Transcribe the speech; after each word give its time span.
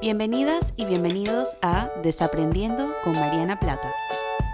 Bienvenidas 0.00 0.72
y 0.78 0.86
bienvenidos 0.86 1.58
a 1.60 1.90
Desaprendiendo 2.02 2.90
con 3.04 3.12
Mariana 3.12 3.60
Plata. 3.60 3.92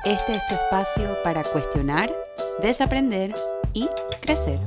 Este 0.04 0.33
es 0.33 0.46
tu 0.49 0.54
espacio 0.56 1.08
para 1.22 1.45
cuestionar, 1.45 2.12
desaprender 2.61 3.33
y 3.72 3.88
crecer. 4.21 4.59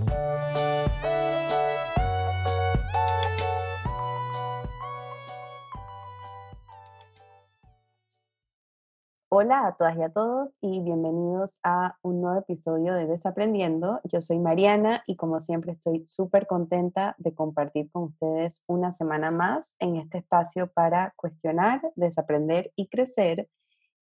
Hola 9.41 9.67
a 9.67 9.77
todas 9.77 9.97
y 9.97 10.01
a 10.01 10.09
todos 10.09 10.49
y 10.59 10.81
bienvenidos 10.81 11.59
a 11.63 11.97
un 12.01 12.19
nuevo 12.19 12.39
episodio 12.39 12.93
de 12.93 13.07
Desaprendiendo. 13.07 14.01
Yo 14.03 14.19
soy 14.19 14.37
Mariana 14.37 15.01
y 15.07 15.15
como 15.15 15.39
siempre 15.39 15.71
estoy 15.71 16.03
súper 16.07 16.45
contenta 16.45 17.15
de 17.19 17.33
compartir 17.33 17.89
con 17.89 18.03
ustedes 18.03 18.65
una 18.67 18.91
semana 18.91 19.31
más 19.31 19.77
en 19.79 19.95
este 19.95 20.17
espacio 20.17 20.69
para 20.73 21.13
cuestionar, 21.15 21.79
desaprender 21.95 22.73
y 22.75 22.89
crecer. 22.89 23.47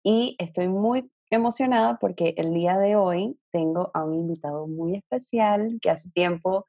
Y 0.01 0.35
estoy 0.39 0.69
muy 0.69 1.11
emocionada 1.29 1.99
porque 1.99 2.33
el 2.37 2.51
día 2.51 2.79
de 2.79 2.95
hoy 2.95 3.39
tengo 3.51 3.91
a 3.93 4.03
un 4.05 4.15
invitado 4.15 4.65
muy 4.65 4.95
especial 4.95 5.77
que 5.83 5.91
hace 5.91 6.09
tiempo 6.09 6.65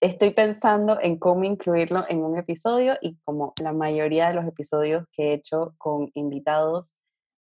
estoy 0.00 0.30
pensando 0.30 0.96
en 1.02 1.18
cómo 1.18 1.42
incluirlo 1.42 2.04
en 2.08 2.22
un 2.22 2.38
episodio 2.38 2.94
y 3.00 3.16
como 3.24 3.52
la 3.60 3.72
mayoría 3.72 4.28
de 4.28 4.34
los 4.34 4.46
episodios 4.46 5.06
que 5.12 5.30
he 5.30 5.32
hecho 5.32 5.74
con 5.76 6.08
invitados 6.14 6.94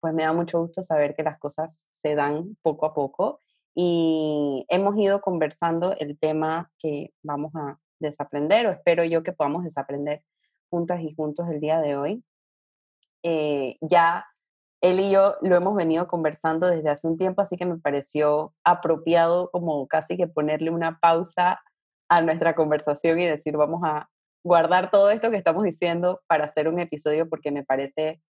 pues 0.05 0.13
me 0.13 0.21
da 0.21 0.33
mucho 0.33 0.59
gusto 0.59 0.83
saber 0.83 1.15
que 1.15 1.23
las 1.23 1.39
cosas 1.39 1.87
se 1.91 2.13
dan 2.13 2.55
poco 2.61 2.85
a 2.85 2.93
poco 2.93 3.41
y 3.73 4.63
hemos 4.69 4.95
ido 4.99 5.19
conversando 5.19 5.95
el 5.97 6.19
tema 6.19 6.69
que 6.77 7.11
vamos 7.23 7.51
a 7.55 7.79
desaprender 7.99 8.67
o 8.67 8.71
espero 8.71 9.03
yo 9.03 9.23
que 9.23 9.33
podamos 9.33 9.63
desaprender 9.63 10.21
juntas 10.69 11.01
y 11.01 11.15
juntos 11.15 11.49
el 11.49 11.59
día 11.59 11.81
de 11.81 11.97
hoy. 11.97 12.23
Eh, 13.23 13.77
ya 13.81 14.27
él 14.79 14.99
y 14.99 15.09
yo 15.09 15.37
lo 15.41 15.55
hemos 15.55 15.75
venido 15.75 16.07
conversando 16.07 16.67
desde 16.67 16.91
hace 16.91 17.07
un 17.07 17.17
tiempo, 17.17 17.41
así 17.41 17.57
que 17.57 17.65
me 17.65 17.79
pareció 17.79 18.53
apropiado 18.63 19.49
como 19.49 19.87
casi 19.87 20.17
que 20.17 20.27
ponerle 20.27 20.69
una 20.69 20.99
pausa 20.99 21.63
a 22.09 22.21
nuestra 22.21 22.53
conversación 22.53 23.19
y 23.19 23.25
decir, 23.25 23.57
vamos 23.57 23.81
a 23.83 24.07
guardar 24.43 24.91
todo 24.91 25.09
esto 25.09 25.31
que 25.31 25.37
estamos 25.37 25.63
diciendo 25.63 26.21
para 26.27 26.45
hacer 26.45 26.67
un 26.67 26.77
episodio 26.77 27.27
porque 27.27 27.49
me 27.49 27.63
parece 27.63 28.21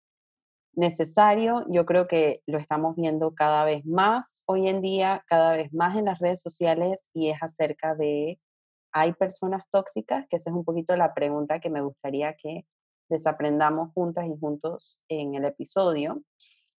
necesario. 0.77 1.65
Yo 1.69 1.87
creo 1.87 2.07
que 2.07 2.43
lo 2.47 2.59
estamos 2.59 2.97
viendo 2.97 3.35
cada 3.35 3.65
vez 3.65 3.85
más 3.87 4.43
hoy 4.47 4.69
en 4.69 4.81
día, 4.81 5.25
cada 5.29 5.57
vez 5.57 5.73
más 5.73 5.97
en 5.97 6.07
las 6.07 6.19
redes 6.19 6.41
sociales 6.41 7.11
y 7.13 7.31
es 7.31 7.43
acerca 7.43 7.95
de, 7.95 8.41
¿hay 8.93 9.13
personas 9.13 9.65
tóxicas? 9.71 10.27
Que 10.29 10.37
esa 10.37 10.51
es 10.51 10.57
un 10.57 10.65
poquito 10.65 10.97
la 10.97 11.15
pregunta 11.15 11.61
que 11.61 11.71
me 11.71 11.81
gustaría 11.81 12.35
que 12.35 12.67
desaprendamos 13.09 13.93
juntas 13.93 14.27
y 14.27 14.39
juntos 14.39 15.01
en 15.09 15.35
el 15.35 15.45
episodio. 15.45 16.23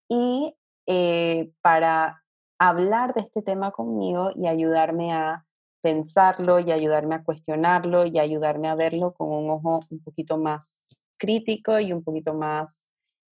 Y 0.07 0.55
eh, 0.87 1.51
para 1.61 2.23
hablar 2.59 3.13
de 3.13 3.21
este 3.21 3.41
tema 3.41 3.71
conmigo 3.71 4.31
y 4.35 4.47
ayudarme 4.47 5.13
a 5.13 5.45
pensarlo 5.81 6.59
y 6.59 6.71
ayudarme 6.71 7.15
a 7.15 7.23
cuestionarlo 7.23 8.05
y 8.05 8.17
ayudarme 8.17 8.69
a 8.69 8.75
verlo 8.75 9.13
con 9.13 9.31
un 9.31 9.49
ojo 9.49 9.79
un 9.89 9.99
poquito 10.01 10.37
más 10.37 10.87
crítico 11.17 11.79
y 11.79 11.93
un 11.93 12.03
poquito 12.03 12.33
más 12.33 12.89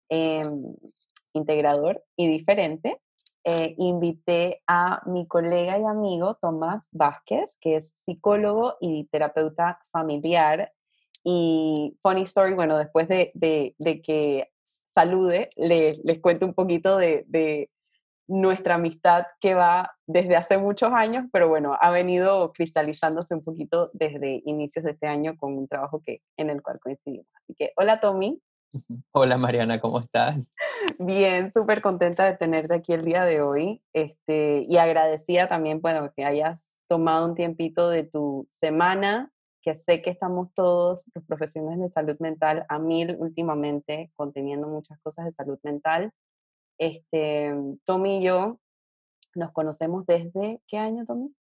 Em, 0.10 0.76
integrador 1.34 2.04
y 2.16 2.28
diferente, 2.28 3.00
eh, 3.44 3.76
invité 3.78 4.62
a 4.68 5.02
mi 5.06 5.28
colega 5.28 5.78
y 5.78 5.84
amigo 5.84 6.36
Tomás 6.36 6.88
Vázquez, 6.92 7.58
que 7.60 7.76
es 7.78 7.94
psicólogo 8.02 8.78
y 8.80 9.06
terapeuta 9.06 9.80
familiar. 9.92 10.72
Y 11.24 11.98
funny 12.02 12.22
story, 12.24 12.54
bueno, 12.54 12.78
después 12.78 13.08
de, 13.08 13.32
de, 13.34 14.02
que 14.02 14.50
salude, 14.88 15.50
les 15.56 16.20
cuento 16.20 16.46
un 16.46 16.54
poquito 16.54 16.98
de, 16.98 17.26
de, 17.28 17.70
nuestra 18.26 18.76
amistad 18.76 19.26
que 19.42 19.54
va 19.54 19.98
desde 20.08 20.38
hace 20.38 20.58
muchos 20.58 20.94
años, 20.94 21.26
pero 21.34 21.50
bueno, 21.50 21.78
ha 21.80 21.92
venido 21.92 22.54
cristalizándose 22.54 23.36
un 23.36 23.44
poquito 23.44 23.92
desde 23.94 24.42
inicios 24.46 24.86
de 24.86 24.92
este 24.92 25.08
año 25.08 25.36
con 25.36 25.58
un 25.58 25.68
trabajo 25.68 26.02
que, 26.06 26.22
en 26.38 26.50
el 26.50 26.62
cual 26.62 26.80
coincidimos. 26.80 27.28
Así 27.36 27.54
que, 27.54 27.74
hola 27.76 28.00
Tommy. 28.00 28.42
Hola 29.12 29.38
Mariana, 29.38 29.80
¿cómo 29.80 30.00
estás? 30.00 30.38
Bien, 31.00 31.52
súper 31.52 31.82
contenta 31.82 32.26
de 32.26 32.38
tenerte 32.38 32.74
aquí 32.74 32.94
el 32.94 33.06
día 33.06 33.24
de 33.24 33.42
hoy 33.42 33.82
este, 33.94 34.66
y 34.68 34.78
agradecida 34.78 35.48
también, 35.48 35.82
bueno, 35.82 36.12
que 36.16 36.26
hayas 36.26 36.76
tomado 36.88 37.28
un 37.28 37.36
tiempito 37.36 37.90
de 37.90 38.04
tu 38.04 38.48
semana, 38.52 39.32
que 39.62 39.76
sé 39.76 40.02
que 40.02 40.10
estamos 40.10 40.54
todos 40.54 41.06
los 41.14 41.24
profesionales 41.26 41.80
de 41.80 41.90
salud 41.90 42.18
mental 42.20 42.66
a 42.70 42.80
mil 42.80 43.16
últimamente, 43.20 44.12
conteniendo 44.16 44.68
muchas 44.68 45.00
cosas 45.02 45.26
de 45.26 45.34
salud 45.34 45.60
mental. 45.64 46.12
Este, 46.78 47.54
Tommy 47.86 48.18
y 48.18 48.24
yo 48.24 48.60
nos 49.36 49.52
conocemos 49.52 50.06
desde, 50.06 50.62
¿qué 50.68 50.78
año, 50.78 51.06
Tommy? 51.06 51.34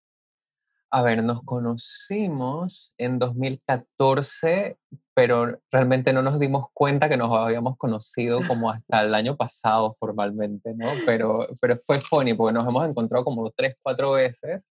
A 0.93 1.01
ver, 1.03 1.23
nos 1.23 1.41
conocimos 1.43 2.93
en 2.97 3.17
2014, 3.17 4.77
pero 5.13 5.59
realmente 5.71 6.11
no 6.11 6.21
nos 6.21 6.39
dimos 6.39 6.65
cuenta 6.73 7.07
que 7.07 7.17
nos 7.17 7.31
habíamos 7.31 7.77
conocido 7.77 8.41
como 8.45 8.69
hasta 8.69 9.03
el 9.03 9.15
año 9.15 9.37
pasado 9.37 9.95
formalmente, 9.99 10.73
¿no? 10.75 10.87
Pero, 11.05 11.47
pero 11.61 11.79
fue 11.85 12.01
funny 12.01 12.33
porque 12.33 12.53
nos 12.53 12.67
hemos 12.67 12.87
encontrado 12.87 13.23
como 13.23 13.49
tres, 13.51 13.75
cuatro 13.81 14.11
veces 14.11 14.67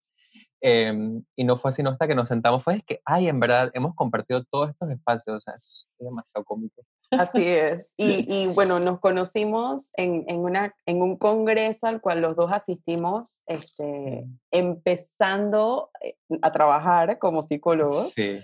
Em, 0.62 1.24
y 1.36 1.44
no 1.44 1.56
fue 1.56 1.72
sino 1.72 1.90
hasta 1.90 2.06
que 2.06 2.14
nos 2.14 2.28
sentamos, 2.28 2.62
fue 2.62 2.76
es 2.76 2.84
que, 2.84 3.00
ay, 3.06 3.28
en 3.28 3.40
verdad, 3.40 3.70
hemos 3.72 3.94
compartido 3.94 4.44
todos 4.44 4.70
estos 4.70 4.90
espacios, 4.90 5.36
o 5.36 5.40
sea, 5.40 5.54
es 5.54 5.86
demasiado 5.98 6.44
cómico. 6.44 6.82
Así 7.10 7.42
es. 7.46 7.94
Y, 7.96 8.26
y 8.28 8.46
bueno, 8.54 8.80
nos 8.80 9.00
conocimos 9.00 9.90
en, 9.96 10.24
en, 10.28 10.40
una, 10.40 10.74
en 10.86 11.02
un 11.02 11.16
congreso 11.16 11.86
al 11.86 12.00
cual 12.00 12.20
los 12.20 12.36
dos 12.36 12.52
asistimos, 12.52 13.42
este, 13.46 14.26
empezando 14.50 15.90
eh, 16.02 16.16
a 16.42 16.52
trabajar 16.52 17.18
como 17.18 17.42
psicólogos. 17.42 18.12
Sí. 18.12 18.40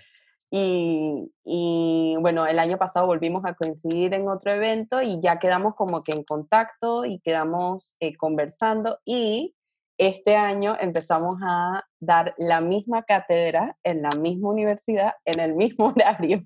Y, 0.50 1.32
y, 1.44 2.16
bueno, 2.20 2.46
el 2.46 2.58
año 2.60 2.78
pasado 2.78 3.06
volvimos 3.06 3.44
a 3.44 3.54
coincidir 3.54 4.14
en 4.14 4.28
otro 4.28 4.52
evento 4.52 5.02
y 5.02 5.20
ya 5.20 5.38
quedamos 5.38 5.74
como 5.74 6.04
que 6.04 6.12
en 6.12 6.22
contacto 6.22 7.04
y 7.04 7.18
quedamos 7.18 7.96
eh, 7.98 8.16
conversando 8.16 9.00
y 9.04 9.56
este 9.98 10.36
año 10.36 10.76
empezamos 10.78 11.36
a 11.42 11.82
dar 11.98 12.34
la 12.38 12.60
misma 12.60 13.02
cátedra 13.02 13.76
en 13.82 14.02
la 14.02 14.10
misma 14.10 14.50
universidad, 14.50 15.14
en 15.24 15.40
el 15.40 15.54
mismo 15.54 15.86
horario. 15.96 16.42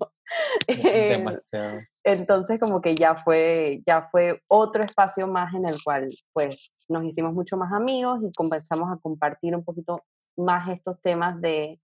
Em, 0.67 1.25
entonces 2.03 2.59
como 2.59 2.81
que 2.81 2.95
ya 2.95 3.15
fue, 3.15 3.81
ya 3.85 4.03
fue 4.03 4.41
otro 4.47 4.83
espacio 4.83 5.27
más 5.27 5.53
en 5.53 5.65
el 5.65 5.83
cual 5.83 6.09
pues 6.31 6.85
nos 6.87 7.03
hicimos 7.03 7.33
mucho 7.33 7.57
más 7.57 7.73
amigos 7.73 8.21
y 8.23 8.31
comenzamos 8.31 8.89
a 8.91 8.99
compartir 9.01 9.55
un 9.55 9.63
poquito 9.63 10.03
más 10.37 10.69
estos 10.69 11.01
temas 11.01 11.39
de, 11.41 11.81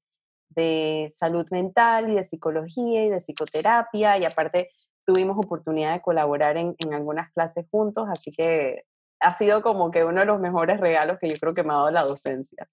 de 0.49 1.11
salud 1.13 1.45
mental 1.51 2.09
y 2.09 2.15
de 2.15 2.23
psicología 2.23 3.03
y 3.03 3.09
de 3.09 3.19
psicoterapia 3.19 4.17
y 4.17 4.23
aparte 4.23 4.69
tuvimos 5.05 5.37
oportunidad 5.37 5.93
de 5.93 6.01
colaborar 6.01 6.55
en, 6.55 6.75
en 6.79 6.93
algunas 6.93 7.31
clases 7.33 7.65
juntos, 7.69 8.07
así 8.09 8.31
que 8.31 8.83
ha 9.19 9.33
sido 9.37 9.61
como 9.61 9.91
que 9.91 10.03
uno 10.03 10.19
de 10.19 10.25
los 10.25 10.39
mejores 10.39 10.79
regalos 10.79 11.17
que 11.19 11.29
yo 11.29 11.35
creo 11.39 11.53
que 11.53 11.63
me 11.63 11.73
ha 11.73 11.77
dado 11.77 11.91
la 11.91 12.03
docencia. 12.03 12.67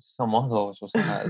Somos 0.00 0.48
dos, 0.48 0.82
o 0.82 0.88
sea, 0.88 1.24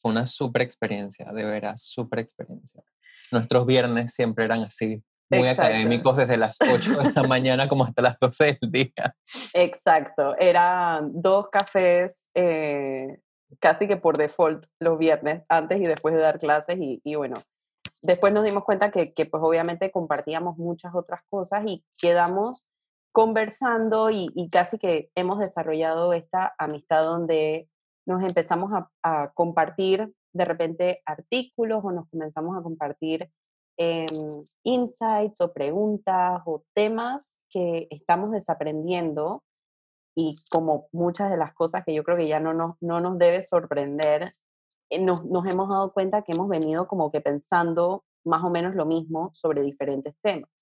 fue 0.00 0.10
una 0.10 0.26
super 0.26 0.62
experiencia, 0.62 1.32
de 1.32 1.44
veras, 1.44 1.82
super 1.82 2.18
experiencia. 2.18 2.82
Nuestros 3.30 3.66
viernes 3.66 4.12
siempre 4.12 4.44
eran 4.44 4.62
así, 4.62 5.02
muy 5.30 5.48
académicos 5.48 6.16
desde 6.16 6.36
las 6.36 6.58
8 6.60 7.02
de 7.02 7.12
la 7.12 7.22
mañana 7.22 7.68
como 7.68 7.84
hasta 7.84 8.02
las 8.02 8.18
12 8.20 8.58
del 8.60 8.70
día. 8.70 9.16
Exacto, 9.54 10.36
eran 10.38 11.10
dos 11.14 11.48
cafés 11.48 12.28
eh, 12.34 13.18
casi 13.58 13.86
que 13.86 13.96
por 13.96 14.18
default 14.18 14.66
los 14.80 14.98
viernes, 14.98 15.42
antes 15.48 15.80
y 15.80 15.84
después 15.86 16.14
de 16.14 16.20
dar 16.20 16.38
clases 16.38 16.78
y, 16.78 17.00
y 17.04 17.14
bueno, 17.14 17.34
después 18.02 18.32
nos 18.32 18.44
dimos 18.44 18.64
cuenta 18.64 18.90
que, 18.90 19.12
que, 19.14 19.26
pues 19.26 19.42
obviamente 19.42 19.90
compartíamos 19.90 20.58
muchas 20.58 20.94
otras 20.94 21.22
cosas 21.28 21.62
y 21.66 21.84
quedamos 22.00 22.68
conversando 23.14 24.10
y, 24.10 24.48
casi 24.50 24.76
que 24.76 25.08
hemos 25.14 25.38
desarrollado 25.38 26.12
esta 26.12 26.52
amistad 26.58 27.04
donde 27.04 27.70
nos 28.06 28.20
empezamos 28.22 28.72
a, 29.04 29.30
compartir 29.34 30.12
de 30.32 30.44
repente 30.44 31.00
artículos 31.06 31.84
o 31.84 31.92
nos 31.92 32.08
comenzamos 32.10 32.58
a 32.58 32.62
compartir 32.62 33.30
em, 33.78 34.42
insights 34.64 35.40
o 35.40 35.52
preguntas 35.52 36.42
o 36.44 36.64
temas 36.74 37.38
que 37.48 37.86
estamos 37.90 38.32
desaprendiendo 38.32 39.44
y 40.16 40.36
como 40.50 40.88
muchas 40.90 41.30
de 41.30 41.36
las 41.36 41.54
cosas 41.54 41.84
que 41.84 41.94
yo 41.94 42.02
creo 42.02 42.16
que 42.16 42.26
ya 42.26 42.40
no 42.40 42.52
nos, 42.52 42.74
no 42.80 43.00
nos 43.00 43.16
debe 43.16 43.42
sorprender, 43.42 44.32
eh, 44.90 44.98
nos, 44.98 45.24
nos 45.24 45.46
hemos 45.46 45.68
dado 45.68 45.92
cuenta 45.92 46.22
que 46.22 46.32
hemos 46.32 46.48
venido 46.48 46.88
como 46.88 47.12
que 47.12 47.20
pensando 47.20 48.02
más 48.24 48.42
o 48.42 48.50
menos 48.50 48.74
lo 48.74 48.86
mismo 48.86 49.30
sobre 49.34 49.62
diferentes 49.62 50.16
temas. 50.20 50.53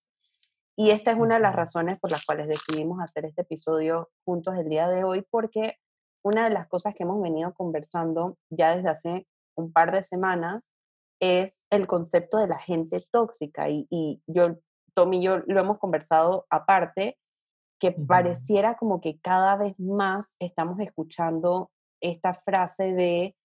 Y 0.76 0.90
esta 0.90 1.10
es 1.10 1.18
una 1.18 1.34
de 1.34 1.42
las 1.42 1.54
razones 1.54 1.98
por 1.98 2.10
las 2.10 2.24
cuales 2.24 2.48
decidimos 2.48 3.00
hacer 3.00 3.26
este 3.26 3.42
episodio 3.42 4.10
juntos 4.24 4.56
el 4.56 4.68
día 4.68 4.88
de 4.88 5.04
hoy, 5.04 5.26
porque 5.30 5.76
una 6.24 6.44
de 6.44 6.54
las 6.54 6.66
cosas 6.68 6.94
que 6.94 7.02
hemos 7.02 7.20
venido 7.20 7.52
conversando 7.52 8.38
ya 8.50 8.74
desde 8.74 8.88
hace 8.88 9.26
un 9.54 9.72
par 9.72 9.92
de 9.92 10.02
semanas 10.02 10.62
es 11.20 11.66
el 11.70 11.86
concepto 11.86 12.38
de 12.38 12.46
la 12.46 12.58
gente 12.58 13.06
tóxica. 13.10 13.68
Y, 13.68 13.86
y 13.90 14.22
yo, 14.26 14.56
Tommy 14.94 15.18
y 15.18 15.22
yo 15.22 15.38
lo 15.46 15.60
hemos 15.60 15.78
conversado 15.78 16.46
aparte, 16.48 17.18
que 17.78 17.92
pareciera 17.92 18.76
como 18.76 19.00
que 19.00 19.18
cada 19.18 19.56
vez 19.56 19.78
más 19.78 20.36
estamos 20.38 20.78
escuchando 20.80 21.70
esta 22.00 22.32
frase 22.32 22.94
de 22.94 23.36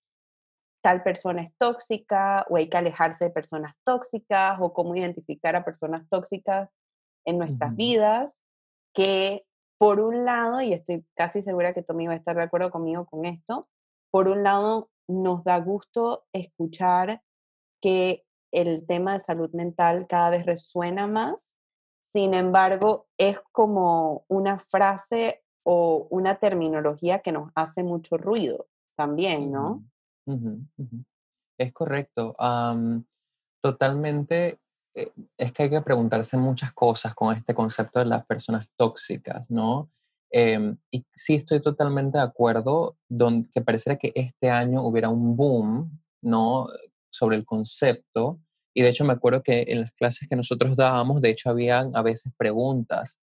tal 0.84 1.04
persona 1.04 1.42
es 1.42 1.54
tóxica 1.58 2.46
o 2.50 2.56
hay 2.56 2.70
que 2.70 2.78
alejarse 2.78 3.26
de 3.26 3.32
personas 3.32 3.76
tóxicas 3.84 4.58
o 4.62 4.74
cómo 4.74 4.96
identificar 4.96 5.56
a 5.56 5.66
personas 5.66 6.08
tóxicas 6.08 6.70
en 7.28 7.38
nuestras 7.38 7.76
vidas, 7.76 8.36
que 8.94 9.46
por 9.78 10.00
un 10.00 10.26
lado, 10.26 10.62
y 10.62 10.74
estoy 10.74 11.06
casi 11.16 11.44
segura 11.44 11.74
que 11.74 11.84
Tommy 11.84 12.08
va 12.08 12.14
a 12.14 12.18
estar 12.18 12.36
de 12.36 12.44
acuerdo 12.44 12.72
conmigo 12.72 13.06
con 13.06 13.26
esto, 13.26 13.68
por 14.10 14.28
un 14.28 14.42
lado 14.44 14.90
nos 15.08 15.44
da 15.44 15.60
gusto 15.60 16.26
escuchar 16.34 17.22
que 17.82 18.26
el 18.52 18.88
tema 18.88 19.14
de 19.14 19.20
salud 19.20 19.52
mental 19.52 20.08
cada 20.08 20.32
vez 20.32 20.46
resuena 20.46 21.06
más, 21.06 21.58
sin 22.00 22.34
embargo, 22.34 23.08
es 23.18 23.40
como 23.52 24.24
una 24.30 24.58
frase 24.58 25.44
o 25.64 26.08
una 26.10 26.36
terminología 26.36 27.20
que 27.20 27.34
nos 27.34 27.52
hace 27.54 27.84
mucho 27.84 28.18
ruido 28.18 28.68
también, 28.96 29.52
¿no? 29.52 29.84
Es 31.60 31.74
correcto. 31.74 32.36
totalmente, 33.62 34.48
eh, 34.48 34.60
es 35.38 35.52
que 35.52 35.64
hay 35.64 35.70
que 35.70 35.82
preguntarse 35.82 36.38
muchas 36.38 36.74
cosas 36.74 37.14
con 37.14 37.36
este 37.36 37.54
concepto 37.54 38.00
de 38.00 38.06
las 38.06 38.26
personas 38.26 38.68
tóxicas, 38.76 39.46
¿no? 39.50 39.90
Em, 40.30 40.78
y 40.92 41.06
sí 41.14 41.36
estoy 41.36 41.62
totalmente 41.62 42.18
de 42.18 42.24
acuerdo 42.24 42.98
donde, 43.08 43.50
que 43.50 43.62
pareciera 43.62 43.98
que 43.98 44.12
este 44.16 44.50
año 44.50 44.84
hubiera 44.84 45.10
un 45.10 45.36
boom, 45.38 46.00
¿no? 46.22 46.68
Sobre 47.10 47.38
el 47.38 47.46
concepto. 47.46 48.40
Y 48.74 48.82
de 48.82 48.90
hecho 48.90 49.06
me 49.06 49.14
acuerdo 49.14 49.42
que 49.42 49.66
en 49.68 49.82
las 49.82 49.92
clases 49.94 50.28
que 50.30 50.36
nosotros 50.36 50.76
dábamos, 50.76 51.22
de 51.22 51.30
hecho 51.30 51.50
habían 51.50 51.96
a 51.96 52.02
veces 52.02 52.34
preguntas 52.38 53.18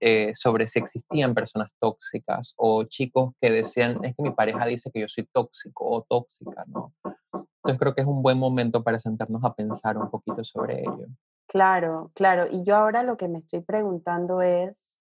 eh, 0.00 0.32
sobre 0.34 0.66
si 0.66 0.78
existían 0.78 1.34
personas 1.34 1.70
tóxicas 1.78 2.54
o 2.56 2.84
chicos 2.84 3.34
que 3.40 3.50
decían, 3.50 4.04
es 4.04 4.16
que 4.16 4.22
mi 4.22 4.30
pareja 4.30 4.66
dice 4.66 4.90
que 4.90 5.00
yo 5.00 5.08
soy 5.08 5.28
tóxico 5.32 5.84
o 5.86 6.02
tóxica, 6.02 6.64
¿no? 6.66 6.92
Entonces 7.32 7.78
creo 7.78 7.94
que 7.94 8.00
es 8.00 8.06
un 8.06 8.22
buen 8.22 8.38
momento 8.38 8.82
para 8.82 8.98
sentarnos 8.98 9.44
a 9.44 9.54
pensar 9.54 9.96
un 9.98 10.10
poquito 10.10 10.44
sobre 10.44 10.80
ello. 10.80 11.06
Claro, 11.48 12.10
claro. 12.14 12.46
Y 12.50 12.64
yo 12.64 12.76
ahora 12.76 13.02
lo 13.02 13.16
que 13.16 13.28
me 13.28 13.38
estoy 13.38 13.60
preguntando 13.60 14.42
es, 14.42 14.98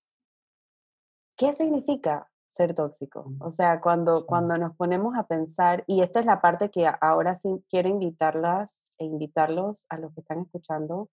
¿qué 1.35 1.53
significa 1.53 2.29
ser 2.47 2.73
tóxico? 2.73 3.31
O 3.39 3.51
sea, 3.51 3.81
cuando, 3.81 4.25
cuando 4.25 4.57
nos 4.57 4.75
ponemos 4.75 5.15
a 5.17 5.27
pensar, 5.27 5.83
y 5.87 6.01
esta 6.01 6.19
es 6.19 6.25
la 6.25 6.41
parte 6.41 6.69
que 6.69 6.89
ahora 7.01 7.35
sí 7.35 7.63
quiero 7.69 7.89
invitarlas 7.89 8.95
e 8.99 9.05
invitarlos 9.05 9.85
a 9.89 9.97
los 9.97 10.13
que 10.13 10.21
están 10.21 10.39
escuchando, 10.41 11.09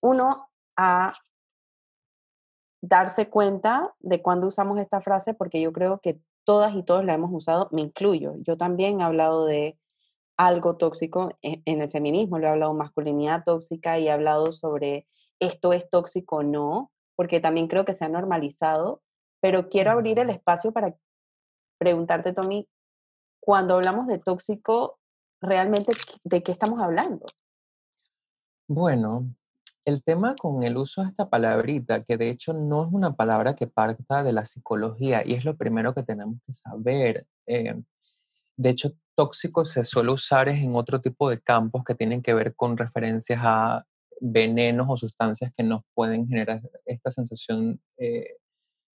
uno, 0.00 0.48
a 0.76 1.12
darse 2.82 3.30
cuenta 3.30 3.94
de 4.00 4.20
cuando 4.20 4.48
usamos 4.48 4.78
esta 4.78 5.00
frase, 5.00 5.32
porque 5.32 5.60
yo 5.60 5.72
creo 5.72 6.00
que 6.00 6.20
todas 6.44 6.74
y 6.74 6.82
todos 6.82 7.04
la 7.04 7.14
hemos 7.14 7.30
usado, 7.32 7.68
me 7.70 7.80
incluyo. 7.80 8.34
Yo 8.40 8.56
también 8.56 9.00
he 9.00 9.04
hablado 9.04 9.46
de 9.46 9.78
algo 10.36 10.76
tóxico 10.76 11.38
e, 11.42 11.62
en, 11.64 11.80
el 11.80 11.90
feminismo, 11.90 12.38
lo 12.38 12.46
he 12.46 12.50
hablado 12.50 12.74
masculinidad 12.74 13.44
tóxica 13.44 13.98
y 13.98 14.08
he 14.08 14.10
hablado 14.10 14.50
sobre 14.50 15.06
esto 15.38 15.72
es 15.72 15.88
tóxico 15.88 16.36
o 16.36 16.42
no, 16.42 16.90
porque 17.14 17.40
también 17.40 17.68
creo 17.68 17.84
que 17.84 17.94
se 17.94 18.04
ha 18.04 18.08
normalizado, 18.08 19.00
pero 19.40 19.68
quiero 19.68 19.92
abrir 19.92 20.18
el 20.18 20.30
espacio 20.30 20.72
para 20.72 20.96
preguntarte, 21.78 22.32
Tommy, 22.32 22.68
cuando 23.40 23.74
hablamos 23.74 24.08
de 24.08 24.18
tóxico, 24.18 24.98
realmente, 25.40 25.92
¿de 26.24 26.42
qué 26.42 26.52
estamos 26.52 26.80
hablando? 26.80 27.26
Bueno, 28.68 29.26
el 29.84 30.02
tema 30.02 30.34
con 30.40 30.62
el 30.62 30.76
uso 30.76 31.02
de 31.02 31.08
esta 31.08 31.28
palabrita, 31.28 32.04
que 32.04 32.16
de 32.16 32.30
hecho 32.30 32.52
no 32.52 32.84
es 32.84 32.92
una 32.92 33.14
palabra 33.14 33.56
que 33.56 33.66
parta 33.66 34.22
de 34.22 34.32
la 34.32 34.44
psicología 34.44 35.26
y 35.26 35.34
es 35.34 35.44
lo 35.44 35.56
primero 35.56 35.94
que 35.94 36.02
tenemos 36.02 36.38
que 36.46 36.54
saber. 36.54 37.26
Eh, 37.46 37.74
de 38.56 38.70
hecho, 38.70 38.92
tóxico 39.14 39.64
se 39.64 39.84
suele 39.84 40.12
usar 40.12 40.48
en 40.48 40.74
otro 40.76 41.00
tipo 41.00 41.28
de 41.30 41.40
campos 41.40 41.84
que 41.84 41.94
tienen 41.94 42.22
que 42.22 42.34
ver 42.34 42.54
con 42.54 42.76
referencias 42.76 43.40
a 43.42 43.84
venenos 44.20 44.86
o 44.88 44.96
sustancias 44.96 45.52
que 45.56 45.64
nos 45.64 45.82
pueden 45.94 46.28
generar 46.28 46.62
esta 46.86 47.10
sensación, 47.10 47.80
eh, 47.98 48.36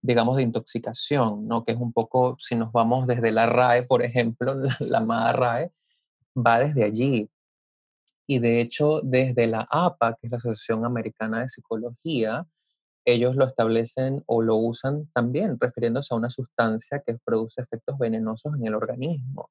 digamos, 0.03 0.37
de 0.37 0.45
intoxicación, 0.45 1.49
¿no? 1.49 1.65
Que 1.65 1.73
es 1.73 1.79
un 1.79 1.93
poco, 1.93 2.37
si 2.41 2.55
nos 2.55 2.71
vamos 2.73 3.07
desde 3.07 3.33
la 3.33 3.47
RAE, 3.47 3.83
por 3.85 4.03
ejemplo, 4.05 4.55
la, 4.55 4.77
la 4.81 4.99
amada 4.99 5.33
RAE, 5.33 5.73
va 6.37 6.61
desde 6.61 6.85
allí. 6.85 7.29
Y 8.27 8.41
de 8.41 8.61
hecho, 8.61 9.01
desde 9.03 9.47
la 9.47 9.67
APA, 9.71 10.15
que 10.15 10.27
es 10.27 10.31
la 10.33 10.39
Asociación 10.39 10.85
Americana 10.85 11.41
de 11.41 11.49
Psicología, 11.49 12.47
ellos 13.05 13.37
lo 13.37 13.45
establecen 13.45 14.23
o 14.27 14.43
lo 14.43 14.57
usan 14.57 15.09
también 15.15 15.59
refiriéndose 15.61 16.13
a 16.13 16.17
una 16.17 16.31
sustancia 16.31 17.03
que 17.07 17.17
produce 17.25 17.63
efectos 17.63 17.97
venenosos 17.99 18.55
en 18.57 18.67
el 18.67 18.75
organismo. 18.75 19.51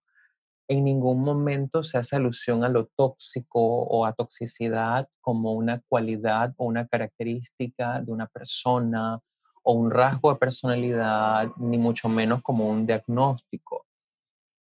En 0.68 0.84
ningún 0.84 1.22
momento 1.22 1.84
se 1.84 1.98
hace 1.98 2.18
alusión 2.18 2.64
a 2.64 2.70
lo 2.70 2.88
tóxico 2.98 3.62
o 3.62 4.06
a 4.06 4.14
toxicidad 4.14 5.08
como 5.22 5.54
una 5.54 5.82
cualidad 5.88 6.54
o 6.58 6.66
una 6.66 6.88
característica 6.88 8.02
de 8.02 8.12
una 8.12 8.28
persona 8.28 9.22
o 9.64 9.74
un 9.74 9.90
rasgo 9.90 10.32
de 10.34 10.40
personalidad, 10.40 11.50
ni 11.58 11.78
mucho 11.78 12.10
menos 12.10 12.42
como 12.42 12.68
un 12.70 12.86
diagnóstico, 12.86 13.86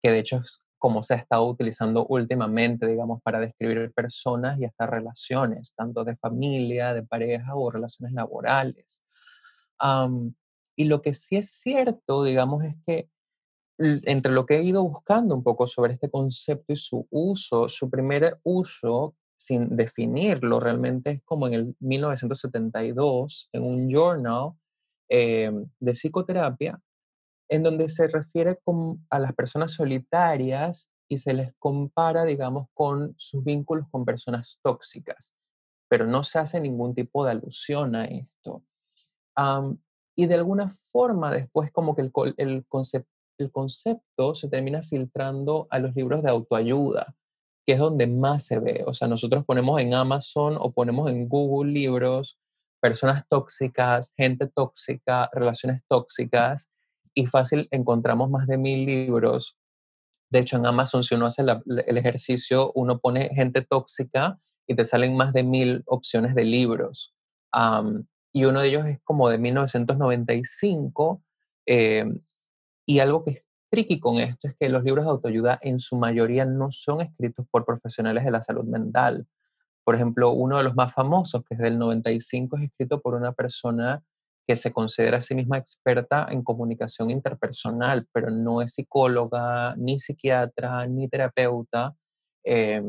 que 0.02 0.12
de 0.12 0.19
hecho 0.20 0.37
es 0.37 0.63
como 0.84 1.02
se 1.02 1.14
ha 1.14 1.16
estado 1.16 1.46
utilizando 1.46 2.04
últimamente, 2.08 2.86
digamos, 2.86 3.22
para 3.22 3.40
describir 3.40 3.90
personas 3.94 4.60
y 4.60 4.66
hasta 4.66 4.86
relaciones, 4.86 5.72
tanto 5.75 6.04
de 6.04 6.14
familia, 6.14 6.92
de 6.92 7.02
pareja 7.02 7.56
o 7.56 7.70
relaciones 7.70 8.12
laborales. 8.12 9.02
y 10.76 10.84
lo 10.84 11.00
que 11.00 11.14
sí 11.14 11.36
es 11.36 11.52
cierto, 11.52 12.22
digamos, 12.22 12.64
es 12.64 12.75
que 12.86 13.08
entre 13.78 14.31
lo 14.31 14.44
que 14.44 14.56
he 14.56 14.62
ido 14.62 14.82
buscando 14.82 15.34
un 15.34 15.42
poco 15.42 15.66
sobre 15.66 15.94
este 15.94 16.10
concepto 16.10 16.75
y 16.75 16.76
su 16.76 17.08
uso, 17.10 17.70
su 17.70 17.88
primer 17.88 18.38
uso, 18.42 19.14
sin 19.38 19.75
definirlo, 19.75 20.60
realmente 20.60 21.12
es 21.12 21.22
como 21.25 21.46
en 21.46 21.54
el 21.54 21.76
1972, 21.80 23.48
en 23.54 23.62
un 23.62 23.88
journal 23.90 24.50
eh, 25.08 25.50
de 25.80 25.92
psicoterapia, 25.92 26.78
en 27.54 27.62
donde 27.62 27.88
se 27.88 28.08
refiere 28.08 28.58
a 29.10 29.18
las 29.20 29.32
personas 29.32 29.72
solitarias 29.72 30.90
y 31.08 31.18
se 31.18 31.32
les 31.34 31.54
compara, 31.60 32.24
digamos, 32.24 32.66
con 32.74 33.14
sus 33.16 33.44
vínculos 33.44 33.87
con 33.92 34.04
personas 34.04 34.58
tóxicas, 34.61 35.32
pero 35.88 36.04
no 36.04 36.25
se 36.25 36.40
hace 36.40 36.61
ningún 36.61 36.94
tipo 36.94 37.25
de 37.25 37.30
alusión 37.30 37.94
a 37.94 38.06
esto. 38.06 38.64
y 40.16 40.26
de 40.26 40.34
alguna 40.34 40.70
forma 40.92 41.32
después 41.32 41.70
como 41.70 41.94
que 41.94 42.02
el, 42.02 42.12
el, 42.38 42.64
el 43.38 43.52
concepto 43.52 44.34
se 44.34 44.49
termina 44.49 44.82
filtrando 44.82 45.68
a 45.70 45.78
los 45.78 45.94
libros 45.94 46.25
de 46.25 46.30
autoayuda, 46.30 47.14
que 47.66 47.75
es 47.75 47.78
donde 47.78 48.08
más 48.08 48.46
se 48.46 48.58
ve. 48.58 48.84
O 48.87 48.94
sea, 48.94 49.06
nosotros 49.06 49.44
ponemos 49.44 49.80
en 49.80 49.94
Amazon 49.94 50.56
o 50.58 50.73
ponemos 50.73 51.08
en 51.08 51.28
Google 51.28 51.73
libros, 51.73 52.37
personas 52.80 53.25
tóxicas, 53.28 54.12
gente 54.16 54.49
tóxica, 54.49 55.30
relaciones 55.32 55.82
tóxicas, 55.88 56.68
y 57.14 57.26
fácil 57.26 57.68
encontramos 57.71 58.30
más 58.30 58.47
de 58.47 58.59
mil 58.59 58.85
libros. 58.85 59.56
De 60.30 60.40
hecho, 60.40 60.56
en 60.56 60.66
Amazon, 60.66 61.04
si 61.04 61.14
uno 61.14 61.26
hace 61.26 61.42
el 61.42 61.97
ejercicio, 61.99 62.73
uno 62.75 62.99
pone 62.99 63.30
gente 63.35 63.62
tóxica 63.62 64.38
y 64.66 64.75
te 64.75 64.85
salen 64.85 65.16
más 65.16 65.33
de 65.33 65.44
mil 65.44 65.83
opciones 65.87 66.35
de 66.35 66.44
libros. 66.44 67.14
y 68.33 68.47
uno 68.47 68.61
de 68.61 68.68
ellos 68.68 68.87
es 68.87 69.00
como 69.04 69.28
de 69.28 69.38
1995. 69.38 71.23
Em, 71.66 72.21
y 72.85 72.99
algo 72.99 73.25
que 73.25 73.30
es 73.30 73.44
tricky 73.71 74.00
con 74.00 74.18
esto 74.18 74.49
es 74.49 74.56
que 74.59 74.68
los 74.68 74.83
libros 74.83 75.04
de 75.04 75.11
autoayuda 75.12 75.59
en 75.62 75.78
su 75.78 75.97
mayoría 75.97 76.44
no 76.44 76.73
son 76.73 77.00
escritos 77.00 77.47
por 77.50 77.64
profesionales 77.64 78.25
de 78.25 78.33
la 78.33 78.40
salud 78.40 78.64
mental. 78.64 79.26
Por 79.85 79.94
ejemplo, 79.94 80.33
uno 80.33 80.59
de 80.59 80.64
los 80.64 80.75
más 80.75 80.94
famosos, 80.94 81.44
que 81.44 81.54
es 81.54 81.61
del 81.61 81.78
95, 81.78 82.56
es 82.56 82.64
escrito 82.64 83.00
por 83.00 83.14
una 83.14 83.33
persona 83.33 84.02
que 84.46 84.56
se 84.56 84.72
considera 84.72 85.18
a 85.18 85.20
sí 85.20 85.34
misma 85.34 85.58
experta 85.58 86.26
en 86.30 86.42
comunicación 86.42 87.10
interpersonal, 87.10 88.06
pero 88.12 88.30
no 88.30 88.60
es 88.60 88.74
psicóloga, 88.74 89.74
ni 89.76 89.98
psiquiatra, 89.98 90.86
ni 90.86 91.08
terapeuta. 91.08 91.94
Eh, 92.44 92.82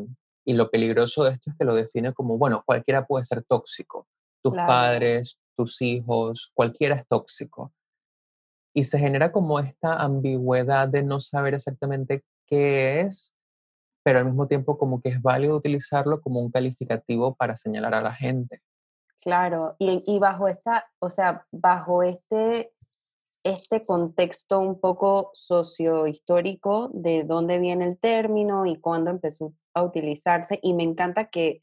y 0.46 0.54
lo 0.54 0.70
peligroso 0.70 1.24
de 1.24 1.32
esto 1.32 1.50
es 1.50 1.58
que 1.58 1.66
lo 1.66 1.74
define 1.74 2.14
como, 2.14 2.38
bueno, 2.38 2.62
cualquiera 2.66 3.06
puede 3.06 3.24
ser 3.24 3.44
tóxico. 3.44 4.08
Tus 4.44 4.54
padres, 4.54 5.40
tus 5.58 5.82
hijos, 5.82 6.52
cualquiera 6.54 6.96
es 6.96 7.08
tóxico. 7.08 7.74
Y 8.74 8.84
se 8.84 9.00
genera 9.00 9.32
como 9.32 9.60
esta 9.60 10.02
ambigüedad 10.02 10.88
de 10.88 11.02
no 11.02 11.20
saber 11.20 11.56
exactamente 11.56 12.24
qué 12.46 13.02
es, 13.02 13.34
pero 14.04 14.20
al 14.20 14.26
mismo 14.26 14.48
tiempo 14.48 14.78
como 14.78 15.02
que 15.02 15.10
es 15.10 15.22
válido 15.22 15.56
utilizarlo 15.56 16.22
como 16.22 16.42
un 16.42 16.52
calificativo 16.52 17.34
para 17.36 17.56
señalar 17.56 17.96
a 17.96 18.02
la 18.02 18.14
gente. 18.14 18.62
Claro, 19.22 19.76
y, 19.80 20.20
bajo 20.20 20.48
esta, 20.48 20.86
o 21.00 21.10
sea, 21.10 21.46
bajo 21.52 22.04
este 22.04 22.72
este 23.44 23.86
contexto 23.86 24.60
un 24.60 24.80
poco 24.80 25.30
sociohistórico 25.36 26.90
de 26.94 27.24
dónde 27.24 27.60
viene 27.60 27.86
el 27.86 28.00
término 28.00 28.66
y 28.66 28.76
cuándo 28.76 29.12
empezó 29.12 29.54
a 29.76 29.84
utilizarse. 29.84 30.60
Y 30.64 30.74
me 30.74 30.82
encanta 30.82 31.30
que 31.30 31.62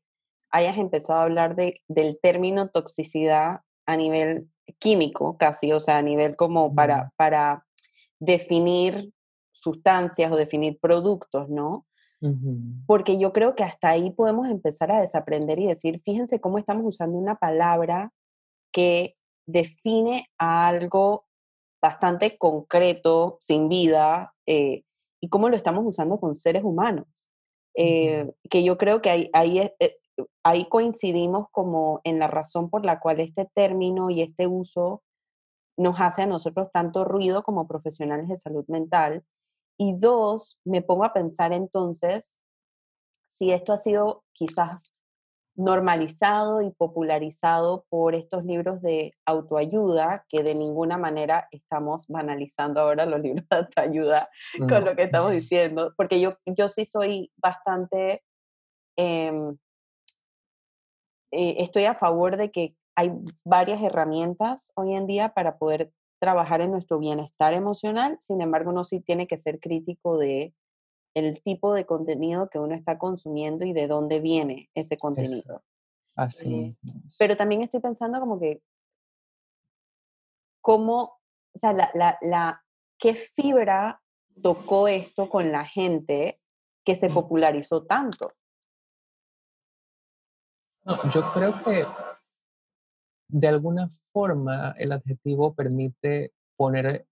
hayas 0.53 0.79
empezado 0.79 1.19
a 1.19 1.25
hablar 1.25 1.57
de, 1.57 1.83
del 1.89 2.21
término 2.23 2.69
toxicidad 2.69 3.63
a 3.85 3.97
nivel 3.97 4.49
químico 4.79 5.37
casi, 5.37 5.73
o 5.73 5.81
sea, 5.81 5.99
a 5.99 6.03
nivel 6.03 6.37
como 6.37 6.73
para, 6.73 7.11
para 7.17 7.67
definir 8.21 9.13
sustancias 9.51 10.31
o 10.31 10.37
definir 10.37 10.79
productos, 10.81 11.49
¿no? 11.49 11.85
Porque 12.87 13.19
yo 13.19 13.33
creo 13.33 13.55
que 13.55 13.65
hasta 13.65 13.91
ahí 13.91 14.11
podemos 14.11 14.49
empezar 14.49 14.93
a 14.93 15.01
desaprender 15.01 15.59
y 15.59 15.67
decir, 15.67 16.01
fíjense 16.05 16.41
cómo 16.41 16.59
estamos 16.59 16.85
usando 16.87 17.19
una 17.19 17.35
palabra 17.35 18.13
que 18.73 19.17
define 19.47 20.29
a 20.39 20.69
algo 20.69 21.27
bastante 21.83 22.39
concreto, 22.39 23.39
sin 23.41 23.69
vida, 23.69 24.35
eh, 24.47 24.85
y 25.21 25.29
cómo 25.29 25.49
lo 25.49 25.57
estamos 25.57 25.85
usando 25.85 26.19
con 26.21 26.35
seres 26.35 26.63
humanos. 26.63 27.29
Eh, 27.75 28.31
que 28.51 28.63
yo 28.63 28.79
creo 28.79 29.03
que 29.03 29.11
ahí, 29.11 29.31
ahí, 29.33 29.59
eh, 29.59 29.99
ahí 30.45 30.69
coincidimos 30.69 31.47
como 31.51 32.01
en 32.05 32.19
la 32.19 32.29
razón 32.29 32.71
por 32.71 32.85
la 32.85 33.01
cual 33.01 33.19
este 33.21 33.49
término 33.55 34.11
y 34.11 34.23
este 34.23 34.47
uso 34.47 35.03
nos 35.77 36.01
hace 36.01 36.23
a 36.23 36.27
nosotros 36.27 36.69
tanto 36.73 37.05
ruido 37.05 37.43
como 37.43 37.67
profesionales 37.67 38.29
de 38.29 38.37
salud 38.37 38.65
mental. 38.69 39.25
Y 39.83 39.95
dos, 39.95 40.61
me 40.65 40.81
pongo 40.81 41.05
a 41.05 41.13
pensar 41.13 41.53
entonces 41.53 42.39
si 43.27 43.51
esto 43.51 43.73
ha 43.73 43.77
sido 43.77 44.23
quizás 44.33 44.93
normalizado 45.57 46.63
y 46.63 46.71
popularizado 46.71 47.85
por 47.89 48.15
estos 48.15 48.45
libros 48.45 48.81
de 48.81 49.13
autoayuda, 49.27 50.25
que 50.29 50.45
de 50.45 50.55
ninguna 50.55 50.99
manera 50.99 51.49
estamos 51.51 52.07
banalizando 52.07 52.81
ahora 52.81 53.07
los 53.07 53.21
libros 53.23 53.45
de 53.51 53.57
autoayuda 53.57 54.31
con 54.57 54.85
lo 54.85 54.95
que 54.95 55.03
estamos 55.03 55.33
diciendo, 55.33 55.93
porque 55.97 56.21
yo, 56.21 56.37
yo 56.47 56.69
sí 56.69 56.87
soy 56.87 57.33
bastante, 57.35 58.23
em, 58.97 59.59
eh, 61.33 61.57
estoy 61.59 61.87
a 61.87 61.97
favor 61.97 62.37
de 62.37 62.53
que 62.53 62.77
hay 62.95 63.11
varias 63.45 63.83
herramientas 63.83 64.71
hoy 64.77 64.95
en 64.95 65.09
día 65.09 65.31
para 65.31 65.59
poder 65.59 65.91
trabajar 66.23 66.61
en 66.61 66.71
nuestro 66.71 67.01
bienestar 67.01 67.53
emocional, 67.53 68.17
sin 68.21 68.41
embargo, 68.43 68.71
uno 68.71 68.85
sí 68.85 69.01
tiene 69.01 69.27
que 69.27 69.37
ser 69.37 69.59
crítico 69.59 70.19
de 70.19 70.55
el 71.15 71.43
tipo 71.43 71.75
de 71.75 71.85
contenido 71.85 72.49
que 72.49 72.61
uno 72.61 72.77
está 72.77 72.97
consumiendo 72.97 73.65
y 73.65 73.73
de 73.73 73.89
dónde 73.89 74.21
viene 74.21 74.71
ese 74.73 74.97
contenido. 74.97 75.65
así. 76.15 76.55
Eh, 76.55 76.77
pero 77.19 77.37
también 77.37 77.63
estoy 77.63 77.81
pensando 77.81 78.21
como 78.21 78.39
que, 78.39 78.63
cómo, 80.61 81.19
o 81.57 81.59
sea, 81.59 81.73
la, 81.73 81.91
la, 81.93 82.17
la, 82.21 82.65
qué 83.01 83.17
fibra 83.17 84.01
tocó 84.41 84.87
esto 84.87 85.29
con 85.29 85.51
la 85.51 85.65
gente 85.65 86.41
que 86.85 86.95
se 86.95 87.11
popularizó 87.11 87.85
tanto. 87.85 88.33
No, 90.85 91.11
yo 91.11 91.33
creo 91.33 91.65
que 91.65 91.85
de 93.33 93.49
alguna 93.49 93.91
forma 94.13 94.75
el 94.79 94.93
adjetivo 94.93 95.55
permite 95.55 96.33
poner 96.57 97.07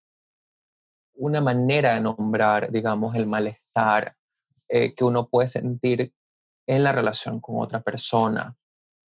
una 1.15 1.41
manera 1.41 1.95
de 1.95 2.01
nombrar, 2.01 2.71
digamos, 2.71 3.15
el 3.17 3.27
malestar 3.27 4.15
eh, 4.69 4.95
que 4.95 5.05
uno 5.05 5.29
puede 5.29 5.49
sentir 5.49 6.13
en 6.67 6.85
la 6.85 6.93
relación 6.93 7.41
con 7.41 7.59
otra 7.59 7.81
persona, 7.81 8.55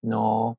¿no? 0.02 0.56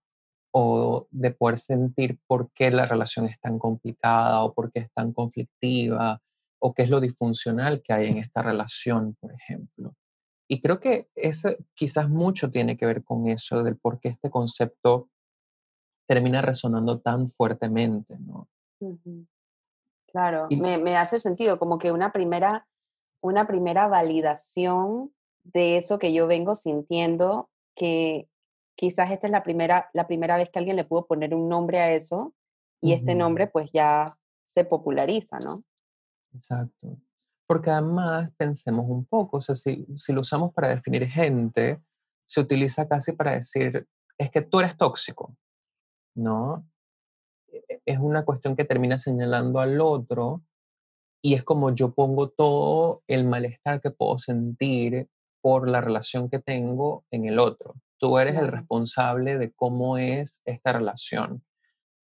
O 0.52 1.08
de 1.10 1.32
poder 1.32 1.58
sentir 1.58 2.20
por 2.28 2.52
qué 2.54 2.70
la 2.70 2.86
relación 2.86 3.26
es 3.26 3.40
tan 3.40 3.58
complicada 3.58 4.44
o 4.44 4.54
por 4.54 4.72
qué 4.72 4.82
es 4.82 4.92
tan 4.94 5.12
conflictiva 5.12 6.22
o 6.60 6.74
qué 6.74 6.84
es 6.84 6.90
lo 6.90 7.02
disfuncional 7.02 7.82
que 7.82 7.94
hay 7.94 8.10
en 8.10 8.20
esta 8.20 8.44
relación, 8.44 9.16
por 9.20 9.34
ejemplo. 9.34 9.96
Y 10.48 10.62
creo 10.62 10.80
que 10.80 11.08
eso 11.16 11.50
quizás 11.74 12.10
mucho 12.10 12.52
tiene 12.52 12.78
que 12.78 12.86
ver 12.86 13.04
con 13.04 13.28
eso, 13.28 13.64
del 13.64 13.78
por 13.78 14.00
qué 14.00 14.10
este 14.10 14.30
concepto 14.30 15.10
termina 16.08 16.42
resonando 16.42 17.00
tan 17.00 17.32
fuertemente, 17.32 18.18
¿no? 18.20 18.48
Claro, 20.08 20.48
me, 20.50 20.98
hace 20.98 21.20
sentido, 21.20 21.58
como 21.58 21.80
que 21.80 21.92
una 21.92 22.12
primera, 22.12 22.68
una 23.22 23.48
primera 23.48 23.88
validación 23.88 25.12
de 25.44 25.78
eso 25.78 25.98
que 26.00 26.14
yo 26.14 26.28
vengo 26.28 26.56
sintiendo, 26.56 27.50
que 27.76 28.28
quizás 28.76 29.12
esta 29.12 29.28
es 29.28 29.32
la 29.32 29.44
primera, 29.44 29.90
la 29.94 30.08
primera 30.08 30.38
vez 30.38 30.50
que 30.50 30.60
alguien 30.60 30.76
le 30.76 30.84
pudo 30.84 31.08
poner 31.08 31.34
un 31.34 31.50
nombre 31.50 31.80
a 31.80 31.92
eso 31.92 32.34
y 32.82 32.94
este 32.94 33.16
nombre 33.16 33.48
pues 33.48 33.72
ya 33.72 34.18
se 34.46 34.66
populariza, 34.66 35.40
¿no? 35.40 35.64
Exacto. 36.34 36.98
Porque 37.48 37.72
además 37.72 38.30
pensemos 38.38 38.86
un 38.88 39.06
poco, 39.06 39.38
o 39.38 39.42
sea, 39.42 39.56
si, 39.56 39.86
si 39.96 40.14
lo 40.14 40.22
usamos 40.22 40.54
para 40.54 40.70
definir 40.70 41.08
gente, 41.08 41.82
se 42.26 42.42
utiliza 42.42 42.88
casi 42.88 43.14
para 43.14 43.32
decir, 43.32 43.88
es 44.18 44.32
que 44.32 44.42
tú 44.42 44.60
eres 44.60 44.78
tóxico, 44.78 45.36
¿no? 46.16 46.66
E, 47.48 47.82
es 47.86 48.00
una 48.00 48.26
cuestión 48.26 48.56
que 48.56 48.66
termina 48.66 48.98
señalando 48.98 49.60
al 49.60 49.82
otro 49.82 50.44
y 51.22 51.36
es 51.36 51.44
como 51.44 51.74
yo 51.74 51.94
pongo 51.94 52.30
todo 52.30 53.04
el 53.08 53.26
malestar 53.26 53.82
que 53.82 53.92
puedo 53.92 54.20
sentir 54.20 55.08
por 55.42 55.70
la 55.70 55.82
relación 55.82 56.30
que 56.30 56.40
tengo 56.40 57.06
en 57.12 57.26
el 57.26 57.40
otro. 57.40 57.76
Tú 57.98 58.18
eres 58.18 58.36
el 58.38 58.50
responsable 58.50 59.38
de 59.38 59.52
cómo 59.52 59.98
es 59.98 60.42
esta 60.46 60.74
relación. 60.74 61.44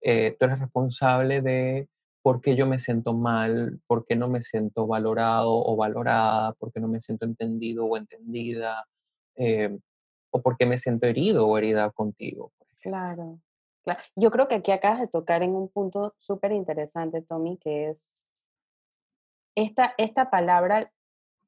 Eh, 0.02 0.36
tú 0.40 0.46
eres 0.46 0.60
responsable 0.60 1.42
de 1.42 1.90
por 2.22 2.42
qué 2.42 2.56
yo 2.56 2.68
me 2.68 2.80
siento 2.80 3.14
mal, 3.14 3.80
por 3.88 4.06
qué 4.06 4.16
no 4.16 4.30
me 4.30 4.42
siento 4.42 4.88
valorado 4.88 5.52
o 5.52 5.76
valorada, 5.76 6.54
por 6.54 6.72
qué 6.72 6.80
no 6.80 6.88
me 6.88 7.02
siento 7.02 7.26
entendido 7.26 7.86
o 7.86 7.98
entendida, 7.98 8.86
eh, 9.36 9.78
o 10.32 10.42
por 10.42 10.58
qué 10.58 10.66
me 10.66 10.78
siento 10.78 11.08
herido 11.08 11.48
o 11.48 11.58
herida 11.58 11.90
contigo. 11.92 12.52
Claro. 12.82 13.40
Yo 14.16 14.32
creo 14.32 14.48
que 14.48 14.56
aquí 14.56 14.72
acabas 14.72 15.00
de 15.00 15.08
tocar 15.08 15.44
en 15.44 15.56
un 15.56 15.70
punto 15.70 16.14
súper 16.18 16.52
interesante, 16.52 17.22
Tommy, 17.22 17.58
que 17.58 17.90
es 17.90 18.30
esta, 19.56 19.94
esta 19.98 20.30
palabra, 20.30 20.92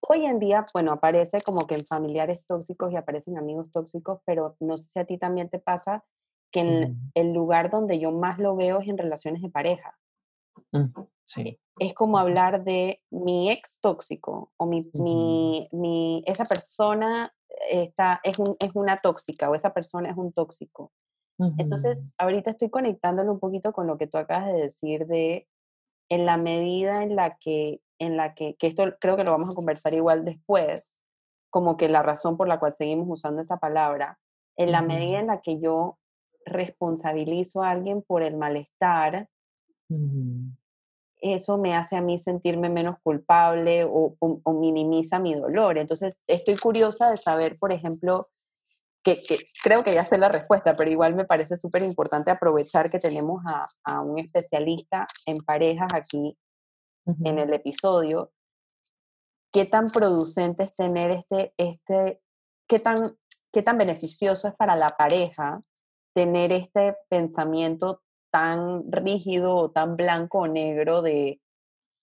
hoy 0.01 0.25
en 0.25 0.39
día, 0.39 0.65
bueno, 0.73 0.91
aparece 0.91 1.41
como 1.41 1.67
que 1.67 1.75
en 1.75 1.85
familiares 1.85 2.45
tóxicos 2.45 2.91
y 2.91 2.95
aparecen 2.95 3.37
amigos 3.37 3.71
tóxicos, 3.71 4.19
pero 4.25 4.55
no 4.59 4.77
sé 4.77 4.89
si 4.89 4.99
a 4.99 5.05
ti 5.05 5.17
también 5.17 5.49
te 5.49 5.59
pasa 5.59 6.03
que 6.51 6.59
en 6.59 7.11
el 7.15 7.33
lugar 7.33 7.69
donde 7.69 7.97
yo 7.99 8.11
más 8.11 8.37
lo 8.37 8.55
veo 8.55 8.81
es 8.81 8.89
en 8.89 8.97
relaciones 8.97 9.41
de 9.41 9.49
pareja. 9.49 9.97
Sí. 11.25 11.59
Es 11.79 11.93
como 11.93 12.17
hablar 12.17 12.65
de 12.65 13.01
mi 13.09 13.49
ex 13.49 13.79
tóxico 13.79 14.51
o 14.57 14.65
mi, 14.65 14.89
mi, 14.93 15.69
mi 15.71 16.23
esa 16.27 16.43
persona 16.43 17.33
está, 17.69 18.19
es, 18.23 18.37
un, 18.37 18.57
es 18.59 18.71
una 18.73 18.99
tóxica 18.99 19.49
o 19.49 19.55
esa 19.55 19.73
persona 19.73 20.09
es 20.09 20.17
un 20.17 20.33
tóxico. 20.33 20.91
Entonces, 21.57 22.13
ahorita 22.17 22.51
estoy 22.51 22.69
conectándolo 22.69 23.31
un 23.31 23.39
poquito 23.39 23.73
con 23.73 23.87
lo 23.87 23.97
que 23.97 24.07
tú 24.07 24.17
acabas 24.17 24.47
de 24.47 24.61
decir 24.61 25.07
de 25.07 25.47
en 26.09 26.25
la 26.25 26.37
medida 26.37 27.03
en 27.03 27.15
la 27.15 27.37
que, 27.37 27.81
en 27.97 28.17
la 28.17 28.33
que, 28.33 28.55
que 28.55 28.67
esto 28.67 28.83
creo 28.99 29.15
que 29.15 29.23
lo 29.23 29.31
vamos 29.31 29.51
a 29.51 29.55
conversar 29.55 29.93
igual 29.93 30.25
después, 30.25 31.01
como 31.49 31.77
que 31.77 31.89
la 31.89 32.03
razón 32.03 32.37
por 32.37 32.47
la 32.47 32.59
cual 32.59 32.73
seguimos 32.73 33.07
usando 33.09 33.41
esa 33.41 33.57
palabra, 33.57 34.19
en 34.57 34.71
la 34.71 34.81
medida 34.81 35.19
en 35.19 35.27
la 35.27 35.41
que 35.41 35.59
yo 35.59 35.97
responsabilizo 36.45 37.63
a 37.63 37.71
alguien 37.71 38.01
por 38.01 38.23
el 38.23 38.35
malestar, 38.35 39.29
eso 41.21 41.57
me 41.57 41.75
hace 41.75 41.95
a 41.95 42.01
mí 42.01 42.19
sentirme 42.19 42.69
menos 42.69 42.95
culpable 43.03 43.83
o, 43.85 44.15
o, 44.19 44.53
minimiza 44.53 45.19
mi 45.19 45.35
dolor. 45.35 45.77
Entonces, 45.77 46.19
estoy 46.27 46.57
curiosa 46.57 47.11
de 47.11 47.17
saber, 47.17 47.57
por 47.59 47.71
ejemplo, 47.71 48.29
que, 49.03 49.19
creo 49.63 49.83
que 49.83 49.93
ya 49.93 50.05
sé 50.05 50.17
la 50.17 50.29
respuesta, 50.29 50.75
pero 50.75 50.91
igual 50.91 51.15
me 51.15 51.25
parece 51.25 51.57
súper 51.57 51.83
importante 51.83 52.31
aprovechar 52.31 52.89
que 52.89 52.99
tenemos 52.99 53.43
a, 53.83 54.01
un 54.01 54.19
especialista 54.19 55.07
en 55.25 55.37
parejas 55.37 55.89
aquí 55.93 56.37
en 57.05 57.39
el 57.39 57.53
episodio. 57.53 58.31
¿Qué 59.51 59.65
tan 59.65 59.89
producente 59.89 60.63
es 60.63 60.75
tener 60.75 61.11
este, 61.11 61.53
este, 61.57 62.21
qué 62.67 62.79
tan, 62.79 63.17
qué 63.51 63.61
tan 63.61 63.77
beneficioso 63.77 64.47
es 64.47 64.55
para 64.55 64.75
la 64.75 64.89
pareja 64.89 65.61
tener 66.13 66.51
este 66.51 66.95
pensamiento 67.09 68.01
tan 68.31 68.91
rígido 68.91 69.55
o 69.55 69.71
tan 69.71 69.97
blanco 69.97 70.39
o 70.39 70.47
negro 70.47 71.01
de 71.01 71.41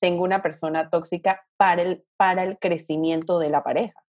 tengo 0.01 0.23
una 0.23 0.43
persona 0.43 0.91
tóxica 0.91 1.47
para 1.57 1.83
el, 1.83 2.05
para 2.17 2.45
el 2.45 2.59
crecimiento 2.59 3.39
de 3.39 3.51
la 3.51 3.63
pareja? 3.63 4.05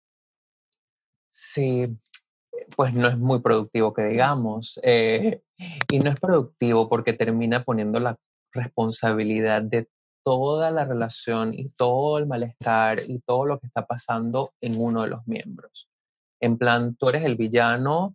Sí, 1.30 1.96
pues 2.76 2.94
no 2.94 3.08
es 3.08 3.18
muy 3.18 3.40
productivo 3.40 3.92
que 3.92 4.04
digamos. 4.04 4.78
Eh, 4.82 5.42
y 5.90 5.98
no 5.98 6.10
es 6.10 6.20
productivo 6.20 6.88
porque 6.88 7.12
termina 7.12 7.64
poniendo 7.64 8.00
la 8.00 8.16
responsabilidad 8.52 9.62
de 9.62 9.88
toda 10.24 10.70
la 10.70 10.84
relación 10.84 11.54
y 11.54 11.70
todo 11.70 12.18
el 12.18 12.26
malestar 12.26 13.02
y 13.08 13.20
todo 13.20 13.46
lo 13.46 13.58
que 13.58 13.66
está 13.66 13.86
pasando 13.86 14.52
en 14.60 14.80
uno 14.80 15.02
de 15.02 15.08
los 15.08 15.26
miembros. 15.26 15.88
En 16.40 16.58
plan, 16.58 16.96
tú 16.96 17.08
eres 17.08 17.24
el 17.24 17.36
villano, 17.36 18.14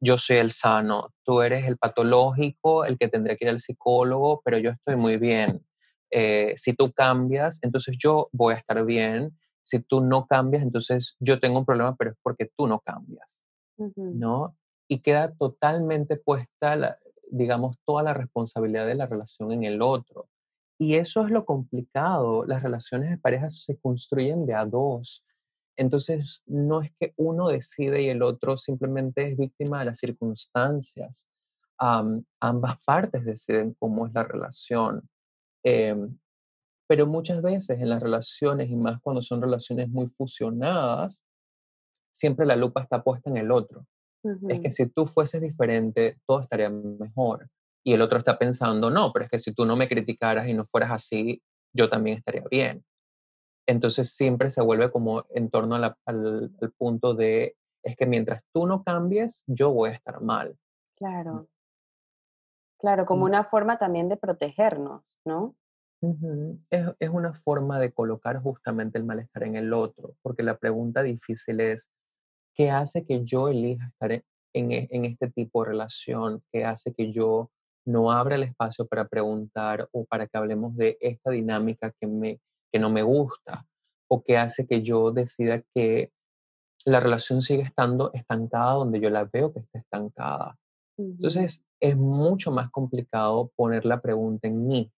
yo 0.00 0.18
soy 0.18 0.36
el 0.36 0.52
sano, 0.52 1.10
tú 1.24 1.42
eres 1.42 1.66
el 1.66 1.76
patológico, 1.76 2.84
el 2.84 2.98
que 2.98 3.08
tendría 3.08 3.36
que 3.36 3.46
ir 3.46 3.50
al 3.50 3.60
psicólogo, 3.60 4.42
pero 4.44 4.58
yo 4.58 4.70
estoy 4.70 4.96
muy 4.96 5.16
bien. 5.16 5.64
eh, 6.10 6.54
si 6.56 6.72
tú 6.72 6.90
cambias, 6.92 7.58
entonces 7.62 7.96
yo 7.98 8.28
voy 8.32 8.54
a 8.54 8.56
estar 8.56 8.82
bien, 8.84 9.36
si 9.62 9.80
tú 9.80 10.00
no 10.00 10.26
cambias, 10.26 10.62
entonces 10.62 11.16
yo 11.20 11.40
tengo 11.40 11.58
un 11.58 11.66
problema, 11.66 11.94
pero 11.96 12.12
es 12.12 12.16
porque 12.22 12.50
tú 12.56 12.66
no 12.66 12.80
cambias, 12.80 13.42
¿no? 13.96 14.56
Y 14.88 15.00
queda 15.00 15.34
totalmente 15.34 16.16
puesta, 16.16 16.98
digamos, 17.30 17.78
toda 17.84 18.02
la 18.02 18.14
responsabilidad 18.14 18.86
de 18.86 18.94
la 18.94 19.06
relación 19.06 19.52
en 19.52 19.64
el 19.64 19.82
otro. 19.82 20.28
Y 20.78 20.94
eso 20.94 21.24
es 21.24 21.30
lo 21.30 21.44
complicado. 21.44 22.44
Las 22.44 22.62
relaciones 22.62 23.10
de 23.10 23.18
pareja 23.18 23.50
se 23.50 23.78
construyen 23.78 24.46
de 24.46 24.54
a 24.54 24.64
dos. 24.64 25.24
Entonces, 25.76 26.42
no 26.46 26.82
es 26.82 26.92
que 26.98 27.12
uno 27.16 27.48
decide 27.48 28.02
y 28.02 28.08
el 28.08 28.22
otro 28.22 28.56
simplemente 28.56 29.30
es 29.30 29.36
víctima 29.36 29.80
de 29.80 29.86
las 29.86 29.98
circunstancias. 29.98 31.28
ambas 32.40 32.76
partes 32.84 33.24
deciden 33.24 33.74
cómo 33.78 34.06
es 34.06 34.12
la 34.12 34.24
relación. 34.24 35.08
Em, 35.62 36.18
pero 36.88 37.06
muchas 37.06 37.42
veces 37.42 37.80
en 37.80 37.90
las 37.90 38.02
relaciones, 38.02 38.70
y 38.70 38.76
más 38.76 39.00
cuando 39.00 39.22
son 39.22 39.42
relaciones 39.42 39.88
muy 39.88 40.08
fusionadas, 40.08 41.22
siempre 42.18 42.46
la 42.46 42.56
lupa 42.56 42.82
está 42.82 43.02
puesta 43.02 43.30
en 43.30 43.36
el 43.36 43.52
otro. 43.52 43.86
Es 44.48 44.60
que 44.60 44.70
si 44.72 44.86
tú 44.86 45.06
fueses 45.06 45.40
diferente, 45.40 46.18
todo 46.26 46.40
estaría 46.40 46.68
mejor. 46.68 47.48
Y 47.84 47.92
el 47.92 48.02
otro 48.02 48.18
está 48.18 48.36
pensando, 48.38 48.90
no, 48.90 49.12
pero 49.12 49.24
es 49.24 49.30
que 49.30 49.38
si 49.38 49.54
tú 49.54 49.64
no 49.64 49.76
me 49.76 49.88
criticaras 49.88 50.48
y 50.48 50.54
no 50.54 50.66
fueras 50.66 50.90
así, 50.90 51.40
yo 51.72 51.88
también 51.88 52.18
estaría 52.18 52.42
bien. 52.50 52.84
Entonces 53.66 54.10
siempre 54.10 54.50
se 54.50 54.62
vuelve 54.62 54.90
como 54.90 55.24
en 55.30 55.48
torno 55.48 55.76
al, 55.76 55.94
al, 56.04 56.50
punto 56.76 57.14
de, 57.14 57.56
es 57.84 57.96
que 57.96 58.06
mientras 58.06 58.42
tú 58.52 58.66
no 58.66 58.82
cambies, 58.82 59.44
yo 59.46 59.72
voy 59.72 59.90
a 59.90 59.94
estar 59.94 60.20
mal. 60.20 60.56
Claro. 60.96 61.48
Claro, 62.80 63.06
como 63.06 63.24
una 63.24 63.44
forma 63.44 63.78
también 63.78 64.08
de 64.08 64.16
protegernos, 64.16 65.18
¿no? 65.24 65.54
es, 66.70 66.86
es, 67.00 67.10
una 67.10 67.32
forma 67.32 67.80
de 67.80 67.92
colocar 67.92 68.40
justamente 68.40 68.98
el 68.98 69.04
malestar 69.04 69.42
en 69.42 69.56
el 69.56 69.72
otro, 69.72 70.14
porque 70.22 70.44
la 70.44 70.56
pregunta 70.56 71.02
difícil 71.02 71.60
es, 71.60 71.90
¿qué 72.58 72.70
hace 72.70 73.04
que 73.04 73.24
yo 73.24 73.48
elija 73.48 73.86
estar 73.86 74.10
en, 74.10 74.24
en, 74.52 74.72
e, 74.72 74.88
en 74.90 75.04
este 75.04 75.30
tipo 75.30 75.62
de 75.62 75.70
relación? 75.70 76.42
¿Qué 76.52 76.64
hace 76.64 76.92
que 76.92 77.12
yo 77.12 77.50
no 77.86 78.10
abra 78.10 78.34
el 78.34 78.42
espacio 78.42 78.86
para 78.86 79.06
preguntar 79.06 79.88
o 79.92 80.04
para 80.04 80.26
que 80.26 80.36
hablemos 80.36 80.76
de 80.76 80.98
esta 81.00 81.30
dinámica 81.30 81.94
que, 82.00 82.08
me, 82.08 82.40
que 82.72 82.80
no 82.80 82.90
me 82.90 83.02
gusta? 83.02 83.64
¿O 84.10 84.24
qué 84.24 84.36
hace 84.36 84.66
que 84.66 84.82
yo 84.82 85.12
decida 85.12 85.62
que 85.72 86.10
la 86.84 86.98
relación 86.98 87.42
sigue 87.42 87.62
estando 87.62 88.10
estancada 88.12 88.72
donde 88.72 89.00
yo 89.00 89.08
la 89.08 89.24
veo 89.24 89.52
que 89.52 89.60
está 89.60 89.78
estancada? 89.78 90.58
Entonces, 90.98 91.64
es 91.80 91.96
mucho 91.96 92.50
más 92.50 92.70
complicado 92.72 93.52
poner 93.54 93.84
la 93.84 94.00
pregunta 94.00 94.48
en 94.48 94.66
mí. 94.66 94.90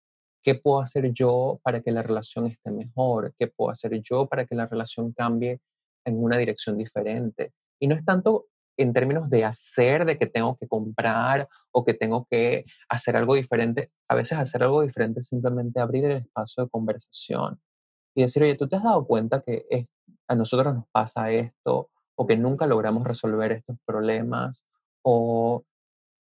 ¿Qué 0.43 0.55
puedo 0.55 0.81
hacer 0.81 1.13
yo 1.13 1.61
para 1.63 1.83
que 1.83 1.93
la 1.93 2.03
relación 2.03 2.47
esté 2.47 2.71
mejor? 2.71 3.35
¿Qué 3.39 3.49
puedo 3.49 3.71
hacer 3.71 4.01
yo 4.01 4.27
para 4.27 4.47
que 4.47 4.55
la 4.55 4.67
relación 4.67 5.13
cambie 5.13 5.61
en 6.05 6.23
una 6.23 6.39
dirección 6.39 6.77
diferente? 6.79 7.53
Y 7.79 7.87
no 7.89 7.95
es 7.95 8.05
tanto 8.05 8.47
en 8.77 8.93
términos 8.93 9.29
de 9.29 9.45
hacer, 9.45 10.05
de 10.05 10.19
que 10.19 10.27
tengo 10.27 10.57
que 10.57 10.67
comprar 10.67 11.49
o 11.71 11.85
que 11.85 11.95
tengo 11.95 12.27
que 12.31 12.65
hacer 12.89 13.17
algo 13.17 13.35
diferente. 13.35 13.91
A 14.09 14.15
veces 14.15 14.39
hacer 14.39 14.63
algo 14.63 14.83
diferente 14.83 15.21
es 15.21 15.29
simplemente 15.29 15.81
abrir 15.81 16.05
el 16.07 16.17
espacio 16.19 16.65
de 16.65 16.71
conversación 16.71 17.61
y 18.15 18.23
decir, 18.23 18.43
oye, 18.43 18.57
¿tú 18.57 18.69
te 18.69 18.77
has 18.77 18.83
dado 18.83 19.07
cuenta 19.07 19.43
que 19.43 19.87
a 20.29 20.35
nosotros 20.35 20.75
nos 20.75 20.85
pasa 20.93 21.31
esto 21.31 21.91
o 22.15 22.27
que 22.27 22.37
nunca 22.37 22.67
logramos 22.67 23.05
resolver 23.05 23.53
estos 23.53 23.77
problemas 23.85 24.65
o 25.03 25.65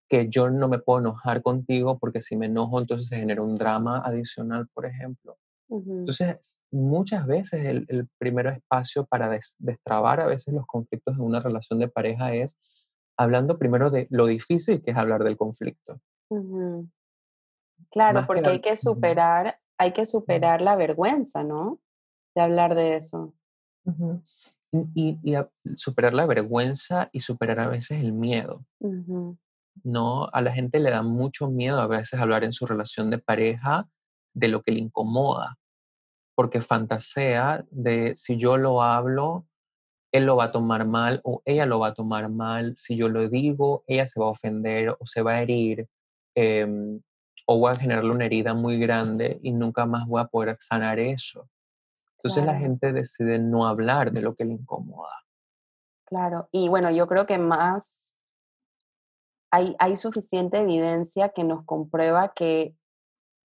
que 0.10 0.28
yo 0.30 0.50
no 0.50 0.68
me 0.68 0.80
puedo 0.80 1.00
enojar 1.00 1.42
contigo 1.42 2.00
porque 2.00 2.22
si 2.22 2.36
me 2.36 2.48
enojo 2.48 2.80
entonces 2.80 3.08
se 3.08 3.18
genera 3.18 3.42
un 3.42 3.56
drama 3.56 4.02
adicional, 4.04 4.68
por 4.74 4.86
ejemplo. 4.86 5.38
Entonces, 5.70 6.62
muchas 6.72 7.28
veces 7.28 7.66
el, 7.66 7.86
el 7.90 8.08
primer 8.18 8.48
espacio 8.48 9.06
para 9.06 9.30
destrabar 9.60 10.20
a 10.20 10.26
veces 10.26 10.54
los 10.54 10.66
conflictos 10.66 11.16
en 11.16 11.22
una 11.22 11.40
relación 11.40 11.80
de 11.80 11.88
pareja 11.88 12.34
es 12.34 12.58
hablando 13.18 13.60
primero 13.60 13.92
de 13.92 14.08
lo 14.10 14.26
difícil 14.26 14.82
que 14.82 14.92
es 14.92 14.98
hablar 14.98 15.24
del 15.24 15.38
conflicto. 15.38 16.00
Claro, 17.92 18.24
porque 18.26 18.50
hay 18.50 18.62
que 18.62 18.76
superar, 18.76 19.60
hay 19.78 19.92
que 19.92 20.06
superar 20.06 20.62
la 20.62 20.76
vergüenza, 20.76 21.44
¿no? 21.44 21.80
De 22.34 22.42
hablar 22.42 22.76
de 22.76 22.96
eso. 22.96 23.34
Y, 24.72 25.20
y, 25.24 25.36
superar 25.76 26.14
la 26.14 26.26
vergüenza 26.26 27.10
y 27.12 27.20
superar 27.20 27.60
a 27.60 27.68
veces 27.68 28.02
el 28.02 28.14
miedo. 28.14 28.66
¿no? 29.84 30.28
A 30.32 30.42
la 30.42 30.52
gente 30.52 30.80
le 30.80 30.90
da 30.92 31.02
mucho 31.02 31.50
miedo 31.50 31.80
a 31.80 31.88
veces 31.88 32.20
hablar 32.20 32.44
en 32.44 32.54
su 32.54 32.66
relación 32.66 33.10
de 33.10 33.18
pareja 33.18 33.88
de 34.40 34.48
lo 34.48 34.62
que 34.62 34.72
le 34.72 34.80
incomoda, 34.80 35.58
porque 36.36 36.62
fantasea 36.62 37.66
de 37.70 38.14
si 38.16 38.38
yo 38.38 38.58
lo 38.58 38.82
hablo, 38.82 39.46
él 40.12 40.26
lo 40.26 40.38
va 40.38 40.46
a 40.46 40.52
tomar 40.52 40.88
mal 40.88 41.22
o 41.24 41.42
ella 41.46 41.66
lo 41.66 41.80
va 41.80 41.90
a 41.90 41.94
tomar 41.94 42.30
mal, 42.30 42.76
si 42.78 42.96
yo 42.96 43.10
lo 43.10 43.30
digo, 43.30 43.84
ella 43.88 44.08
se 44.08 44.20
va 44.20 44.28
a 44.28 44.32
ofender 44.32 44.96
o 45.00 45.06
se 45.06 45.22
va 45.22 45.34
a 45.34 45.42
herir, 45.42 45.88
em, 46.36 47.02
o 47.46 47.60
voy 47.60 47.72
a 47.72 47.76
generarle 47.76 48.12
una 48.12 48.26
herida 48.26 48.54
muy 48.54 48.80
grande 48.80 49.40
y 49.44 49.52
nunca 49.52 49.86
más 49.86 50.08
voy 50.08 50.22
a 50.22 50.26
poder 50.26 50.58
sanar 50.60 51.00
eso. 51.00 51.48
Entonces 52.18 52.46
la 52.46 52.58
gente 52.58 52.92
decide 52.92 53.40
no 53.40 53.66
hablar 53.68 54.12
de 54.12 54.22
lo 54.22 54.36
que 54.36 54.46
le 54.46 54.54
incomoda. 54.54 55.24
Claro, 56.06 56.50
y 56.52 56.68
bueno, 56.68 56.92
yo 56.92 57.08
creo 57.08 57.26
que 57.26 57.38
más 57.38 58.14
hay, 59.52 59.96
suficiente 59.96 60.60
evidencia 60.60 61.30
que 61.30 61.44
nos 61.44 61.66
comprueba 61.66 62.34
que, 62.34 62.76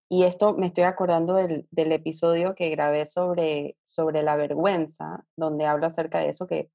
y 0.08 0.24
esto 0.24 0.54
me 0.54 0.66
estoy 0.66 0.84
acordando 0.84 1.34
del, 1.34 1.66
episodio 1.72 2.54
que 2.54 2.70
grabé 2.70 3.06
sobre, 3.06 3.76
sobre 3.82 4.22
la 4.22 4.36
vergüenza, 4.36 5.24
donde 5.36 5.66
hablo 5.66 5.86
acerca 5.86 6.20
de 6.20 6.28
eso, 6.28 6.46
que 6.46 6.70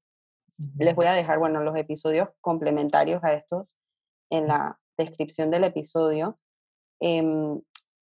les 0.78 0.94
voy 0.94 1.06
a 1.06 1.12
dejar, 1.12 1.38
bueno, 1.38 1.62
los 1.62 1.76
episodios 1.76 2.28
complementarios 2.40 3.22
a 3.22 3.32
estos 3.34 3.76
en 4.30 4.48
la 4.48 4.78
descripción 4.98 5.50
del 5.50 5.64
episodio. 5.64 6.38
Em, 7.00 7.60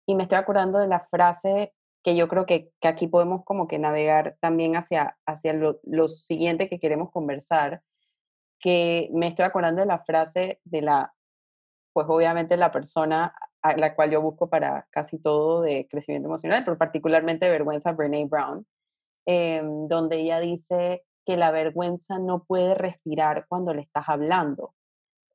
y 0.08 0.16
me 0.16 0.24
estoy 0.24 0.38
acordando 0.38 0.80
de 0.80 0.88
la 0.88 1.02
frase 1.02 1.74
que 2.04 2.16
yo 2.16 2.30
creo 2.30 2.46
que, 2.46 2.72
aquí 2.82 3.08
podemos 3.08 3.44
como 3.44 3.68
que 3.68 3.80
navegar 3.80 4.38
también 4.40 4.78
hacia, 4.78 5.18
hacia 5.26 5.54
lo, 5.54 5.80
lo, 5.84 6.08
siguiente 6.08 6.70
que 6.70 6.80
queremos 6.80 7.12
conversar, 7.12 7.82
que 8.60 9.10
me 9.14 9.28
estoy 9.28 9.46
acordando 9.46 9.82
de 9.82 9.88
la 9.88 10.00
frase 10.00 10.62
de 10.64 10.82
la 10.82 11.14
pues 11.98 12.06
obviamente 12.10 12.58
la 12.58 12.72
persona 12.72 13.34
la 13.76 13.96
cual 13.96 14.12
yo 14.12 14.22
busco 14.22 14.50
para 14.50 14.88
casi 14.92 15.20
todo 15.20 15.62
de 15.62 15.88
crecimiento 15.90 16.28
emocional, 16.28 16.64
pero 16.64 16.78
particularmente 16.78 17.50
vergüenza, 17.50 17.92
Brene 17.92 18.26
Brown, 18.26 18.66
em, 19.26 19.88
donde 19.88 20.18
ella 20.18 20.40
dice 20.40 21.04
que 21.26 21.38
la 21.38 21.52
vergüenza 21.52 22.20
no 22.20 22.44
puede 22.44 22.76
respirar 22.76 23.46
cuando 23.50 23.74
le 23.74 23.82
estás 23.82 24.06
hablando, 24.08 24.74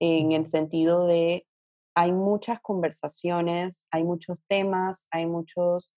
en 0.01 0.33
el 0.33 0.47
sentido 0.47 1.07
de 1.07 1.47
hay 1.95 2.13
muchas 2.13 2.61
conversaciones, 2.61 3.87
hay 3.91 4.05
muchos 4.05 4.39
temas, 4.49 5.07
hay, 5.11 5.27
muchos, 5.27 5.93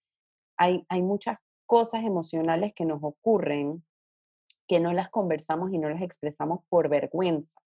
hay, 0.58 0.86
hay 0.90 1.02
muchas 1.02 1.38
cosas 1.66 2.04
emocionales 2.04 2.74
que 2.76 2.86
nos 2.86 3.00
ocurren 3.02 3.84
que 4.68 4.80
no 4.80 4.94
las 4.94 5.10
conversamos 5.10 5.72
y 5.72 5.78
no 5.78 5.90
las 5.90 6.02
expresamos 6.02 6.62
por 6.70 6.90
vergüenza 6.90 7.60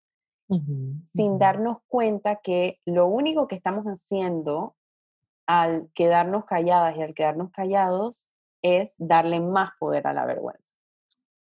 sin 1.04 1.38
darnos 1.38 1.78
cuenta 1.88 2.36
que 2.36 2.80
lo 2.86 3.06
único 3.06 3.48
que 3.48 3.56
estamos 3.56 3.84
haciendo 3.84 4.74
al 5.46 5.90
quedarnos 5.94 6.44
calladas 6.44 6.96
y 6.96 7.02
al 7.02 7.14
quedarnos 7.14 7.50
callados 7.50 8.28
es 8.62 8.94
darle 8.98 9.40
más 9.40 9.70
poder 9.78 10.06
a 10.06 10.12
la 10.12 10.26
vergüenza. 10.26 10.74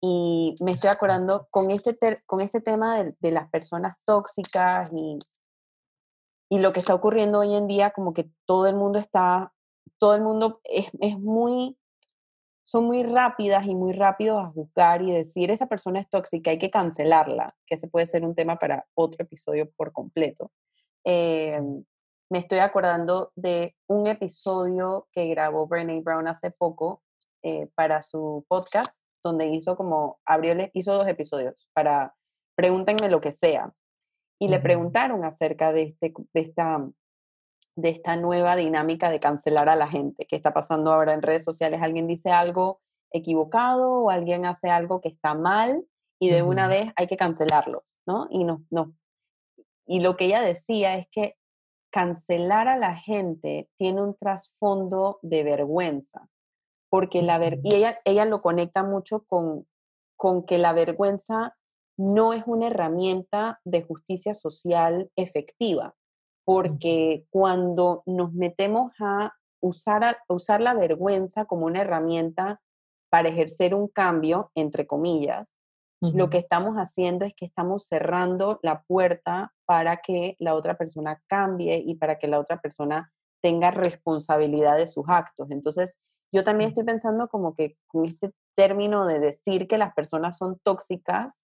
Y 0.00 0.54
me 0.60 0.72
estoy 0.72 0.90
acordando 0.90 1.48
con 1.50 1.70
este, 1.70 1.96
con 2.26 2.40
este 2.40 2.60
tema 2.60 3.02
de, 3.02 3.30
las 3.30 3.48
personas 3.48 3.96
tóxicas 4.04 4.90
y, 4.92 5.18
y 6.50 6.58
lo 6.58 6.72
que 6.72 6.80
está 6.80 6.94
ocurriendo 6.94 7.40
hoy 7.40 7.54
en 7.54 7.66
día, 7.66 7.90
como 7.90 8.12
que 8.12 8.28
todo 8.44 8.66
el 8.66 8.76
mundo 8.76 8.98
está, 8.98 9.52
todo 9.98 10.14
el 10.14 10.22
mundo 10.22 10.60
es, 10.64 10.90
es 11.00 11.18
muy 11.18 11.78
son 12.64 12.84
muy 12.86 13.02
rápidas 13.02 13.66
y 13.66 13.74
muy 13.74 13.92
rápidos 13.92 14.42
a 14.42 14.48
juzgar 14.48 15.02
y 15.02 15.12
decir 15.12 15.50
esa 15.50 15.66
persona 15.66 16.00
es 16.00 16.08
tóxica, 16.08 16.50
hay 16.50 16.58
que 16.58 16.70
cancelarla, 16.70 17.54
que 17.66 17.76
ese 17.76 17.88
puede 17.88 18.06
ser 18.06 18.24
un 18.24 18.34
tema 18.34 18.56
para 18.56 18.86
otro 18.94 19.22
episodio 19.22 19.70
por 19.76 19.92
completo. 19.92 20.50
Eh, 21.04 21.60
me 22.30 22.38
estoy 22.38 22.58
acordando 22.58 23.30
de 23.36 23.76
un 23.86 24.06
episodio 24.06 25.06
que 25.12 25.28
grabó 25.28 25.66
Brené 25.66 26.00
Brown 26.00 26.26
hace 26.26 26.50
poco 26.50 27.02
eh, 27.42 27.68
para 27.74 28.02
su 28.02 28.44
podcast, 28.48 29.04
donde 29.22 29.46
hizo 29.46 29.76
como, 29.76 30.18
abrió, 30.24 30.54
hizo 30.72 30.94
dos 30.94 31.06
episodios 31.06 31.68
para 31.74 32.14
Pregúntenme 32.54 33.08
lo 33.08 33.20
que 33.20 33.32
sea. 33.32 33.72
Y 34.38 34.48
le 34.48 34.60
preguntaron 34.60 35.24
acerca 35.24 35.72
de, 35.72 35.82
este, 35.82 36.12
de 36.32 36.40
esta 36.40 36.86
de 37.76 37.88
esta 37.90 38.16
nueva 38.16 38.56
dinámica 38.56 39.10
de 39.10 39.20
cancelar 39.20 39.68
a 39.68 39.76
la 39.76 39.88
gente 39.88 40.26
que 40.26 40.36
está 40.36 40.52
pasando 40.52 40.92
ahora 40.92 41.14
en 41.14 41.22
redes 41.22 41.44
sociales. 41.44 41.80
Alguien 41.82 42.06
dice 42.06 42.30
algo 42.30 42.80
equivocado 43.10 44.02
o 44.02 44.10
alguien 44.10 44.46
hace 44.46 44.70
algo 44.70 45.00
que 45.00 45.08
está 45.08 45.34
mal 45.34 45.84
y 46.18 46.30
de 46.30 46.42
una 46.42 46.68
vez 46.68 46.92
hay 46.96 47.06
que 47.06 47.16
cancelarlos, 47.16 47.98
¿no? 48.06 48.28
Y 48.30 48.44
no, 48.44 48.64
no. 48.70 48.94
Y 49.86 50.00
lo 50.00 50.16
que 50.16 50.26
ella 50.26 50.42
decía 50.42 50.94
es 50.96 51.06
que 51.10 51.36
cancelar 51.90 52.68
a 52.68 52.76
la 52.76 52.96
gente 52.96 53.68
tiene 53.76 54.02
un 54.02 54.16
trasfondo 54.16 55.18
de 55.22 55.44
vergüenza, 55.44 56.28
porque 56.88 57.22
la 57.22 57.38
ver 57.38 57.60
y 57.62 57.76
ella, 57.76 58.00
ella 58.04 58.24
lo 58.24 58.42
conecta 58.42 58.82
mucho 58.82 59.24
con, 59.24 59.66
con 60.16 60.44
que 60.44 60.58
la 60.58 60.72
vergüenza 60.72 61.56
no 61.96 62.32
es 62.32 62.44
una 62.46 62.68
herramienta 62.68 63.60
de 63.64 63.82
justicia 63.82 64.34
social 64.34 65.10
efectiva, 65.14 65.94
porque 66.44 67.24
cuando 67.30 68.02
nos 68.06 68.32
metemos 68.32 68.92
a 69.00 69.32
usar, 69.60 70.18
usar 70.28 70.60
la 70.60 70.74
vergüenza 70.74 71.46
como 71.46 71.66
una 71.66 71.80
herramienta 71.80 72.60
para 73.10 73.28
ejercer 73.28 73.74
un 73.74 73.88
cambio, 73.88 74.50
entre 74.54 74.86
comillas, 74.86 75.54
lo 76.12 76.28
que 76.28 76.36
estamos 76.36 76.74
haciendo 76.74 77.24
es 77.24 77.32
que 77.34 77.46
estamos 77.46 77.86
cerrando 77.86 78.58
la 78.62 78.82
puerta 78.82 79.54
para 79.64 79.98
que 79.98 80.36
la 80.38 80.54
otra 80.54 80.76
persona 80.76 81.22
cambie 81.28 81.82
y 81.84 81.94
para 81.94 82.18
que 82.18 82.28
la 82.28 82.38
otra 82.38 82.60
persona 82.60 83.10
tenga 83.42 83.70
responsabilidad 83.70 84.76
de 84.76 84.86
sus 84.86 85.04
actos. 85.08 85.50
Entonces, 85.50 85.98
yo 86.30 86.44
también 86.44 86.68
estoy 86.68 86.84
pensando 86.84 87.28
como 87.28 87.54
que 87.54 87.76
con 87.86 88.04
este 88.04 88.32
término 88.54 89.06
de 89.06 89.18
decir 89.18 89.66
que 89.66 89.78
las 89.78 89.94
personas 89.94 90.36
son 90.36 90.58
tóxicas, 90.62 91.40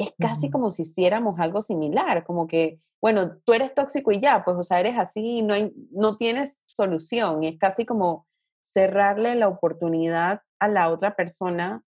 es 0.00 0.14
casi 0.18 0.50
como 0.50 0.70
si 0.70 0.82
hiciéramos 0.82 1.38
algo 1.38 1.60
similar, 1.60 2.24
como 2.24 2.46
que, 2.46 2.80
bueno, 3.00 3.36
tú 3.44 3.52
eres 3.52 3.74
tóxico 3.74 4.12
y 4.12 4.20
ya, 4.20 4.44
pues, 4.44 4.56
o 4.56 4.62
sea, 4.62 4.80
eres 4.80 4.98
así, 4.98 5.42
no, 5.42 5.54
hay, 5.54 5.72
no 5.90 6.16
tienes 6.16 6.62
solución. 6.64 7.42
Y 7.42 7.48
es 7.48 7.58
casi 7.58 7.84
como 7.84 8.26
cerrarle 8.62 9.34
la 9.34 9.48
oportunidad 9.48 10.42
a 10.58 10.68
la 10.68 10.90
otra 10.90 11.16
persona 11.16 11.82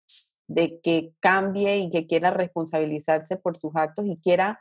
de 0.48 0.80
que 0.80 1.12
cambie 1.20 1.78
y 1.78 1.90
que 1.90 2.06
quiera 2.06 2.30
responsabilizarse 2.30 3.36
por 3.36 3.56
sus 3.56 3.72
actos 3.76 4.06
y 4.06 4.16
quiera 4.16 4.60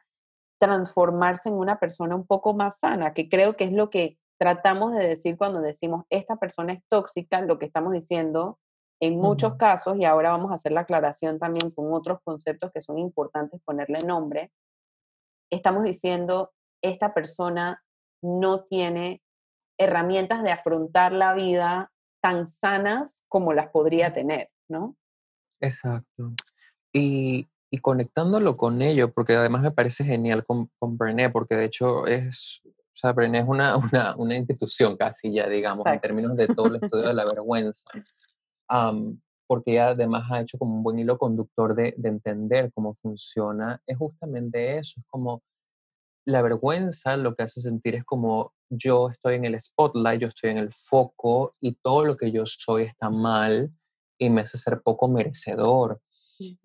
transformarse 0.60 1.50
en 1.50 1.56
una 1.56 1.80
persona 1.80 2.16
un 2.16 2.28
poco 2.28 2.54
más 2.54 2.80
sana, 2.80 3.14
que 3.14 3.30
creo 3.30 3.56
que 3.56 3.64
es 3.64 3.74
lo 3.74 3.90
que 3.90 4.20
tratamos 4.38 4.94
de 4.96 5.08
decir 5.08 5.38
cuando 5.38 5.62
decimos 5.62 6.06
esta 6.10 6.36
persona 6.36 6.74
es 6.74 6.84
tóxica, 6.88 7.42
lo 7.42 7.58
que 7.58 7.66
estamos 7.66 7.94
diciendo 7.94 8.60
en 9.00 9.18
muchos 9.18 9.56
casos, 9.56 9.98
y 9.98 10.06
ahora 10.06 10.32
vamos 10.32 10.52
a 10.52 10.56
hacer 10.56 10.72
la 10.72 10.82
aclaración 10.82 11.40
también 11.40 11.72
con 11.72 11.94
otros 11.94 12.20
conceptos 12.24 12.72
que 12.74 12.82
son 12.82 12.98
importantes 12.98 13.62
ponerle 13.64 14.00
nombre, 14.06 14.52
estamos 15.50 15.84
diciendo 15.84 16.52
esta 16.82 17.14
persona 17.14 17.84
no 18.22 18.64
tiene 18.66 19.22
herramientas 19.78 20.44
de 20.44 20.52
afrontar 20.52 21.14
la 21.14 21.34
vida 21.34 21.92
tan 22.22 22.48
sanas 22.48 23.24
como 23.30 23.54
las 23.54 23.70
podría 23.70 24.14
tener, 24.14 24.50
¿no? 24.68 24.98
Exacto. 25.62 26.34
Y, 26.92 27.48
y 27.72 27.78
conectándolo 27.80 28.58
con 28.58 28.82
ello, 28.82 29.14
porque 29.14 29.36
además 29.36 29.62
me 29.62 29.72
parece 29.72 30.04
genial 30.04 30.46
con, 30.46 30.70
con 30.78 30.98
Brené, 30.98 31.30
porque 31.30 31.56
de 31.56 31.66
hecho 31.66 32.06
es, 32.08 32.62
o 32.66 32.96
sea, 32.96 33.14
Brené 33.14 33.40
es 33.40 33.48
una, 33.48 33.78
una, 33.78 34.16
una 34.18 34.36
institución 34.36 34.98
casi 34.98 35.32
ya, 35.32 35.48
digamos, 35.48 35.86
en 35.86 36.02
términos 36.02 36.36
de 36.36 36.48
todo 36.48 36.68
el 36.68 36.84
estudio 36.84 37.08
de 37.08 37.14
la 37.14 37.24
vergüenza 37.24 37.86
porque 39.48 39.72
ella 39.72 39.90
además 39.90 40.30
ha 40.32 40.42
hecho 40.42 40.58
como 40.58 40.76
un 40.76 40.84
buen 40.84 41.00
hilo 41.00 41.18
conductor 41.18 41.76
de, 41.76 41.94
de 41.98 42.10
entender 42.10 42.72
cómo 42.74 42.96
funciona, 43.02 43.82
es 43.88 43.98
justamente 43.98 44.78
eso, 44.78 45.00
es 45.00 45.06
como 45.08 45.42
la 46.26 46.42
vergüenza 46.42 47.18
lo 47.18 47.36
que 47.36 47.44
hace 47.44 47.62
sentir 47.62 47.96
es 47.96 48.06
como 48.06 48.54
yo 48.70 49.10
estoy 49.10 49.36
en 49.36 49.46
el 49.46 49.60
spotlight, 49.60 50.22
yo 50.22 50.28
estoy 50.28 50.52
en 50.52 50.58
el 50.58 50.72
foco 50.72 51.56
y 51.60 51.74
todo 51.74 52.06
lo 52.06 52.18
que 52.18 52.32
yo 52.32 52.46
soy 52.46 52.84
está 52.84 53.10
mal 53.10 53.72
y 54.20 54.30
me 54.30 54.42
hace 54.42 54.58
ser 54.58 54.82
poco 54.82 55.08
merecedor. 55.08 56.00